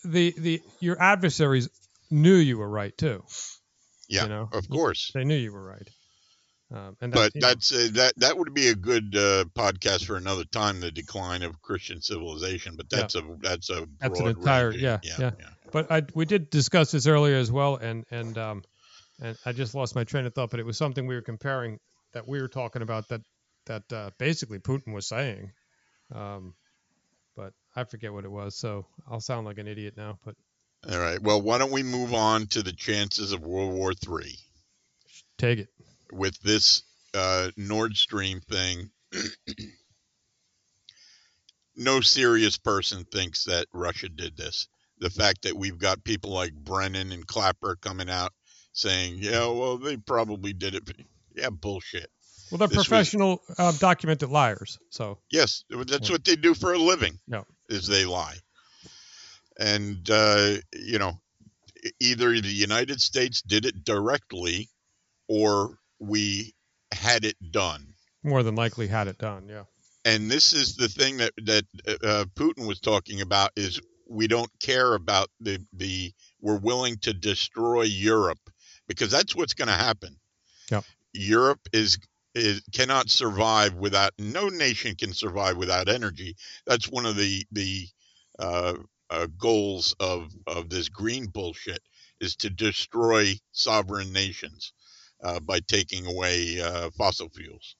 the 0.05 0.33
the 0.37 0.61
your 0.79 1.01
adversaries 1.01 1.69
knew 2.11 2.35
you 2.35 2.57
were 2.57 2.69
right 2.69 2.95
too. 2.97 3.23
Yeah, 4.07 4.23
You 4.23 4.29
know, 4.29 4.49
of 4.51 4.69
course. 4.69 5.11
They 5.13 5.23
knew 5.23 5.35
you 5.35 5.51
were 5.51 5.63
right. 5.63 5.89
Um, 6.71 6.97
and 7.01 7.13
that, 7.13 7.33
But 7.33 7.41
that's 7.41 7.71
uh, 7.71 7.87
that 7.93 8.13
that 8.17 8.37
would 8.37 8.53
be 8.53 8.67
a 8.69 8.75
good 8.75 9.15
uh, 9.15 9.45
podcast 9.55 10.05
for 10.05 10.15
another 10.17 10.43
time. 10.43 10.79
The 10.79 10.91
decline 10.91 11.41
of 11.43 11.61
Christian 11.61 12.01
civilization, 12.01 12.75
but 12.75 12.87
Yeah. 12.91 12.99
that's 12.99 13.15
a 13.15 13.21
that's 13.41 13.69
a 13.69 13.87
That's 13.99 14.19
an 14.19 14.27
entire- 14.27 14.69
ranging- 14.69 14.83
yeah, 14.83 14.99
yeah, 15.03 15.31
yeah. 15.39 15.49
but 15.71 15.91
I 15.91 16.03
we 16.13 16.25
did 16.25 16.49
discuss 16.49 16.91
this 16.91 17.07
earlier 17.07 17.35
as 17.37 17.51
well, 17.51 17.75
and 17.77 18.05
and 18.11 18.37
um, 18.37 18.63
and 19.23 19.37
I 19.45 19.53
just 19.53 19.73
lost 19.73 19.95
my 19.95 20.03
train 20.03 20.25
of 20.25 20.35
thought. 20.35 20.51
But 20.51 20.59
it 20.59 20.65
was 20.65 20.77
something 20.77 21.07
we 21.07 21.15
were 21.15 21.21
comparing 21.21 21.79
that 22.11 22.27
we 22.27 22.39
were 22.39 22.47
talking 22.47 22.83
about 22.83 23.07
that 23.07 23.21
that 23.65 23.93
uh, 23.93 24.11
basically 24.19 24.59
Putin 24.59 24.93
was 24.93 25.07
saying. 25.07 25.51
Um, 26.13 26.53
but 27.35 27.53
I 27.75 27.85
forget 27.85 28.13
what 28.13 28.25
it 28.25 28.31
was. 28.31 28.55
So 28.55 28.85
I'll 29.09 29.21
sound 29.21 29.47
like 29.47 29.57
an 29.57 29.67
idiot 29.67 29.95
now, 29.97 30.19
but 30.23 30.35
All 30.91 30.99
right. 30.99 31.19
Well, 31.21 31.41
why 31.41 31.57
don't 31.57 31.71
we 31.71 31.81
move 31.81 32.13
on 32.13 32.45
to 32.47 32.61
the 32.61 32.73
chances 32.73 33.31
of 33.31 33.41
World 33.41 33.71
War 33.71 33.91
III 33.91 34.35
take 35.37 35.59
it. 35.59 35.69
with 36.11 36.39
this 36.41 36.83
uh, 37.13 37.49
Nord 37.57 37.95
Stream 37.97 38.41
thing? 38.41 38.89
no 41.75 42.01
serious 42.01 42.57
person 42.57 43.05
thinks 43.05 43.45
that 43.45 43.67
Russia 43.73 44.09
did 44.09 44.37
this. 44.37 44.67
The 44.99 45.09
fact 45.09 45.43
that 45.43 45.57
we've 45.57 45.79
got 45.79 46.03
people 46.03 46.31
like 46.31 46.53
Brennan 46.53 47.11
and 47.11 47.25
Clapper 47.25 47.77
coming 47.81 48.09
out 48.09 48.31
saying, 48.73 49.17
"Yeah, 49.19 49.47
well, 49.47 49.77
they 49.77 49.97
probably 49.97 50.53
did 50.53 50.75
it," 50.75 50.83
yeah, 51.35 51.49
bullshit. 51.49 52.09
Well, 52.51 52.57
they're 52.59 52.67
This 52.67 52.77
was- 52.79 52.87
professional, 52.87 53.41
uh, 53.57 53.71
documented 53.79 54.29
liars. 54.29 54.77
So 54.89 55.19
Yes, 55.31 55.63
that's 55.69 56.09
Yeah. 56.09 56.13
what 56.13 56.25
they 56.25 56.35
do 56.35 56.53
for 56.53 56.73
a 56.73 56.77
living. 56.77 57.19
No. 57.27 57.45
is 57.69 57.87
they 57.87 58.05
lie, 58.05 58.37
and 59.57 60.07
uh, 60.09 60.57
you 60.73 60.99
know, 60.99 61.19
either 61.99 62.39
the 62.39 62.47
United 62.49 63.01
States 63.01 63.41
did 63.41 63.65
it 63.65 63.83
directly, 63.83 64.69
or 65.27 65.79
we 65.99 66.53
had 66.91 67.25
it 67.25 67.37
done. 67.51 67.87
more 68.25 68.43
than 68.43 68.55
likely 68.55 68.87
had 68.87 69.07
it 69.07 69.17
done. 69.17 69.47
Yeah. 69.49 69.63
And 70.05 70.29
this 70.31 70.53
is 70.53 70.75
the 70.75 70.87
thing 70.89 71.17
that 71.17 71.33
that 71.45 71.65
uh, 71.87 72.25
Putin 72.35 72.67
was 72.67 72.79
talking 72.79 73.21
about 73.21 73.51
is 73.55 73.79
we 74.07 74.27
don't 74.27 74.51
care 74.59 74.93
about 74.93 75.29
the 75.39 75.65
the 75.73 76.13
we're 76.41 76.57
willing 76.59 76.97
to 76.99 77.13
destroy 77.13 77.83
Europe 77.83 78.39
because 78.87 79.11
that's 79.11 79.35
what's 79.35 79.53
going 79.53 79.67
to 79.67 79.73
happen. 79.73 80.15
Yep. 80.71 80.83
Europe 81.13 81.61
is 81.71 81.97
is 82.35 82.63
cannot 82.71 83.09
survive 83.09 83.75
without 83.75 84.11
no 84.17 84.49
nation 84.49 84.95
can 84.95 85.13
survive 85.13 85.55
without 85.57 85.87
energy. 85.87 86.35
That's 86.65 86.89
one 86.89 87.05
of 87.05 87.15
the 87.15 87.45
the 87.51 87.87
uh, 88.39 88.73
uh, 89.09 89.27
goals 89.37 89.95
of 89.99 90.31
of 90.47 90.69
this 90.69 90.89
green 90.89 91.27
bullshit 91.27 91.81
is 92.19 92.35
to 92.37 92.49
destroy 92.49 93.33
sovereign 93.51 94.11
nations 94.11 94.73
uh, 95.23 95.39
by 95.39 95.59
taking 95.59 96.05
away 96.05 96.59
uh, 96.61 96.89
fossil 96.97 97.29
fuels. 97.29 97.75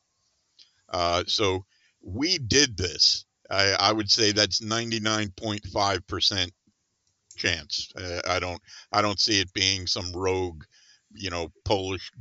Uh, 0.89 1.23
so 1.25 1.65
we 2.01 2.37
did 2.37 2.77
this. 2.77 3.25
I, 3.49 3.75
I 3.79 3.91
would 3.91 4.09
say 4.11 4.31
that's 4.31 4.61
99.5 4.61 6.07
percent 6.07 6.51
chance. 7.35 7.91
Uh, 7.95 8.21
I 8.27 8.39
don't 8.39 8.61
I 8.91 9.01
don't 9.01 9.19
see 9.19 9.39
it 9.39 9.51
being 9.53 9.87
some 9.87 10.11
rogue, 10.13 10.63
you 11.13 11.29
know, 11.29 11.51
Polish 11.65 12.11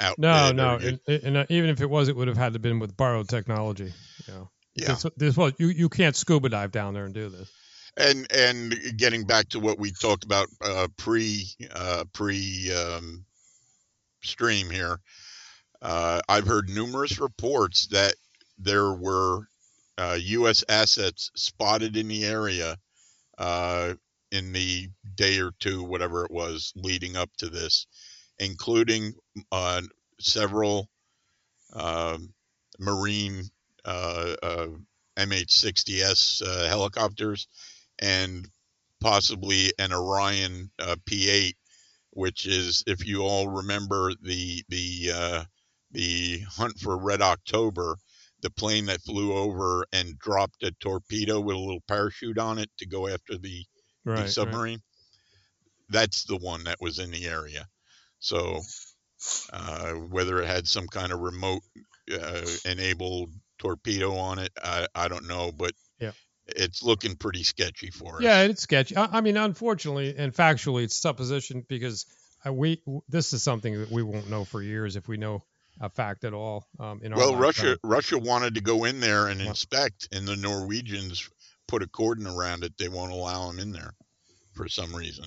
outfit. 0.00 0.18
No, 0.18 0.52
no, 0.52 0.76
and, 0.76 1.00
and 1.06 1.46
even 1.50 1.70
if 1.70 1.80
it 1.80 1.88
was, 1.90 2.08
it 2.08 2.16
would 2.16 2.28
have 2.28 2.36
had 2.36 2.52
to 2.52 2.58
been 2.58 2.78
with 2.78 2.96
borrowed 2.96 3.28
technology. 3.28 3.92
You 4.26 4.34
know. 4.34 4.50
yeah. 4.74 4.88
This, 4.88 5.06
this 5.16 5.36
was 5.36 5.52
you. 5.58 5.68
You 5.68 5.88
can't 5.88 6.16
scuba 6.16 6.48
dive 6.48 6.72
down 6.72 6.94
there 6.94 7.04
and 7.04 7.14
do 7.14 7.28
this. 7.28 7.50
and 7.96 8.30
and 8.32 8.74
getting 8.96 9.24
back 9.24 9.48
to 9.50 9.60
what 9.60 9.78
we 9.78 9.90
talked 9.90 10.24
about 10.24 10.48
uh, 10.64 10.88
pre 10.96 11.46
uh, 11.74 12.04
pre 12.12 12.72
um, 12.72 13.24
stream 14.22 14.70
here, 14.70 14.98
uh, 15.82 16.20
I've 16.28 16.46
heard 16.46 16.68
numerous 16.68 17.18
reports 17.18 17.86
that 17.88 18.14
there 18.58 18.92
were 18.92 19.46
uh, 19.98 20.18
U.S. 20.20 20.64
assets 20.68 21.30
spotted 21.36 21.96
in 21.96 22.08
the 22.08 22.24
area 22.24 22.76
uh, 23.38 23.94
in 24.30 24.52
the 24.52 24.88
day 25.14 25.38
or 25.38 25.50
two, 25.58 25.82
whatever 25.82 26.24
it 26.24 26.30
was, 26.30 26.72
leading 26.74 27.16
up 27.16 27.30
to 27.38 27.48
this, 27.48 27.86
including 28.42 29.14
uh, 29.52 29.82
several 30.20 30.88
um 31.74 32.34
Marine 32.78 33.44
uh, 33.84 34.34
uh, 34.42 34.68
MH-60S 35.16 36.42
uh, 36.42 36.68
helicopters 36.68 37.48
and 37.98 38.48
possibly 39.00 39.72
an 39.78 39.92
Orion 39.92 40.70
uh, 40.78 40.96
P8, 41.06 41.54
which 42.10 42.46
is, 42.46 42.84
if 42.86 43.06
you 43.06 43.22
all 43.22 43.48
remember 43.48 44.12
the 44.22 44.62
the 44.68 45.10
uh, 45.14 45.44
the 45.92 46.40
hunt 46.48 46.78
for 46.78 46.96
Red 46.98 47.22
October, 47.22 47.96
the 48.40 48.50
plane 48.50 48.86
that 48.86 49.02
flew 49.02 49.32
over 49.34 49.86
and 49.92 50.18
dropped 50.18 50.62
a 50.62 50.72
torpedo 50.80 51.40
with 51.40 51.56
a 51.56 51.58
little 51.58 51.82
parachute 51.86 52.38
on 52.38 52.58
it 52.58 52.70
to 52.78 52.86
go 52.86 53.08
after 53.08 53.36
the, 53.38 53.64
the 54.04 54.12
Right. 54.12 54.18
right. 54.20 54.30
submarine. 54.30 54.80
That's 55.90 56.24
the 56.24 56.38
one 56.38 56.64
that 56.64 56.80
was 56.80 56.98
in 56.98 57.10
the 57.10 57.26
area. 57.26 57.68
So 58.22 58.60
uh, 59.52 59.90
whether 59.92 60.40
it 60.40 60.46
had 60.46 60.66
some 60.68 60.86
kind 60.86 61.12
of 61.12 61.18
remote 61.18 61.62
uh, 62.12 62.46
enabled 62.64 63.30
torpedo 63.58 64.14
on 64.14 64.38
it, 64.38 64.52
I, 64.62 64.86
I 64.94 65.08
don't 65.08 65.26
know, 65.26 65.50
but 65.50 65.72
Yeah. 66.00 66.12
it's 66.46 66.84
looking 66.84 67.16
pretty 67.16 67.42
sketchy 67.42 67.90
for 67.90 68.16
us. 68.16 68.22
Yeah, 68.22 68.42
it's 68.42 68.62
sketchy. 68.62 68.96
I, 68.96 69.18
I 69.18 69.20
mean, 69.22 69.36
unfortunately 69.36 70.14
and 70.16 70.32
factually, 70.32 70.84
it's 70.84 70.94
supposition 70.94 71.66
because 71.68 72.06
uh, 72.46 72.52
we 72.52 72.80
this 73.08 73.32
is 73.32 73.42
something 73.42 73.76
that 73.80 73.90
we 73.90 74.04
won't 74.04 74.30
know 74.30 74.44
for 74.44 74.62
years 74.62 74.94
if 74.94 75.08
we 75.08 75.16
know 75.16 75.42
a 75.80 75.88
fact 75.88 76.22
at 76.24 76.32
all. 76.32 76.66
Um, 76.78 77.00
in 77.02 77.12
our 77.12 77.18
Well. 77.18 77.36
Russia 77.36 77.76
Russia 77.82 78.18
wanted 78.18 78.54
to 78.54 78.60
go 78.60 78.84
in 78.84 79.00
there 79.00 79.26
and 79.26 79.40
inspect, 79.40 80.08
and 80.12 80.28
the 80.28 80.36
Norwegians 80.36 81.28
put 81.66 81.82
a 81.82 81.88
cordon 81.88 82.28
around 82.28 82.62
it. 82.62 82.78
They 82.78 82.88
won't 82.88 83.12
allow 83.12 83.48
them 83.48 83.58
in 83.58 83.72
there 83.72 83.94
for 84.54 84.68
some 84.68 84.94
reason. 84.94 85.24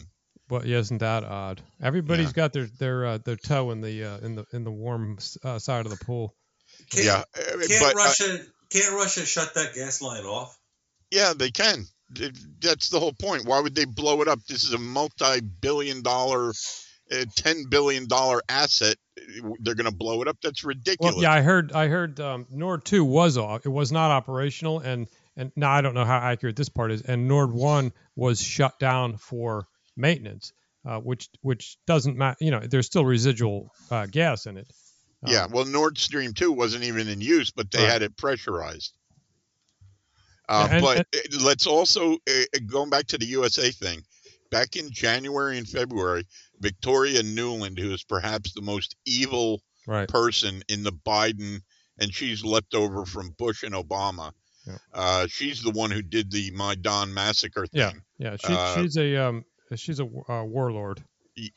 But 0.48 0.66
yeah, 0.66 0.78
isn't 0.78 1.00
that 1.00 1.24
odd? 1.24 1.62
Everybody's 1.82 2.28
Yeah. 2.28 2.34
got 2.34 2.54
their 2.54 2.68
their 2.68 3.06
uh, 3.06 3.18
their 3.18 3.36
toe 3.36 3.72
in 3.72 3.82
the 3.82 4.04
uh, 4.04 4.18
in 4.20 4.36
the 4.36 4.46
in 4.54 4.64
the 4.64 4.72
warm 4.72 5.18
uh, 5.44 5.58
side 5.60 5.86
of 5.86 5.98
the 5.98 6.06
pool. 6.06 6.36
Can't, 6.92 7.06
yeah, 7.06 7.24
uh, 7.36 7.58
can't 7.68 7.82
but 7.82 7.96
uh, 7.96 7.98
Russia 7.98 8.40
can't 8.70 8.94
Russia 8.94 9.26
shut 9.26 9.54
that 9.56 9.74
gas 9.74 10.02
line 10.02 10.24
off? 10.26 10.58
yeah, 11.12 11.34
they 11.36 11.50
can. 11.52 11.86
Th- 12.14 12.34
That's 12.60 12.90
the 12.90 13.00
whole 13.00 13.14
point. 13.14 13.46
Why 13.46 13.60
would 13.60 13.74
they 13.74 13.86
blow 13.86 14.22
it 14.22 14.28
up? 14.28 14.40
This 14.48 14.64
is 14.64 14.74
a 14.74 14.78
multi-billion-dollar, 14.78 16.50
uh, 17.12 17.26
ten 17.36 17.66
billion 17.70 18.08
dollar 18.08 18.42
asset. 18.50 18.98
They're 19.62 19.76
going 19.76 19.90
to 19.90 19.96
blow 19.96 20.22
it 20.22 20.28
up. 20.28 20.38
That's 20.44 20.64
ridiculous. 20.64 21.16
Well, 21.16 21.24
yeah, 21.24 21.32
I 21.32 21.42
heard 21.42 21.72
I 21.72 21.88
heard 21.88 22.20
um, 22.20 22.46
Nord 22.52 22.86
two 22.86 23.04
was 23.04 23.38
off. 23.38 23.66
It 23.66 23.70
was 23.70 23.92
not 23.92 24.12
operational, 24.12 24.80
and 24.80 25.08
and 25.38 25.52
now 25.56 25.72
I 25.72 25.82
don't 25.82 25.94
know 25.94 26.06
how 26.06 26.18
accurate 26.18 26.56
this 26.56 26.70
part 26.70 26.92
is. 26.92 27.02
And 27.02 27.28
Nord 27.28 27.52
one 27.52 27.94
was 28.16 28.42
shut 28.42 28.78
down 28.80 29.18
for 29.18 29.68
maintenance, 29.98 30.54
uh, 30.86 31.00
which 31.00 31.30
which 31.42 31.78
doesn't 31.88 32.18
matter. 32.18 32.38
You 32.40 32.52
know, 32.52 32.62
there's 32.62 32.86
still 32.86 33.06
residual 33.06 33.72
uh, 33.92 34.06
gas 34.06 34.46
in 34.46 34.58
it. 34.58 34.68
Um, 35.24 35.32
Yeah, 35.32 35.48
well, 35.50 35.66
Nord 35.66 35.98
Stream 35.98 36.34
2 36.34 36.52
wasn't 36.52 36.84
even 36.84 37.08
in 37.08 37.22
use, 37.22 37.52
but 37.52 37.72
they 37.72 37.80
Right. 37.84 37.92
had 37.92 38.02
it 38.04 38.16
pressurized. 38.18 38.94
Uh, 40.48 40.68
Yeah, 40.70 40.76
and- 40.76 40.82
but 40.84 40.98
uh, 41.16 41.44
let's 41.44 41.66
also, 41.68 42.14
uh, 42.14 42.44
going 42.68 42.90
back 42.90 43.08
to 43.08 43.18
the 43.18 43.26
USA 43.28 43.72
thing, 43.72 44.04
back 44.52 44.76
in 44.76 44.92
January 44.92 45.58
and 45.58 45.68
February, 45.68 46.26
Victoria 46.60 47.24
Nuland, 47.24 47.80
who 47.80 47.92
is 47.94 48.04
perhaps 48.04 48.54
the 48.54 48.62
most 48.62 48.96
evil 49.06 49.62
right. 49.88 50.08
person 50.08 50.64
in 50.70 50.84
the 50.84 50.92
Biden, 50.94 51.62
and 51.98 52.14
she's 52.14 52.44
left 52.44 52.76
over 52.76 53.06
from 53.06 53.32
Bush 53.32 53.64
and 53.64 53.74
Obama. 53.74 54.34
Yeah. 54.68 54.78
Uh, 54.94 55.28
she's 55.28 55.62
the 55.64 55.72
one 55.72 55.90
who 55.92 56.02
did 56.02 56.32
the 56.32 56.52
Maidan 56.52 57.14
massacre 57.14 57.66
Yeah, 57.72 57.92
thing. 57.92 58.02
yeah. 58.20 58.36
She, 58.38 58.54
Uh, 58.54 58.82
she's 58.84 58.98
a 58.98 59.16
um 59.18 59.46
she's 59.76 60.00
a 60.00 60.06
uh, 60.30 60.44
warlord. 60.44 61.04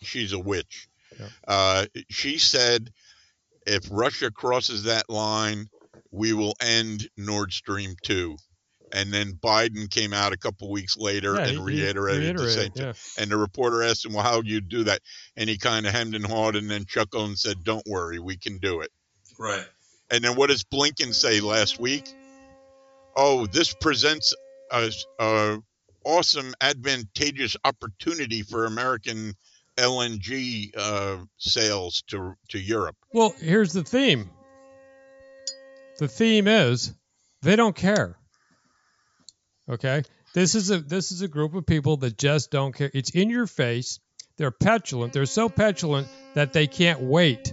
she's 0.02 0.32
a 0.32 0.38
witch. 0.38 0.88
Yeah. 1.18 1.26
Uh, 1.46 1.86
she 2.10 2.38
said, 2.38 2.90
if 3.66 3.86
Russia 3.90 4.30
crosses 4.30 4.84
that 4.84 5.08
line, 5.10 5.68
we 6.10 6.32
will 6.32 6.54
end 6.60 7.08
Nord 7.16 7.52
Stream 7.52 7.94
2. 8.02 8.36
And 8.92 9.12
then 9.12 9.32
Biden 9.34 9.90
came 9.90 10.14
out 10.14 10.32
a 10.32 10.38
couple 10.38 10.70
weeks 10.70 10.96
later 10.96 11.34
Yeah, 11.34 11.40
and 11.42 11.50
he- 11.50 11.56
he 11.56 11.82
reiterated, 11.82 12.38
the 12.38 12.48
same 12.50 12.56
reiterated, 12.72 12.74
thing. 12.74 12.84
yeah. 12.86 13.22
And 13.22 13.30
the 13.30 13.36
reporter 13.36 13.82
asked 13.82 14.06
him, 14.06 14.14
well, 14.14 14.24
how 14.24 14.36
would 14.38 14.46
you 14.48 14.62
do 14.62 14.84
that? 14.84 15.00
And 15.36 15.48
he 15.50 15.58
kind 15.58 15.86
of 15.86 15.92
hemmed 15.92 16.14
and 16.14 16.24
hawed 16.24 16.56
and 16.56 16.70
then 16.70 16.86
chuckled 16.86 17.28
and 17.28 17.38
said, 17.38 17.62
don't 17.64 17.86
worry, 17.86 18.18
we 18.18 18.38
can 18.38 18.56
do 18.58 18.80
it. 18.80 18.90
Right. 19.38 19.66
And 20.10 20.24
then 20.24 20.36
what 20.36 20.48
does 20.48 20.64
Blinken 20.64 21.12
say 21.14 21.40
last 21.40 21.78
week? 21.78 22.04
Oh, 23.14 23.46
this 23.46 23.74
presents 23.74 24.34
a, 24.72 24.90
a 25.18 25.58
awesome, 26.04 26.54
advantageous 26.60 27.56
opportunity 27.64 28.42
for 28.42 28.64
American 28.64 29.34
LNG 29.76 30.72
uh, 30.76 31.18
sales 31.36 32.02
to 32.08 32.34
to 32.48 32.58
Europe. 32.58 32.96
Well, 33.12 33.34
here's 33.38 33.72
the 33.72 33.84
theme. 33.84 34.30
The 35.98 36.08
theme 36.08 36.48
is 36.48 36.92
they 37.42 37.56
don't 37.56 37.76
care. 37.76 38.16
Okay? 39.68 40.02
This 40.34 40.54
is 40.54 40.70
a 40.70 40.78
this 40.78 41.12
is 41.12 41.22
a 41.22 41.28
group 41.28 41.54
of 41.54 41.66
people 41.66 41.96
that 41.98 42.18
just 42.18 42.50
don't 42.50 42.74
care. 42.74 42.90
It's 42.92 43.10
in 43.10 43.30
your 43.30 43.46
face. 43.46 44.00
They're 44.36 44.50
petulant. 44.50 45.12
They're 45.12 45.26
so 45.26 45.48
petulant 45.48 46.08
that 46.34 46.52
they 46.52 46.66
can't 46.66 47.00
wait. 47.00 47.52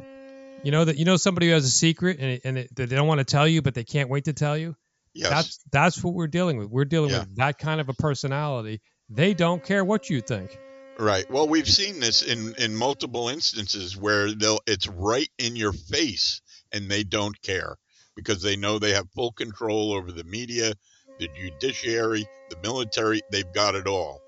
You 0.63 0.71
know 0.71 0.85
that 0.85 0.97
you 0.97 1.05
know 1.05 1.17
somebody 1.17 1.47
who 1.47 1.53
has 1.53 1.65
a 1.65 1.71
secret 1.71 2.19
and, 2.19 2.31
it, 2.31 2.41
and 2.43 2.57
it, 2.57 2.75
they 2.75 2.85
don't 2.85 3.07
want 3.07 3.19
to 3.19 3.25
tell 3.25 3.47
you, 3.47 3.61
but 3.61 3.73
they 3.73 3.83
can't 3.83 4.09
wait 4.09 4.25
to 4.25 4.33
tell 4.33 4.57
you. 4.57 4.75
Yes. 5.15 5.29
That's 5.29 5.59
that's 5.71 6.03
what 6.03 6.13
we're 6.13 6.27
dealing 6.27 6.57
with. 6.57 6.69
We're 6.69 6.85
dealing 6.85 7.09
Yeah. 7.11 7.19
with 7.21 7.37
that 7.37 7.57
kind 7.57 7.81
of 7.81 7.89
a 7.89 7.93
personality. 7.93 8.81
They 9.09 9.33
don't 9.33 9.63
care 9.63 9.83
what 9.83 10.09
you 10.09 10.21
think. 10.21 10.57
Right. 10.99 11.29
Well, 11.31 11.47
we've 11.47 11.67
seen 11.67 11.99
this 11.99 12.21
in 12.21 12.53
in 12.55 12.75
multiple 12.75 13.29
instances 13.29 13.97
where 13.97 14.33
they'll 14.33 14.59
it's 14.67 14.87
right 14.87 15.29
in 15.39 15.55
your 15.55 15.73
face 15.73 16.41
and 16.71 16.89
they 16.89 17.03
don't 17.03 17.41
care 17.41 17.77
because 18.15 18.41
they 18.41 18.55
know 18.55 18.77
they 18.77 18.93
have 18.93 19.09
full 19.15 19.31
control 19.31 19.93
over 19.93 20.11
the 20.11 20.23
media, 20.25 20.73
the 21.19 21.29
judiciary, 21.29 22.27
the 22.49 22.57
military, 22.61 23.21
they've 23.31 23.51
got 23.53 23.75
it 23.75 23.87
all. 23.87 24.21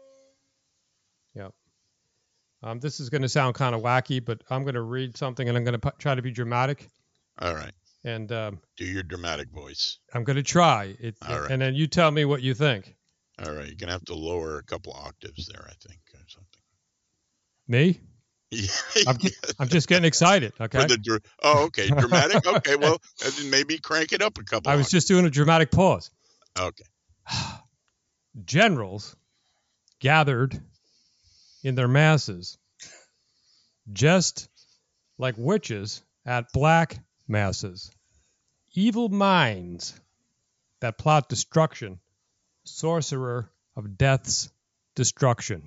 Um, 2.64 2.80
this 2.80 3.00
is 3.00 3.10
going 3.10 3.22
to 3.22 3.30
sound 3.30 3.56
kind 3.56 3.76
of 3.76 3.82
wacky, 3.82 4.24
but 4.24 4.42
I'm 4.50 4.64
going 4.64 4.76
to 4.76 4.82
read 4.82 5.16
something 5.16 5.48
and 5.48 5.58
I'm 5.58 5.64
going 5.64 5.80
to 5.80 5.94
try 6.00 6.16
to 6.16 6.22
be 6.22 6.32
dramatic. 6.32 6.90
All 7.40 7.54
right. 7.54 7.72
And 8.08 8.32
um, 8.32 8.62
Do 8.78 8.86
your 8.86 9.03
dramatic 9.03 9.49
voice. 9.49 9.99
I'm 10.14 10.24
going 10.24 10.38
to 10.38 10.43
try 10.43 10.95
it. 10.97 11.16
All 11.28 11.41
right. 11.41 11.51
And 11.51 11.62
then 11.62 11.76
you 11.76 11.88
tell 11.88 12.10
me 12.10 12.24
what 12.24 12.41
you 12.41 12.53
think. 12.53 12.95
All 13.38 13.51
right. 13.51 13.68
You're 13.68 13.76
going 13.76 13.88
to 13.88 13.91
have 13.91 14.05
to 14.05 14.16
lower 14.16 14.60
a 14.60 14.64
couple 14.64 14.93
octaves 14.93 15.47
there, 15.47 15.62
I 15.62 15.74
think, 15.86 15.99
or 16.14 16.22
something. 16.28 16.62
Me? 17.68 17.99
Yeah. 18.49 18.70
I'm, 19.05 19.18
I'm 19.60 19.68
just 19.68 19.89
getting 19.89 20.05
excited. 20.05 20.53
Okay. 20.62 20.86
The 20.86 21.20
oh, 21.43 21.66
okay. 21.66 21.89
Dramatic. 21.89 22.47
Okay. 22.47 22.78
Well, 22.78 23.01
maybe 23.47 23.78
crank 23.78 24.14
it 24.14 24.22
up 24.22 24.38
a 24.38 24.43
couple. 24.43 24.72
I 24.72 24.78
was 24.78 24.89
just 24.89 25.10
doing 25.10 25.26
a 25.26 25.30
dramatic 25.30 25.70
pause. 25.70 26.10
Okay. 26.58 26.86
Generals 28.45 29.18
gathered 29.99 30.58
in 31.62 31.76
their 31.76 31.89
masses, 31.89 32.58
just 33.91 34.47
like 35.18 35.36
witches 35.38 36.01
at 36.26 36.45
black 36.53 36.97
masses, 37.28 37.91
evil 38.78 39.09
minds 39.09 39.99
that 40.82 40.99
plot 40.99 41.28
destruction, 41.28 41.99
sorcerer 42.63 43.49
of 43.75 43.97
death's 43.97 44.51
destruction. 44.95 45.63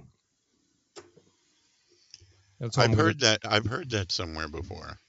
I've 2.62 2.70
I'm 2.76 2.90
gonna- 2.92 2.96
heard 3.02 3.20
that. 3.20 3.40
I've 3.44 3.66
heard 3.66 3.90
that 3.90 4.12
somewhere 4.12 4.48
before. 4.48 5.00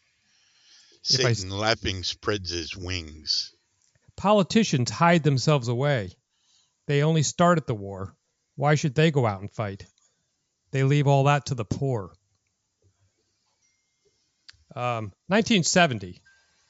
If 1.04 1.26
I 1.26 1.34
Satan 1.34 1.52
laughing 1.52 2.04
spreads 2.04 2.50
his 2.50 2.76
wings. 2.76 3.54
Politicians 4.16 4.90
hide 4.90 5.24
themselves 5.24 5.68
away. 5.68 6.12
They 6.88 7.04
only 7.04 7.24
started 7.24 7.68
the 7.68 7.76
war. 7.76 8.16
Why 8.56 8.76
should 8.76 8.96
they 8.96 9.12
go 9.12 9.26
out 9.28 9.42
and 9.42 9.52
fight? 9.52 9.86
They 10.72 10.84
leave 10.84 11.08
all 11.08 11.26
that 11.26 11.48
to 11.48 11.56
the 11.56 11.66
poor. 11.66 12.14
Um, 14.76 15.12
1970, 15.28 16.22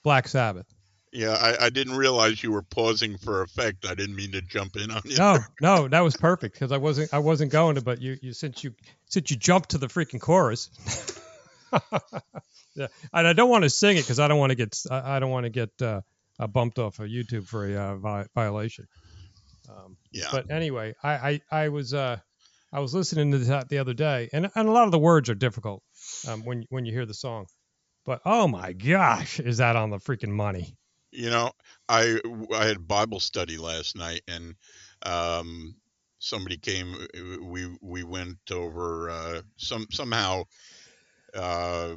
Black 0.03 0.27
Sabbath. 0.27 0.65
Yeah, 1.11 1.31
I, 1.31 1.65
I 1.65 1.69
didn't 1.69 1.97
realize 1.97 2.41
you 2.41 2.51
were 2.51 2.61
pausing 2.61 3.17
for 3.17 3.41
effect. 3.41 3.85
I 3.85 3.95
didn't 3.95 4.15
mean 4.15 4.31
to 4.31 4.41
jump 4.41 4.77
in 4.77 4.91
on 4.91 5.01
you. 5.03 5.17
No, 5.17 5.39
no, 5.61 5.87
that 5.89 5.99
was 6.01 6.15
perfect 6.15 6.55
because 6.55 6.71
I 6.71 6.77
wasn't 6.77 7.13
I 7.13 7.19
wasn't 7.19 7.51
going 7.51 7.75
to, 7.75 7.81
but 7.81 8.01
you, 8.01 8.17
you 8.21 8.33
since 8.33 8.63
you 8.63 8.73
since 9.09 9.29
you 9.29 9.37
jumped 9.37 9.71
to 9.71 9.77
the 9.77 9.87
freaking 9.87 10.21
chorus. 10.21 10.69
yeah, 12.75 12.87
and 13.13 13.27
I 13.27 13.33
don't 13.33 13.49
want 13.49 13.63
to 13.63 13.69
sing 13.69 13.97
it 13.97 14.01
because 14.01 14.19
I 14.19 14.29
don't 14.29 14.39
want 14.39 14.51
to 14.51 14.55
get 14.55 14.77
I 14.89 15.17
I 15.17 15.19
don't 15.19 15.31
want 15.31 15.45
to 15.45 15.49
get 15.49 15.69
uh, 15.81 16.01
uh, 16.39 16.47
bumped 16.47 16.79
off 16.79 16.99
of 16.99 17.07
YouTube 17.07 17.45
for 17.45 17.67
a 17.67 17.75
uh, 17.75 17.95
vi- 17.97 18.27
violation. 18.33 18.87
Um, 19.69 19.97
Yeah. 20.11 20.27
But 20.31 20.49
anyway, 20.49 20.95
I, 21.03 21.11
I, 21.11 21.41
I 21.63 21.69
was 21.69 21.93
uh, 21.93 22.17
I 22.71 22.79
was 22.79 22.93
listening 22.93 23.31
to 23.31 23.37
that 23.39 23.69
the 23.69 23.79
other 23.79 23.93
day, 23.93 24.29
and 24.31 24.49
and 24.55 24.67
a 24.67 24.71
lot 24.71 24.85
of 24.85 24.91
the 24.91 24.99
words 24.99 25.29
are 25.29 25.35
difficult 25.35 25.83
um, 26.27 26.45
when 26.45 26.65
when 26.69 26.85
you 26.85 26.93
hear 26.93 27.05
the 27.05 27.13
song. 27.13 27.47
But 28.05 28.21
oh 28.25 28.47
my 28.47 28.71
gosh, 28.73 29.39
is 29.39 29.57
that 29.57 29.75
on 29.75 29.89
the 29.89 29.97
freaking 29.97 30.29
money? 30.29 30.77
You 31.11 31.29
know, 31.29 31.51
I 31.89 32.19
I 32.53 32.65
had 32.65 32.87
Bible 32.87 33.19
study 33.19 33.57
last 33.57 33.95
night, 33.95 34.21
and 34.27 34.55
um, 35.03 35.75
somebody 36.19 36.57
came. 36.57 36.95
We 37.41 37.77
we 37.81 38.03
went 38.03 38.37
over 38.51 39.09
uh, 39.09 39.41
some 39.57 39.87
somehow. 39.91 40.43
Uh, 41.33 41.95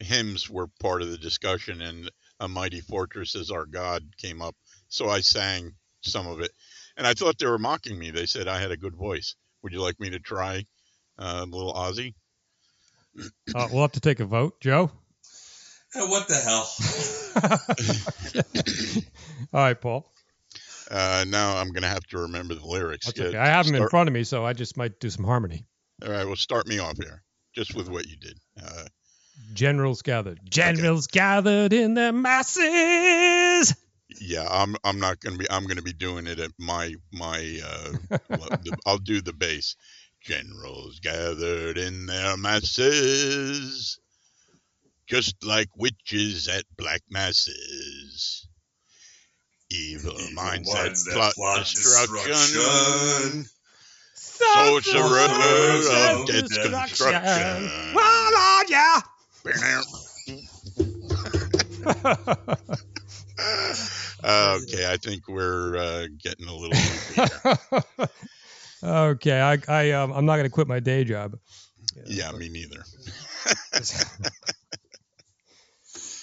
hymns 0.00 0.48
were 0.48 0.68
part 0.80 1.02
of 1.02 1.10
the 1.10 1.18
discussion, 1.18 1.80
and 1.82 2.10
"A 2.40 2.48
Mighty 2.48 2.80
Fortress 2.80 3.34
Is 3.34 3.50
Our 3.50 3.66
God" 3.66 4.04
came 4.16 4.42
up. 4.42 4.56
So 4.88 5.08
I 5.08 5.20
sang 5.20 5.74
some 6.02 6.26
of 6.26 6.40
it, 6.40 6.52
and 6.96 7.06
I 7.06 7.14
thought 7.14 7.38
they 7.38 7.46
were 7.46 7.58
mocking 7.58 7.98
me. 7.98 8.10
They 8.10 8.26
said 8.26 8.48
I 8.48 8.60
had 8.60 8.70
a 8.70 8.76
good 8.76 8.94
voice. 8.94 9.34
Would 9.62 9.72
you 9.72 9.82
like 9.82 9.98
me 9.98 10.10
to 10.10 10.20
try 10.20 10.64
uh, 11.18 11.44
a 11.44 11.56
little 11.56 11.74
Ozzy? 11.74 12.14
Uh, 13.54 13.66
we'll 13.72 13.82
have 13.82 13.92
to 13.92 14.00
take 14.00 14.20
a 14.20 14.24
vote, 14.24 14.60
Joe. 14.60 14.92
Eh, 15.94 16.06
what 16.06 16.28
the 16.28 16.34
hell? 16.34 16.68
All 19.54 19.60
right, 19.60 19.80
Paul. 19.80 20.12
Uh, 20.90 21.24
now 21.28 21.56
I'm 21.56 21.72
gonna 21.72 21.88
have 21.88 22.04
to 22.08 22.18
remember 22.18 22.54
the 22.54 22.64
lyrics. 22.66 23.06
That's 23.06 23.20
okay. 23.20 23.36
I 23.36 23.48
have 23.48 23.66
them 23.66 23.74
in 23.74 23.88
front 23.88 24.08
of 24.08 24.12
me, 24.12 24.24
so 24.24 24.44
I 24.44 24.52
just 24.52 24.76
might 24.76 25.00
do 25.00 25.10
some 25.10 25.24
harmony. 25.24 25.66
All 26.04 26.10
right, 26.10 26.26
well, 26.26 26.36
start 26.36 26.66
me 26.66 26.78
off 26.78 26.96
here, 26.96 27.22
just 27.54 27.74
with 27.74 27.88
what 27.88 28.06
you 28.06 28.16
did. 28.16 28.38
Uh, 28.62 28.84
Generals 29.52 30.02
gathered. 30.02 30.40
Generals 30.48 31.06
gathered 31.06 31.72
in 31.72 31.94
their 31.94 32.12
masses. 32.12 33.74
yeah, 34.20 34.46
I'm 34.50 34.76
I'm 34.84 34.98
not 34.98 35.20
gonna 35.20 35.38
be 35.38 35.50
I'm 35.50 35.66
gonna 35.66 35.82
be 35.82 35.92
doing 35.92 36.26
it 36.26 36.38
at 36.38 36.50
my 36.58 36.94
my 37.12 37.60
uh, 37.64 37.92
the, 38.28 38.76
I'll 38.86 38.98
do 38.98 39.20
the 39.20 39.32
bass. 39.32 39.76
Generals 40.22 41.00
gathered 41.00 41.78
in 41.78 42.06
their 42.06 42.36
masses, 42.36 43.98
just 45.08 45.44
like 45.44 45.68
witches 45.76 46.48
at 46.48 46.64
black 46.76 47.02
masses. 47.10 48.46
Evil, 49.70 50.12
Evil 50.12 50.34
minds 50.34 50.72
minds 50.72 51.04
that 51.04 51.10
that 51.10 51.16
plot 51.16 51.34
plot 51.34 51.58
destruction. 51.58 52.32
destruction. 52.32 53.46
Sorcerer 54.14 55.24
of 55.24 56.20
of 56.20 56.26
destruction. 56.26 56.72
destruction. 56.88 57.94
Well, 57.94 58.32
Lord, 58.34 58.70
yeah. 58.70 59.00
okay, 64.24 64.90
I 64.90 64.96
think 64.96 65.28
we're 65.28 65.76
uh, 65.76 66.06
getting 66.22 66.48
a 66.48 66.54
little. 66.54 66.70
loopy 66.70 67.14
here. 67.14 68.08
okay, 68.82 69.40
I, 69.40 69.58
I, 69.68 69.90
um, 69.92 70.12
I'm 70.12 70.26
not 70.26 70.36
going 70.36 70.44
to 70.44 70.50
quit 70.50 70.66
my 70.66 70.80
day 70.80 71.04
job. 71.04 71.38
yeah, 72.06 72.32
me 72.32 72.48
neither. 72.48 72.84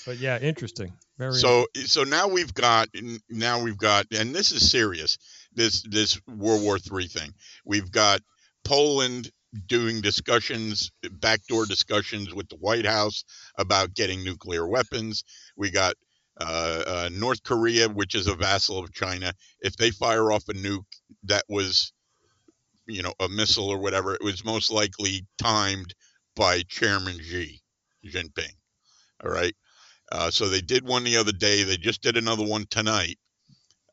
But 0.05 0.19
yeah, 0.19 0.39
interesting. 0.39 0.93
Very. 1.17 1.33
So 1.33 1.65
so 1.85 2.03
now 2.03 2.27
we've 2.27 2.53
got 2.53 2.89
now 3.29 3.61
we've 3.61 3.77
got 3.77 4.05
and 4.11 4.33
this 4.33 4.51
is 4.51 4.69
serious. 4.69 5.17
This 5.53 5.81
this 5.83 6.19
World 6.27 6.61
War 6.61 6.79
Three 6.79 7.07
thing. 7.07 7.33
We've 7.65 7.91
got 7.91 8.21
Poland 8.63 9.31
doing 9.67 10.01
discussions, 10.01 10.91
backdoor 11.09 11.65
discussions 11.65 12.33
with 12.33 12.49
the 12.49 12.57
White 12.57 12.85
House 12.85 13.23
about 13.57 13.93
getting 13.93 14.23
nuclear 14.23 14.67
weapons. 14.67 15.23
We 15.55 15.71
got 15.71 15.95
uh, 16.39 16.83
uh, 16.85 17.09
North 17.13 17.43
Korea, 17.43 17.87
which 17.87 18.15
is 18.15 18.27
a 18.27 18.35
vassal 18.35 18.79
of 18.79 18.93
China. 18.93 19.33
If 19.61 19.77
they 19.77 19.91
fire 19.91 20.31
off 20.31 20.49
a 20.49 20.53
nuke 20.53 20.83
that 21.23 21.43
was, 21.47 21.93
you 22.87 23.01
know, 23.01 23.13
a 23.19 23.29
missile 23.29 23.69
or 23.69 23.77
whatever, 23.77 24.13
it 24.13 24.23
was 24.23 24.43
most 24.43 24.71
likely 24.71 25.25
timed 25.37 25.95
by 26.35 26.63
Chairman 26.67 27.17
Xi 27.19 27.61
Jinping. 28.05 28.53
All 29.23 29.31
right. 29.31 29.55
Uh, 30.11 30.29
so 30.29 30.47
they 30.47 30.61
did 30.61 30.85
one 30.85 31.03
the 31.03 31.17
other 31.17 31.31
day. 31.31 31.63
They 31.63 31.77
just 31.77 32.01
did 32.01 32.17
another 32.17 32.43
one 32.45 32.65
tonight. 32.69 33.17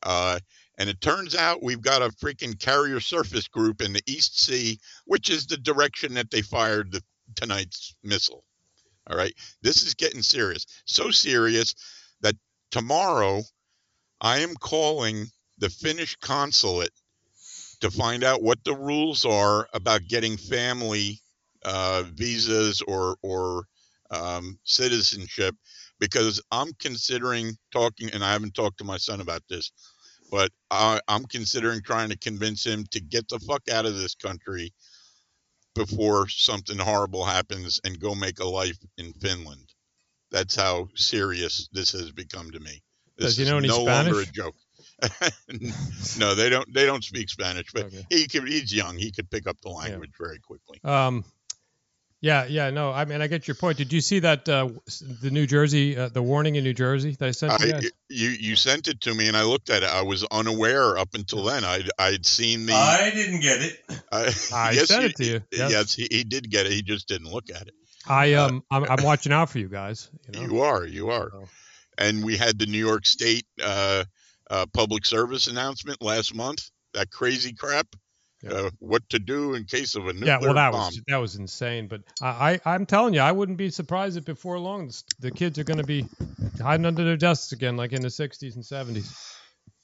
Uh, 0.03 0.39
and 0.77 0.89
it 0.89 1.01
turns 1.01 1.35
out 1.35 1.63
we've 1.63 1.81
got 1.81 2.01
a 2.01 2.09
freaking 2.09 2.59
carrier 2.59 2.99
surface 2.99 3.47
group 3.47 3.81
in 3.81 3.93
the 3.93 4.01
East 4.07 4.39
Sea, 4.39 4.79
which 5.05 5.29
is 5.29 5.45
the 5.45 5.57
direction 5.57 6.13
that 6.15 6.31
they 6.31 6.41
fired 6.41 6.91
the 6.91 7.03
tonight's 7.35 7.95
missile. 8.03 8.43
All 9.09 9.17
right. 9.17 9.33
This 9.61 9.83
is 9.83 9.93
getting 9.93 10.21
serious. 10.21 10.65
So 10.85 11.11
serious 11.11 11.75
that 12.21 12.35
tomorrow 12.71 13.43
I 14.21 14.39
am 14.39 14.55
calling 14.55 15.27
the 15.57 15.69
Finnish 15.69 16.15
consulate 16.17 16.91
to 17.81 17.91
find 17.91 18.23
out 18.23 18.41
what 18.41 18.63
the 18.63 18.75
rules 18.75 19.25
are 19.25 19.67
about 19.73 20.07
getting 20.07 20.37
family 20.37 21.19
uh, 21.65 22.03
visas 22.13 22.81
or 22.81 23.17
or 23.21 23.65
um, 24.09 24.57
citizenship 24.63 25.55
because 26.03 26.41
I'm 26.51 26.73
considering 26.79 27.55
talking, 27.71 28.09
and 28.09 28.25
I 28.25 28.33
haven't 28.33 28.55
talked 28.55 28.77
to 28.79 28.83
my 28.83 28.97
son 28.97 29.21
about 29.21 29.41
this, 29.47 29.71
but 30.29 30.51
I, 30.69 30.99
I'm 31.07 31.23
considering 31.23 31.81
trying 31.81 32.09
to 32.09 32.17
convince 32.17 32.65
him 32.65 32.83
to 32.91 32.99
get 32.99 33.29
the 33.29 33.39
fuck 33.39 33.61
out 33.71 33.85
of 33.85 33.95
this 33.95 34.13
country 34.13 34.73
before 35.75 36.27
something 36.27 36.77
horrible 36.77 37.23
happens 37.23 37.79
and 37.85 38.01
go 38.01 38.13
make 38.15 38.41
a 38.41 38.45
life 38.45 38.77
in 38.97 39.13
Finland. 39.13 39.73
That's 40.29 40.57
how 40.57 40.89
serious 40.95 41.69
this 41.71 41.93
has 41.93 42.11
become 42.11 42.51
to 42.51 42.59
me. 42.59 42.83
This 43.17 43.27
Does 43.27 43.37
he 43.37 43.43
is 43.43 43.51
any 43.51 43.69
no 43.69 43.85
longer 43.85 44.19
a 44.19 44.25
joke. 44.25 44.55
no, 46.19 46.35
they 46.35 46.49
don't. 46.49 46.71
They 46.73 46.85
don't 46.85 47.03
speak 47.03 47.29
Spanish, 47.29 47.67
but 47.73 47.85
Okay. 47.85 48.05
he 48.09 48.27
could. 48.27 48.47
He's 48.47 48.73
young. 48.73 48.97
He 48.97 49.11
could 49.11 49.29
pick 49.29 49.47
up 49.47 49.57
the 49.61 49.69
language 49.69 50.11
very 50.19 50.39
quickly. 50.39 50.79
Um, 50.83 51.23
yeah, 52.23 52.45
yeah, 52.45 52.69
no, 52.69 52.93
I 52.93 53.03
mean, 53.03 53.21
I 53.21 53.27
get 53.27 53.49
your 53.49 53.55
point. 53.55 53.77
Did 53.77 53.91
you 53.91 53.99
see 53.99 54.19
that 54.19 54.47
uh, 54.47 54.69
the 55.21 55.29
New 55.29 55.45
Jersey, 55.45 55.97
uh, 55.97 56.07
the 56.07 56.23
warning 56.23 56.55
in 56.55 56.63
New 56.63 56.73
Jersey 56.73 57.17
that 57.19 57.27
I 57.27 57.31
sent 57.31 57.59
you 57.59 57.75
I, 57.75 57.79
you 58.07 58.29
you 58.29 58.55
sent 58.55 58.87
it 58.87 59.01
to 59.01 59.13
me 59.13 59.27
and 59.27 59.35
I 59.35 59.43
looked 59.43 59.69
at 59.69 59.83
it. 59.83 59.89
I 59.89 60.03
was 60.03 60.23
unaware 60.31 60.97
up 60.97 61.15
until 61.15 61.43
then. 61.43 61.65
I 61.65 61.81
I'd 61.99 62.25
seen 62.25 62.65
the. 62.65 62.73
I 62.73 63.11
didn't 63.13 63.41
get 63.41 63.61
it. 63.61 63.77
I, 64.09 64.21
I 64.55 64.71
yes, 64.71 64.87
sent 64.87 65.03
it 65.03 65.15
to 65.17 65.25
you. 65.25 65.41
Yes, 65.51 65.71
Yes. 65.71 65.93
he, 65.93 66.07
he 66.09 66.23
did 66.23 66.49
get 66.49 66.65
it. 66.65 66.71
He 66.71 66.81
just 66.81 67.09
didn't 67.09 67.29
look 67.29 67.49
at 67.53 67.67
it. 67.67 67.73
I 68.07 68.35
um, 68.35 68.63
I'm, 68.71 68.85
I'm 68.85 69.03
watching 69.03 69.33
out 69.33 69.49
for 69.49 69.59
you 69.59 69.67
guys. 69.67 70.09
You 70.33 70.39
know? 70.39 70.47
You 70.47 70.61
are, 70.61 70.85
you 70.85 71.09
are. 71.09 71.29
So- 71.29 71.49
And 71.97 72.23
we 72.23 72.37
had 72.37 72.57
the 72.57 72.67
New 72.67 72.85
York 72.85 73.05
State 73.05 73.45
uh, 73.61 74.05
uh, 74.49 74.65
public 74.73 75.05
service 75.05 75.47
announcement 75.47 76.01
last 76.01 76.33
month. 76.33 76.69
That 76.93 77.11
crazy 77.11 77.51
crap. 77.51 77.87
Uh, 78.49 78.69
what 78.79 79.07
to 79.09 79.19
do 79.19 79.53
in 79.53 79.63
case 79.63 79.95
of 79.95 80.07
a 80.07 80.13
nuclear 80.13 80.37
bomb. 80.37 80.41
Yeah, 80.41 80.45
well, 80.45 80.55
that 80.55 80.71
bomb. 80.71 80.87
was 80.87 81.01
that 81.07 81.17
was 81.17 81.35
insane. 81.35 81.87
But 81.87 82.01
I, 82.21 82.59
I 82.65 82.73
I'm 82.73 82.85
telling 82.85 83.13
you, 83.13 83.21
I 83.21 83.31
wouldn't 83.31 83.57
be 83.57 83.69
surprised 83.69 84.17
if 84.17 84.25
before 84.25 84.59
long 84.59 84.87
the, 84.87 85.03
the 85.19 85.31
kids 85.31 85.59
are 85.59 85.63
going 85.63 85.79
to 85.79 85.85
be 85.85 86.05
hiding 86.61 86.85
under 86.85 87.03
their 87.03 87.17
desks 87.17 87.53
again, 87.53 87.77
like 87.77 87.93
in 87.93 88.01
the 88.01 88.09
60s 88.09 88.55
and 88.55 88.63
70s. 88.63 89.35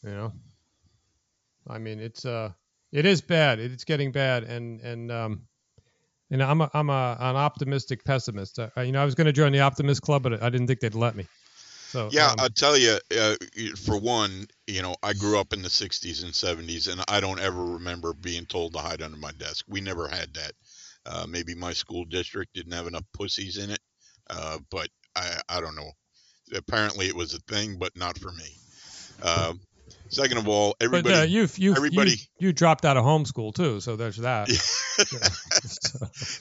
You 0.03 0.11
know, 0.11 0.33
I 1.67 1.77
mean, 1.77 1.99
it's 1.99 2.25
uh, 2.25 2.51
it 2.91 3.05
is 3.05 3.21
bad. 3.21 3.59
It's 3.59 3.85
getting 3.85 4.11
bad, 4.11 4.43
and 4.43 4.81
and 4.81 5.11
um, 5.11 5.41
and 6.31 6.43
I'm 6.43 6.61
a 6.61 6.69
I'm 6.73 6.89
a 6.89 7.17
an 7.19 7.35
optimistic 7.35 8.03
pessimist. 8.03 8.59
Uh, 8.59 8.69
you 8.77 8.91
know, 8.91 9.01
I 9.01 9.05
was 9.05 9.15
going 9.15 9.27
to 9.27 9.33
join 9.33 9.51
the 9.51 9.61
optimist 9.61 10.01
club, 10.01 10.23
but 10.23 10.41
I 10.43 10.49
didn't 10.49 10.67
think 10.67 10.79
they'd 10.79 10.95
let 10.95 11.15
me. 11.15 11.27
So 11.89 12.09
Yeah, 12.11 12.27
um, 12.27 12.35
I'll 12.39 12.49
tell 12.49 12.77
you. 12.77 12.99
Uh, 13.17 13.35
for 13.75 13.99
one, 13.99 14.45
you 14.67 14.83
know, 14.83 14.95
I 15.01 15.13
grew 15.13 15.39
up 15.39 15.53
in 15.53 15.63
the 15.63 15.69
'60s 15.69 16.23
and 16.23 16.31
'70s, 16.31 16.87
and 16.91 17.03
I 17.07 17.19
don't 17.19 17.39
ever 17.39 17.65
remember 17.65 18.13
being 18.13 18.45
told 18.45 18.73
to 18.73 18.79
hide 18.79 19.01
under 19.01 19.17
my 19.17 19.31
desk. 19.31 19.65
We 19.67 19.81
never 19.81 20.07
had 20.07 20.31
that. 20.35 20.51
Uh, 21.07 21.25
maybe 21.27 21.55
my 21.55 21.73
school 21.73 22.05
district 22.05 22.53
didn't 22.53 22.73
have 22.73 22.85
enough 22.85 23.05
pussies 23.13 23.57
in 23.57 23.71
it, 23.71 23.79
uh, 24.29 24.59
but 24.69 24.89
I, 25.15 25.39
I 25.49 25.61
don't 25.61 25.75
know. 25.75 25.89
Apparently, 26.55 27.07
it 27.07 27.15
was 27.15 27.33
a 27.33 27.39
thing, 27.39 27.77
but 27.79 27.97
not 27.97 28.19
for 28.19 28.31
me. 28.33 28.55
Uh, 29.23 29.53
second 30.09 30.37
of 30.37 30.47
all, 30.47 30.75
but 30.79 30.85
everybody. 30.85 31.15
uh, 31.15 31.23
you've 31.23 31.57
you 31.57 31.73
everybody- 31.75 32.11
you, 32.11 32.47
you 32.49 32.53
dropped 32.53 32.85
out 32.85 32.97
of 32.97 33.03
homeschool 33.03 33.55
too, 33.55 33.79
so 33.79 33.95
there's 33.95 34.17
that. 34.17 34.47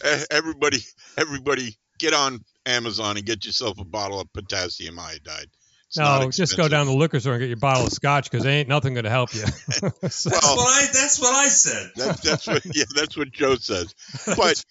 Eh, 0.05 0.25
everybody, 0.31 0.79
everybody, 1.17 1.77
get 1.99 2.13
on 2.13 2.41
Amazon 2.69 3.17
and 3.17 3.27
get 3.27 3.45
yourself 3.45 3.79
a 3.81 3.85
bottle 3.85 4.21
of 4.21 4.33
potassium 4.33 4.99
iodide. 4.99 5.49
It's 5.89 5.97
No, 5.97 6.31
just 6.31 6.55
go 6.57 6.69
down 6.69 6.85
to 6.85 6.93
the 6.93 6.99
liquor 6.99 7.19
store 7.19 7.33
and 7.35 7.41
get 7.41 7.49
your 7.49 7.57
bottle 7.57 7.87
of 7.87 7.93
scotch 7.93 8.31
because 8.31 8.45
ain't 8.45 8.69
nothing 8.69 8.93
going 8.93 9.05
to 9.05 9.11
help 9.11 9.35
you. 9.35 9.41
So- 10.11 10.29
That's 10.31 10.47
what 10.47 10.59
I. 10.59 10.87
That's 10.93 11.19
what 11.21 11.35
I 11.35 11.49
said. 11.49 11.91
That, 11.97 12.23
that's 12.23 12.47
what, 12.47 12.63
yeah, 12.77 12.85
that's 12.95 13.17
what 13.17 13.33
Joe 13.33 13.57
says. 13.57 13.95
But 14.37 14.63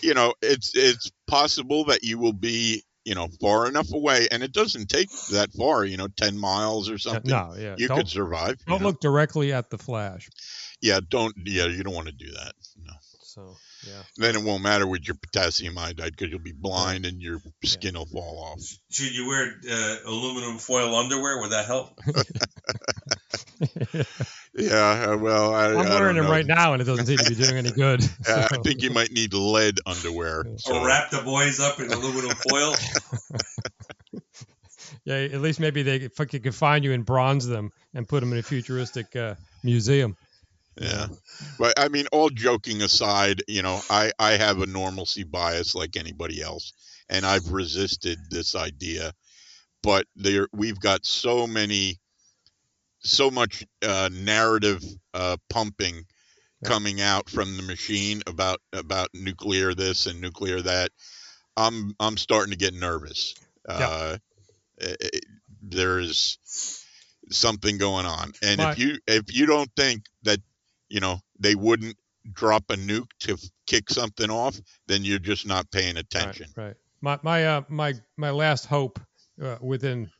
you 0.00 0.14
know, 0.14 0.32
it's 0.40 0.72
it's 0.74 1.10
possible 1.26 1.84
that 1.86 2.02
you 2.04 2.18
will 2.18 2.32
be, 2.32 2.82
you 3.04 3.14
know, 3.14 3.28
far 3.40 3.68
enough 3.68 3.92
away, 3.92 4.28
and 4.30 4.42
it 4.42 4.52
doesn't 4.52 4.88
take 4.88 5.10
that 5.32 5.52
far. 5.52 5.84
You 5.84 5.98
know, 5.98 6.08
ten 6.08 6.38
miles 6.38 6.88
or 6.88 6.96
something. 6.96 7.30
no, 7.30 7.54
yeah. 7.58 7.74
you 7.76 7.88
don't 7.88 7.98
could 7.98 8.08
survive. 8.08 8.56
don't 8.66 8.80
know? 8.80 8.88
look 8.88 9.00
directly 9.00 9.52
at 9.52 9.68
the 9.68 9.76
flash. 9.76 10.30
Yeah, 10.80 11.00
don't. 11.06 11.34
Yeah, 11.44 11.66
you 11.66 11.82
don't 11.82 11.94
want 11.94 12.08
to 12.08 12.14
do 12.14 12.32
that. 12.32 12.54
No. 12.82 12.94
So 13.24 13.56
yeah. 13.86 14.02
Then 14.16 14.36
it 14.36 14.42
won't 14.42 14.62
matter 14.62 14.86
with 14.86 15.06
your 15.06 15.16
potassium 15.16 15.78
iodide 15.78 16.12
because 16.12 16.30
you'll 16.30 16.40
be 16.40 16.52
blind 16.52 17.06
and 17.06 17.20
your 17.20 17.40
skin 17.64 17.94
will 17.94 18.06
fall 18.06 18.38
off. 18.38 18.60
Should 18.90 19.14
you 19.14 19.26
wear 19.26 19.54
uh, 19.70 19.96
aluminum 20.06 20.58
foil 20.58 20.94
underwear? 20.94 21.40
Would 21.40 21.50
that 21.50 21.66
help? 21.66 21.98
Yeah, 24.54 25.12
uh, 25.12 25.16
well, 25.16 25.54
I, 25.54 25.68
I'm 25.68 25.78
I 25.78 25.84
don't 25.84 26.00
wearing 26.00 26.16
them 26.16 26.26
know. 26.26 26.30
right 26.30 26.44
now, 26.44 26.74
and 26.74 26.82
it 26.82 26.84
doesn't 26.84 27.06
seem 27.06 27.16
to 27.16 27.28
be 27.28 27.34
doing 27.34 27.56
any 27.56 27.70
good. 27.70 28.06
Uh, 28.28 28.48
I 28.52 28.58
think 28.58 28.82
you 28.82 28.90
might 28.90 29.10
need 29.10 29.34
lead 29.34 29.80
underwear. 29.84 30.44
So. 30.58 30.76
Or 30.76 30.86
wrap 30.86 31.10
the 31.10 31.22
boys 31.22 31.58
up 31.58 31.80
in 31.80 31.92
aluminum 31.92 32.36
foil? 32.48 32.74
yeah, 35.04 35.16
at 35.16 35.40
least 35.40 35.58
maybe 35.58 35.82
they 35.82 36.08
fucking 36.08 36.42
can 36.42 36.52
find 36.52 36.84
you 36.84 36.92
and 36.92 37.04
bronze 37.04 37.46
them 37.46 37.72
and 37.94 38.08
put 38.08 38.20
them 38.20 38.32
in 38.32 38.38
a 38.38 38.42
futuristic 38.42 39.16
uh, 39.16 39.34
museum. 39.64 40.16
Yeah. 40.80 41.08
But 41.58 41.78
I 41.78 41.88
mean, 41.88 42.06
all 42.12 42.30
joking 42.30 42.82
aside, 42.82 43.42
you 43.48 43.62
know, 43.62 43.80
I, 43.90 44.12
I 44.18 44.32
have 44.32 44.60
a 44.60 44.66
normalcy 44.66 45.24
bias 45.24 45.74
like 45.74 45.96
anybody 45.96 46.40
else, 46.42 46.72
and 47.08 47.26
I've 47.26 47.52
resisted 47.52 48.18
this 48.30 48.54
idea. 48.54 49.12
But 49.82 50.06
there, 50.16 50.48
we've 50.52 50.78
got 50.80 51.04
so 51.04 51.46
many, 51.46 51.98
so 53.00 53.30
much 53.30 53.64
uh, 53.82 54.08
narrative 54.12 54.82
uh, 55.12 55.36
pumping 55.50 56.04
coming 56.64 57.00
out 57.00 57.28
from 57.28 57.56
the 57.56 57.62
machine 57.64 58.22
about 58.26 58.60
about 58.72 59.08
nuclear 59.14 59.74
this 59.74 60.06
and 60.06 60.20
nuclear 60.20 60.62
that. 60.62 60.90
I'm 61.56 61.94
I'm 62.00 62.16
starting 62.16 62.52
to 62.52 62.56
get 62.58 62.72
nervous. 62.74 63.34
Uh, 63.68 64.16
it- 64.78 64.96
it- 65.14 65.24
there's 65.60 66.38
something 67.30 67.78
going 67.78 68.06
on, 68.06 68.32
and 68.42 68.58
My- 68.58 68.72
if 68.72 68.78
you 68.78 68.98
if 69.06 69.34
you 69.34 69.46
don't 69.46 69.70
think 69.76 70.06
that 70.22 70.40
you 70.92 71.00
know 71.00 71.18
they 71.40 71.54
wouldn't 71.54 71.96
drop 72.30 72.64
a 72.68 72.76
nuke 72.76 73.08
to 73.20 73.38
kick 73.66 73.90
something 73.90 74.30
off, 74.30 74.60
then 74.86 75.04
you're 75.04 75.18
just 75.18 75.46
not 75.46 75.70
paying 75.70 75.96
attention. 75.96 76.46
Right. 76.56 76.66
right. 76.66 76.76
My 77.00 77.18
my 77.22 77.46
uh, 77.46 77.62
my 77.68 77.94
my 78.16 78.30
last 78.30 78.66
hope 78.66 79.00
uh, 79.42 79.56
within, 79.60 80.10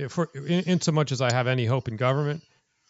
uh, 0.00 0.08
for 0.08 0.28
in, 0.34 0.64
in 0.64 0.80
so 0.80 0.92
much 0.92 1.12
as 1.12 1.22
I 1.22 1.32
have 1.32 1.46
any 1.46 1.64
hope 1.64 1.88
in 1.88 1.96
government, 1.96 2.42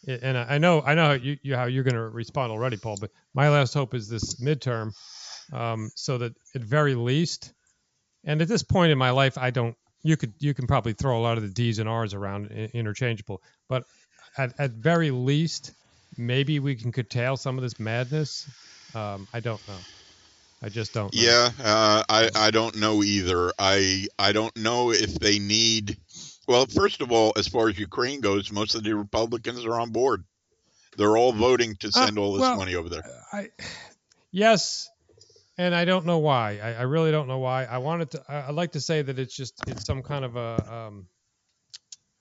and 0.07 0.37
I 0.37 0.57
I 0.57 0.59
know 0.59 0.83
I 0.83 0.95
know 0.95 1.07
how 1.07 1.13
you, 1.13 1.39
you 1.43 1.55
how 1.55 1.67
you're 1.67 1.85
going 1.85 1.95
to 1.95 2.09
respond 2.09 2.51
already, 2.51 2.77
Paul. 2.77 2.97
But 3.01 3.13
my 3.35 3.49
last 3.49 3.73
hope 3.73 3.95
is 3.95 4.09
this 4.09 4.41
midterm, 4.41 4.93
um, 5.53 5.91
so 5.95 6.19
that 6.19 6.33
at 6.57 6.63
very 6.63 6.97
least, 6.97 7.55
and 8.25 8.43
at 8.43 8.49
this 8.49 8.65
point 8.65 8.91
in 8.91 8.99
my 8.99 9.11
life, 9.11 9.39
I 9.39 9.51
don't. 9.51 9.77
You 10.03 10.17
could 10.17 10.35
you 10.41 10.55
can 10.55 10.67
probably 10.67 10.93
throw 10.93 11.19
a 11.19 11.23
lot 11.23 11.39
of 11.39 11.45
the 11.45 11.51
D's 11.51 11.79
and 11.79 11.89
R's 11.89 12.15
around 12.15 12.51
interchangeable, 12.51 13.43
but 13.69 13.85
at 14.37 14.55
at 14.59 14.73
very 14.73 15.11
least, 15.11 15.73
maybe 16.19 16.59
we 16.59 16.75
can 16.75 16.93
curtail 16.93 17.37
some 17.37 17.57
of 17.57 17.63
this 17.63 17.79
madness. 17.79 18.47
Um, 18.95 19.29
I 19.33 19.41
don't 19.41 19.67
know. 19.69 19.79
I 20.61 20.69
just 20.69 20.93
don't. 20.93 21.15
Know. 21.15 21.21
Yeah, 21.23 21.51
uh, 21.63 22.03
I 22.09 22.31
I 22.35 22.51
don't 22.51 22.77
know 22.77 23.03
either. 23.03 23.53
I 23.59 24.09
I 24.19 24.33
don't 24.33 24.55
know 24.57 24.91
if 24.91 25.15
they 25.19 25.39
need. 25.39 25.97
Well, 26.49 26.67
first 26.67 27.01
of 27.01 27.13
all, 27.13 27.33
as 27.37 27.47
far 27.47 27.69
as 27.69 27.79
Ukraine 27.79 28.21
goes, 28.21 28.51
most 28.51 28.75
of 28.75 28.83
the 28.83 28.95
Republicans 28.95 29.65
are 29.65 29.79
on 29.79 29.91
board. 29.91 30.25
They're 30.97 31.17
all 31.17 31.33
voting 31.33 31.77
to 31.77 31.89
Uh, 31.89 32.07
send 32.07 32.19
all 32.19 32.33
this 32.33 32.41
well, 32.41 32.57
money 32.57 32.75
over 32.75 32.89
there. 32.89 33.05
I 33.33 33.51
yes, 34.33 34.91
and 35.57 35.75
I 35.75 35.85
don't 35.85 36.07
know 36.07 36.19
why. 36.19 36.59
I, 36.59 36.73
I 36.73 36.83
really 36.83 37.13
don't 37.13 37.29
know 37.29 37.39
why. 37.39 37.65
I 37.65 37.79
wanted 37.79 38.11
to. 38.13 38.25
I, 38.29 38.49
I'd 38.49 38.55
like 38.55 38.73
to 38.73 38.81
say 38.81 39.03
that 39.03 39.19
it's 39.19 39.37
just 39.37 39.55
it's 39.69 39.85
some 39.85 40.03
kind 40.03 40.25
of 40.25 40.35
a 40.35 40.75
um, 40.75 41.07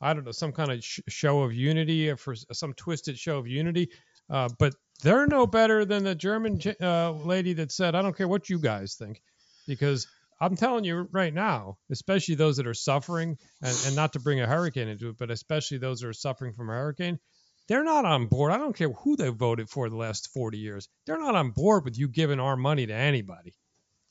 I 0.02 0.14
don't 0.14 0.26
know, 0.26 0.32
some 0.32 0.52
kind 0.52 0.72
of 0.72 0.84
sh- 0.84 1.00
show 1.08 1.42
of 1.42 1.54
unity 1.54 2.10
or 2.10 2.18
for 2.18 2.36
some 2.36 2.74
twisted 2.74 3.18
show 3.18 3.38
of 3.38 3.48
unity. 3.48 3.90
Uh, 4.30 4.50
but 4.60 4.74
they're 5.04 5.28
no 5.28 5.48
better 5.48 5.86
than 5.86 6.04
the 6.04 6.16
German 6.16 6.60
uh, 6.82 7.12
lady 7.12 7.54
that 7.54 7.72
said, 7.72 7.96
"I 7.96 8.02
don't 8.02 8.16
care 8.18 8.28
what 8.28 8.50
you 8.50 8.60
guys 8.60 8.96
think," 8.96 9.22
because 9.68 10.08
I'm 10.42 10.56
telling 10.56 10.84
you 10.84 11.08
right 11.12 11.34
now, 11.34 11.78
especially 11.90 12.36
those 12.36 12.58
that 12.58 12.68
are 12.68 12.74
suffering, 12.74 13.38
and, 13.62 13.78
and 13.86 13.96
not 13.96 14.14
to 14.14 14.20
bring 14.20 14.40
a 14.42 14.46
hurricane 14.48 14.88
into 14.88 15.10
it, 15.10 15.18
but 15.18 15.32
especially 15.32 15.78
those 15.78 16.02
that 16.02 16.08
are 16.08 16.14
suffering 16.14 16.54
from 16.54 16.70
a 16.70 16.74
hurricane, 16.74 17.20
they're 17.68 17.84
not 17.84 18.06
on 18.06 18.28
board. 18.28 18.52
I 18.52 18.58
don't 18.58 18.76
care 18.76 18.92
who 18.92 19.16
they 19.16 19.30
voted 19.30 19.70
for 19.70 19.90
the 19.90 19.96
last 19.96 20.30
40 20.34 20.58
years. 20.60 20.90
They're 21.06 21.20
not 21.20 21.36
on 21.36 21.52
board 21.52 21.86
with 21.86 21.98
you 21.98 22.08
giving 22.08 22.40
our 22.40 22.56
money 22.56 22.86
to 22.86 22.94
anybody, 22.94 23.56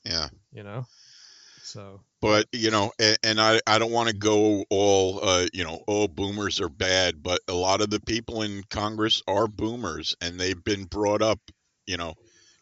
Yeah. 0.03 0.27
you 0.51 0.63
know? 0.63 0.85
So, 1.63 2.01
but 2.21 2.45
you 2.51 2.71
know 2.71 2.91
and, 2.99 3.17
and 3.23 3.41
i 3.41 3.59
i 3.67 3.77
don't 3.79 3.91
want 3.91 4.09
to 4.09 4.15
go 4.15 4.63
all 4.69 5.19
uh 5.23 5.45
you 5.53 5.63
know 5.63 5.83
oh 5.87 6.07
boomers 6.07 6.59
are 6.59 6.69
bad 6.69 7.21
but 7.21 7.39
a 7.47 7.53
lot 7.53 7.81
of 7.81 7.89
the 7.89 7.99
people 8.01 8.41
in 8.41 8.63
congress 8.69 9.21
are 9.27 9.47
boomers 9.47 10.15
and 10.21 10.39
they've 10.39 10.63
been 10.63 10.85
brought 10.85 11.21
up 11.21 11.39
you 11.85 11.97
know 11.97 12.13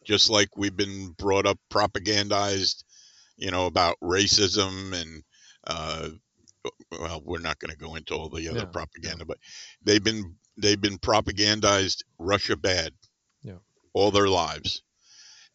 just 0.06 0.30
like 0.30 0.50
we've 0.58 0.76
been 0.78 1.10
brought 1.18 1.46
up 1.46 1.58
propagandized 1.72 2.84
you 3.38 3.52
know 3.52 3.66
about 3.66 3.96
racism 4.04 4.94
and 4.94 5.24
uh 5.68 6.10
well 7.00 7.22
we're 7.26 7.40
not 7.40 7.60
going 7.60 7.72
to 7.72 7.78
go 7.78 7.96
into 7.96 8.14
all 8.14 8.30
the 8.30 8.50
other 8.50 8.62
No, 8.62 8.66
propaganda 8.68 9.26
but 9.26 9.38
they've 9.84 10.04
been 10.04 10.36
they've 10.58 10.82
been 10.82 10.98
propagandized 10.98 12.04
russia 12.20 12.56
bad 12.56 12.94
Yeah. 13.44 13.58
all 13.94 14.12
their 14.12 14.30
lives 14.30 14.82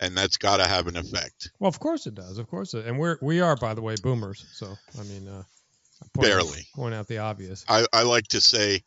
and 0.00 0.16
that's 0.16 0.36
got 0.38 0.56
to 0.58 0.66
have 0.66 0.86
an 0.86 0.96
effect 0.96 1.50
well, 1.58 1.68
of 1.68 1.78
course 1.78 2.06
it 2.06 2.14
does. 2.14 2.38
Of 2.38 2.48
course 2.48 2.74
it. 2.74 2.86
And 2.86 2.98
we're, 2.98 3.18
we 3.22 3.40
are, 3.40 3.54
by 3.56 3.74
the 3.74 3.82
way, 3.82 3.94
boomers. 4.02 4.44
So, 4.54 4.74
I 4.98 5.02
mean, 5.04 5.28
uh, 5.28 5.42
point 6.14 6.26
out- 6.26 6.30
Barely. 6.30 6.66
point 6.74 6.94
out 6.94 7.06
the 7.06 7.18
obvious. 7.18 7.64
I, 7.68 7.86
I 7.92 8.02
like 8.02 8.26
to 8.28 8.40
say, 8.40 8.82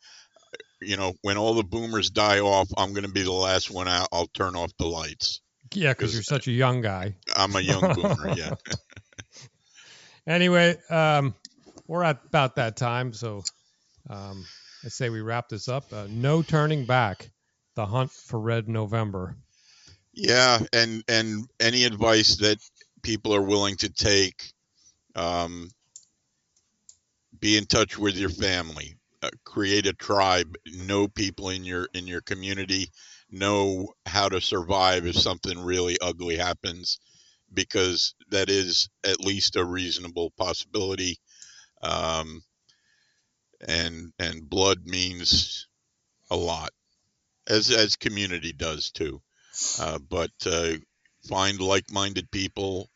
you 0.80 0.96
know, 0.96 1.14
when 1.22 1.38
all 1.38 1.54
the 1.54 1.62
boomers 1.64 2.10
die 2.10 2.40
off, 2.40 2.68
I'm 2.76 2.92
going 2.92 3.06
to 3.06 3.12
be 3.12 3.22
the 3.22 3.32
last 3.32 3.70
one 3.70 3.88
out. 3.88 4.08
I'll 4.12 4.26
turn 4.28 4.56
off 4.56 4.72
the 4.78 4.86
lights. 4.86 5.40
Yeah, 5.72 5.92
because 5.92 6.12
you're 6.14 6.22
such 6.22 6.46
a 6.46 6.52
young 6.52 6.82
guy. 6.82 7.14
I'm 7.34 7.54
a 7.56 7.60
young 7.60 7.94
boomer. 7.94 8.34
Yeah. 8.36 8.54
Anyway, 10.26 10.74
um, 10.88 11.34
we're 11.86 12.02
at 12.02 12.18
about 12.26 12.56
that 12.56 12.76
time. 12.76 13.12
So, 13.12 13.42
um, 14.08 14.44
I 14.84 14.88
say 14.88 15.10
we 15.10 15.20
wrap 15.20 15.48
this 15.50 15.68
up. 15.68 15.92
Uh, 15.92 16.06
no 16.08 16.40
turning 16.42 16.86
back. 16.86 17.30
The 17.74 17.84
hunt 17.84 18.10
for 18.10 18.40
Red 18.40 18.68
November. 18.68 19.36
Yeah. 20.14 20.60
And, 20.72 21.02
and 21.08 21.46
any 21.60 21.84
advice 21.84 22.36
that 22.36 22.58
people 23.02 23.34
are 23.34 23.42
willing 23.42 23.76
to 23.78 23.88
take, 23.90 24.52
um, 25.16 25.70
be 27.40 27.56
in 27.56 27.66
touch 27.66 27.98
with 27.98 28.16
your 28.16 28.30
family, 28.30 28.96
uh, 29.22 29.30
create 29.44 29.86
a 29.86 29.92
tribe, 29.92 30.54
know 30.66 31.08
people 31.08 31.50
in 31.50 31.64
your, 31.64 31.88
in 31.94 32.06
your 32.06 32.20
community, 32.22 32.88
know 33.30 33.92
how 34.06 34.28
to 34.28 34.40
survive 34.40 35.06
if 35.06 35.16
something 35.16 35.58
really 35.58 35.98
ugly 36.00 36.36
happens, 36.36 36.98
because 37.52 38.14
that 38.30 38.48
is 38.50 38.88
at 39.04 39.20
least 39.20 39.56
a 39.56 39.64
reasonable 39.64 40.30
possibility. 40.36 41.18
Um, 41.82 42.42
and 43.66 44.12
and 44.18 44.48
blood 44.48 44.86
means 44.86 45.66
a 46.30 46.36
lot, 46.36 46.70
as 47.48 47.70
as 47.70 47.96
community 47.96 48.52
does 48.52 48.90
too. 48.90 49.22
Uh, 49.80 49.98
but 50.08 50.30
uh, 50.46 50.72
find 51.28 51.60
like-minded 51.60 52.30
people 52.30 52.88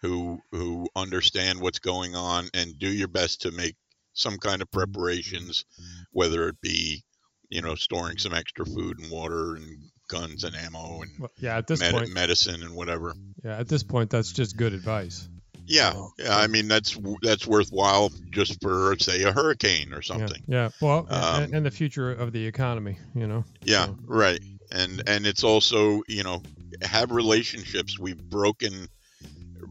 who 0.00 0.38
who 0.52 0.88
understand 0.94 1.60
what's 1.60 1.78
going 1.78 2.14
on 2.14 2.48
and 2.54 2.78
do 2.78 2.88
your 2.88 3.08
best 3.08 3.42
to 3.42 3.50
make 3.50 3.74
some 4.12 4.36
kind 4.38 4.62
of 4.62 4.70
preparations, 4.70 5.64
whether 6.12 6.48
it 6.48 6.60
be 6.60 7.02
you 7.48 7.62
know 7.62 7.74
storing 7.74 8.18
some 8.18 8.34
extra 8.34 8.64
food 8.66 8.98
and 9.00 9.10
water 9.10 9.56
and 9.56 9.64
guns 10.08 10.44
and 10.44 10.54
ammo 10.54 11.00
and 11.02 11.10
Well, 11.18 11.30
yeah, 11.40 11.56
at 11.56 11.66
this 11.66 11.80
med- 11.80 11.92
point, 11.92 12.12
medicine 12.12 12.62
and 12.62 12.74
whatever. 12.74 13.14
yeah, 13.44 13.58
at 13.58 13.68
this 13.68 13.82
point, 13.82 14.10
that's 14.10 14.32
just 14.32 14.56
good 14.56 14.72
advice. 14.74 15.28
Yeah, 15.66 15.94
yeah. 16.18 16.36
I 16.36 16.46
mean 16.46 16.68
that's 16.68 16.96
that's 17.22 17.46
worthwhile 17.46 18.10
just 18.30 18.60
for 18.60 18.94
say 18.98 19.22
a 19.22 19.32
hurricane 19.32 19.94
or 19.94 19.96
Yeah, 19.96 20.00
something. 20.02 20.42
yeah. 20.46 20.68
Well, 20.82 21.06
Um, 21.08 21.42
and, 21.44 21.54
and 21.54 21.66
the 21.66 21.70
future 21.70 22.12
of 22.12 22.32
the 22.32 22.46
economy, 22.46 22.98
you 23.14 23.26
know. 23.26 23.44
Yeah, 23.62 23.86
So- 23.86 23.98
right. 24.04 24.40
And 24.72 25.02
and 25.06 25.26
it's 25.26 25.44
also 25.44 26.02
you 26.08 26.22
know 26.22 26.42
have 26.82 27.10
relationships. 27.10 27.98
We've 27.98 28.22
broken 28.22 28.88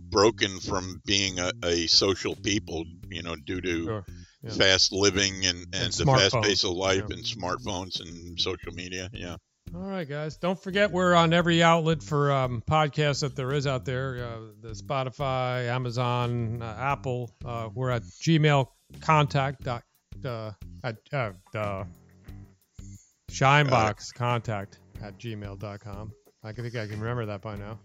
broken 0.10 0.60
from 0.60 1.02
being 1.06 1.40
a, 1.40 1.52
a 1.64 1.88
social 1.88 2.36
people, 2.36 2.86
you 3.10 3.24
know, 3.24 3.36
due 3.36 3.62
to 3.62 3.86
Sure. 3.86 4.06
Yeah. 4.44 4.52
fast 4.52 4.92
living 4.92 5.46
and 5.46 5.66
and, 5.74 5.86
And 5.86 5.94
the 5.94 6.06
fast 6.06 6.36
pace 6.42 6.64
of 6.64 6.72
life 6.72 7.06
yeah. 7.08 7.16
and 7.16 7.24
smartphones 7.24 8.02
and 8.02 8.40
social 8.40 8.74
media. 8.74 9.10
Yeah. 9.14 9.38
All 9.74 9.82
right, 9.82 10.08
guys. 10.08 10.38
Don't 10.38 10.62
forget 10.62 10.92
we're 10.92 11.16
on 11.16 11.34
every 11.34 11.64
outlet 11.64 12.04
for 12.04 12.32
um, 12.32 12.62
podcasts 12.70 13.22
that 13.22 13.36
there 13.36 13.54
is 13.54 13.66
out 13.66 13.86
there. 13.86 14.24
Uh, 14.24 14.40
the 14.62 14.70
Spotify, 14.70 15.68
Amazon, 15.68 16.62
uh, 16.62 16.76
Apple. 16.78 17.32
Uh, 17.44 17.70
we're 17.74 17.90
at 17.90 18.04
Gmail 18.04 18.68
contact 19.02 19.64
dot 19.64 19.84
uh, 20.26 20.52
at 20.84 20.98
uh, 21.12 21.32
uh, 21.56 21.86
Shinebox 23.32 24.14
contact 24.14 24.78
at 25.02 25.18
gmail.com. 25.18 26.14
I 26.44 26.52
think 26.52 26.76
I 26.76 26.88
can 26.88 27.00
remember 27.00 27.26
that 27.28 27.42
by 27.42 27.56
now. 27.56 27.80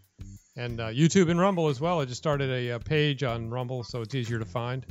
And 0.56 0.80
uh, 0.80 0.88
YouTube 0.88 1.30
and 1.30 1.38
Rumble 1.38 1.68
as 1.68 1.80
well. 1.80 2.00
I 2.00 2.04
just 2.04 2.18
started 2.18 2.50
a, 2.50 2.72
uh 2.72 2.78
page 2.80 3.22
on 3.22 3.48
Rumble, 3.48 3.84
so 3.84 4.00
it's 4.00 4.14
easier 4.14 4.38
to 4.38 4.44
find. 4.44 4.84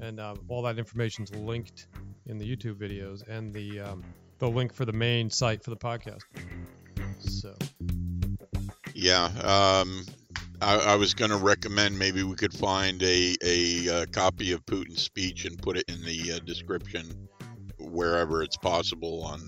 And 0.00 0.20
uh, 0.20 0.34
all 0.48 0.62
that 0.62 0.78
information's 0.78 1.34
linked 1.34 1.86
in 2.26 2.38
the 2.38 2.44
YouTube 2.44 2.74
videos 2.74 3.26
and 3.26 3.52
the 3.52 3.80
um, 3.80 4.04
the 4.38 4.48
link 4.48 4.72
for 4.72 4.84
the 4.84 4.92
main 4.92 5.30
site 5.30 5.64
for 5.64 5.70
the 5.70 5.76
podcast. 5.76 6.22
So 7.20 7.56
Yeah. 8.94 9.24
Um, 9.24 10.04
I, 10.60 10.76
I 10.76 10.94
was 10.96 11.14
going 11.14 11.30
to 11.30 11.36
recommend 11.36 11.98
maybe 11.98 12.22
we 12.22 12.34
could 12.34 12.52
find 12.52 13.02
a, 13.02 13.36
a, 13.44 13.88
uh 13.88 14.06
copy 14.12 14.52
of 14.52 14.64
Putin's 14.66 15.02
speech 15.02 15.44
and 15.44 15.56
put 15.60 15.76
it 15.76 15.84
in 15.88 16.02
the 16.02 16.32
uh, 16.32 16.38
description 16.40 17.28
wherever 17.78 18.42
it's 18.42 18.56
possible 18.56 19.22
on 19.24 19.40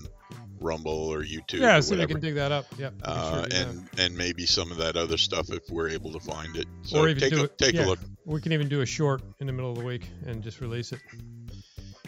Rumble 0.61 0.91
or 1.09 1.19
YouTube. 1.23 1.59
yeah, 1.59 1.77
or 1.77 1.81
see 1.81 1.95
if 1.95 1.99
we 1.99 2.05
can 2.07 2.19
dig 2.21 2.35
that 2.35 2.51
up. 2.51 2.65
Yep. 2.77 2.93
we 2.95 3.01
can 3.01 3.11
uh, 3.11 3.33
sure 3.33 3.43
do 3.43 3.49
that. 3.49 3.67
and 3.67 3.89
and 3.99 4.17
maybe 4.17 4.45
some 4.45 4.71
of 4.71 4.77
that 4.77 4.95
other 4.95 5.17
stuff 5.17 5.49
if 5.51 5.69
we're 5.69 5.89
able 5.89 6.11
to 6.13 6.19
find 6.19 6.55
it. 6.55 6.67
So 6.83 6.99
or 6.99 7.09
even 7.09 7.19
take 7.21 7.33
do 7.33 7.41
a, 7.41 7.43
it. 7.45 7.57
take 7.57 7.73
yeah, 7.73 7.85
a 7.85 7.87
look. 7.87 7.99
We 8.25 8.39
can 8.41 8.51
even 8.53 8.69
do 8.69 8.81
a 8.81 8.85
short 8.85 9.21
in 9.39 9.47
the 9.47 9.53
middle 9.53 9.71
of 9.71 9.77
the 9.77 9.83
week 9.83 10.07
and 10.25 10.43
just 10.43 10.61
release 10.61 10.91
it. 10.91 10.99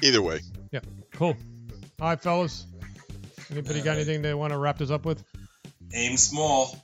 Either 0.02 0.22
way, 0.22 0.40
Yeah. 0.72 0.82
Cool. 1.14 1.36
All 2.00 2.10
right, 2.10 2.22
fellas. 2.22 2.66
Anybody 3.52 3.82
got 3.82 3.96
anything 3.96 4.22
they 4.22 4.34
want 4.34 4.52
to 4.54 4.58
wrap 4.58 4.78
this 4.78 4.92
up 4.92 5.06
with? 5.06 5.24
Aim 5.94 6.18
small. 6.18 6.76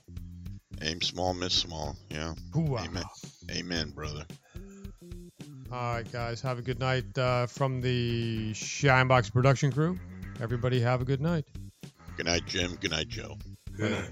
aim 0.82 1.00
small, 1.02 1.34
miss 1.34 1.52
small. 1.54 1.96
Yeah, 2.10 2.34
Hoo-ah. 2.54 2.84
amen, 2.84 3.04
amen, 3.50 3.90
brother. 3.90 4.24
All 5.72 5.94
right, 5.94 6.10
guys. 6.12 6.40
Have 6.40 6.58
a 6.58 6.62
good 6.62 6.80
night 6.80 7.16
uh, 7.18 7.46
from 7.46 7.80
the 7.80 8.52
Shinebox 8.52 9.32
production 9.32 9.70
crew. 9.72 9.98
Everybody 10.40 10.80
have 10.80 11.00
a 11.02 11.04
good 11.04 11.20
night. 11.20 11.44
Good 12.20 12.26
night, 12.26 12.44
Jim. 12.44 12.76
Good 12.78 12.90
night, 12.90 13.08
Joe. 13.08 13.38
Good 13.78 13.92
night. 13.92 14.10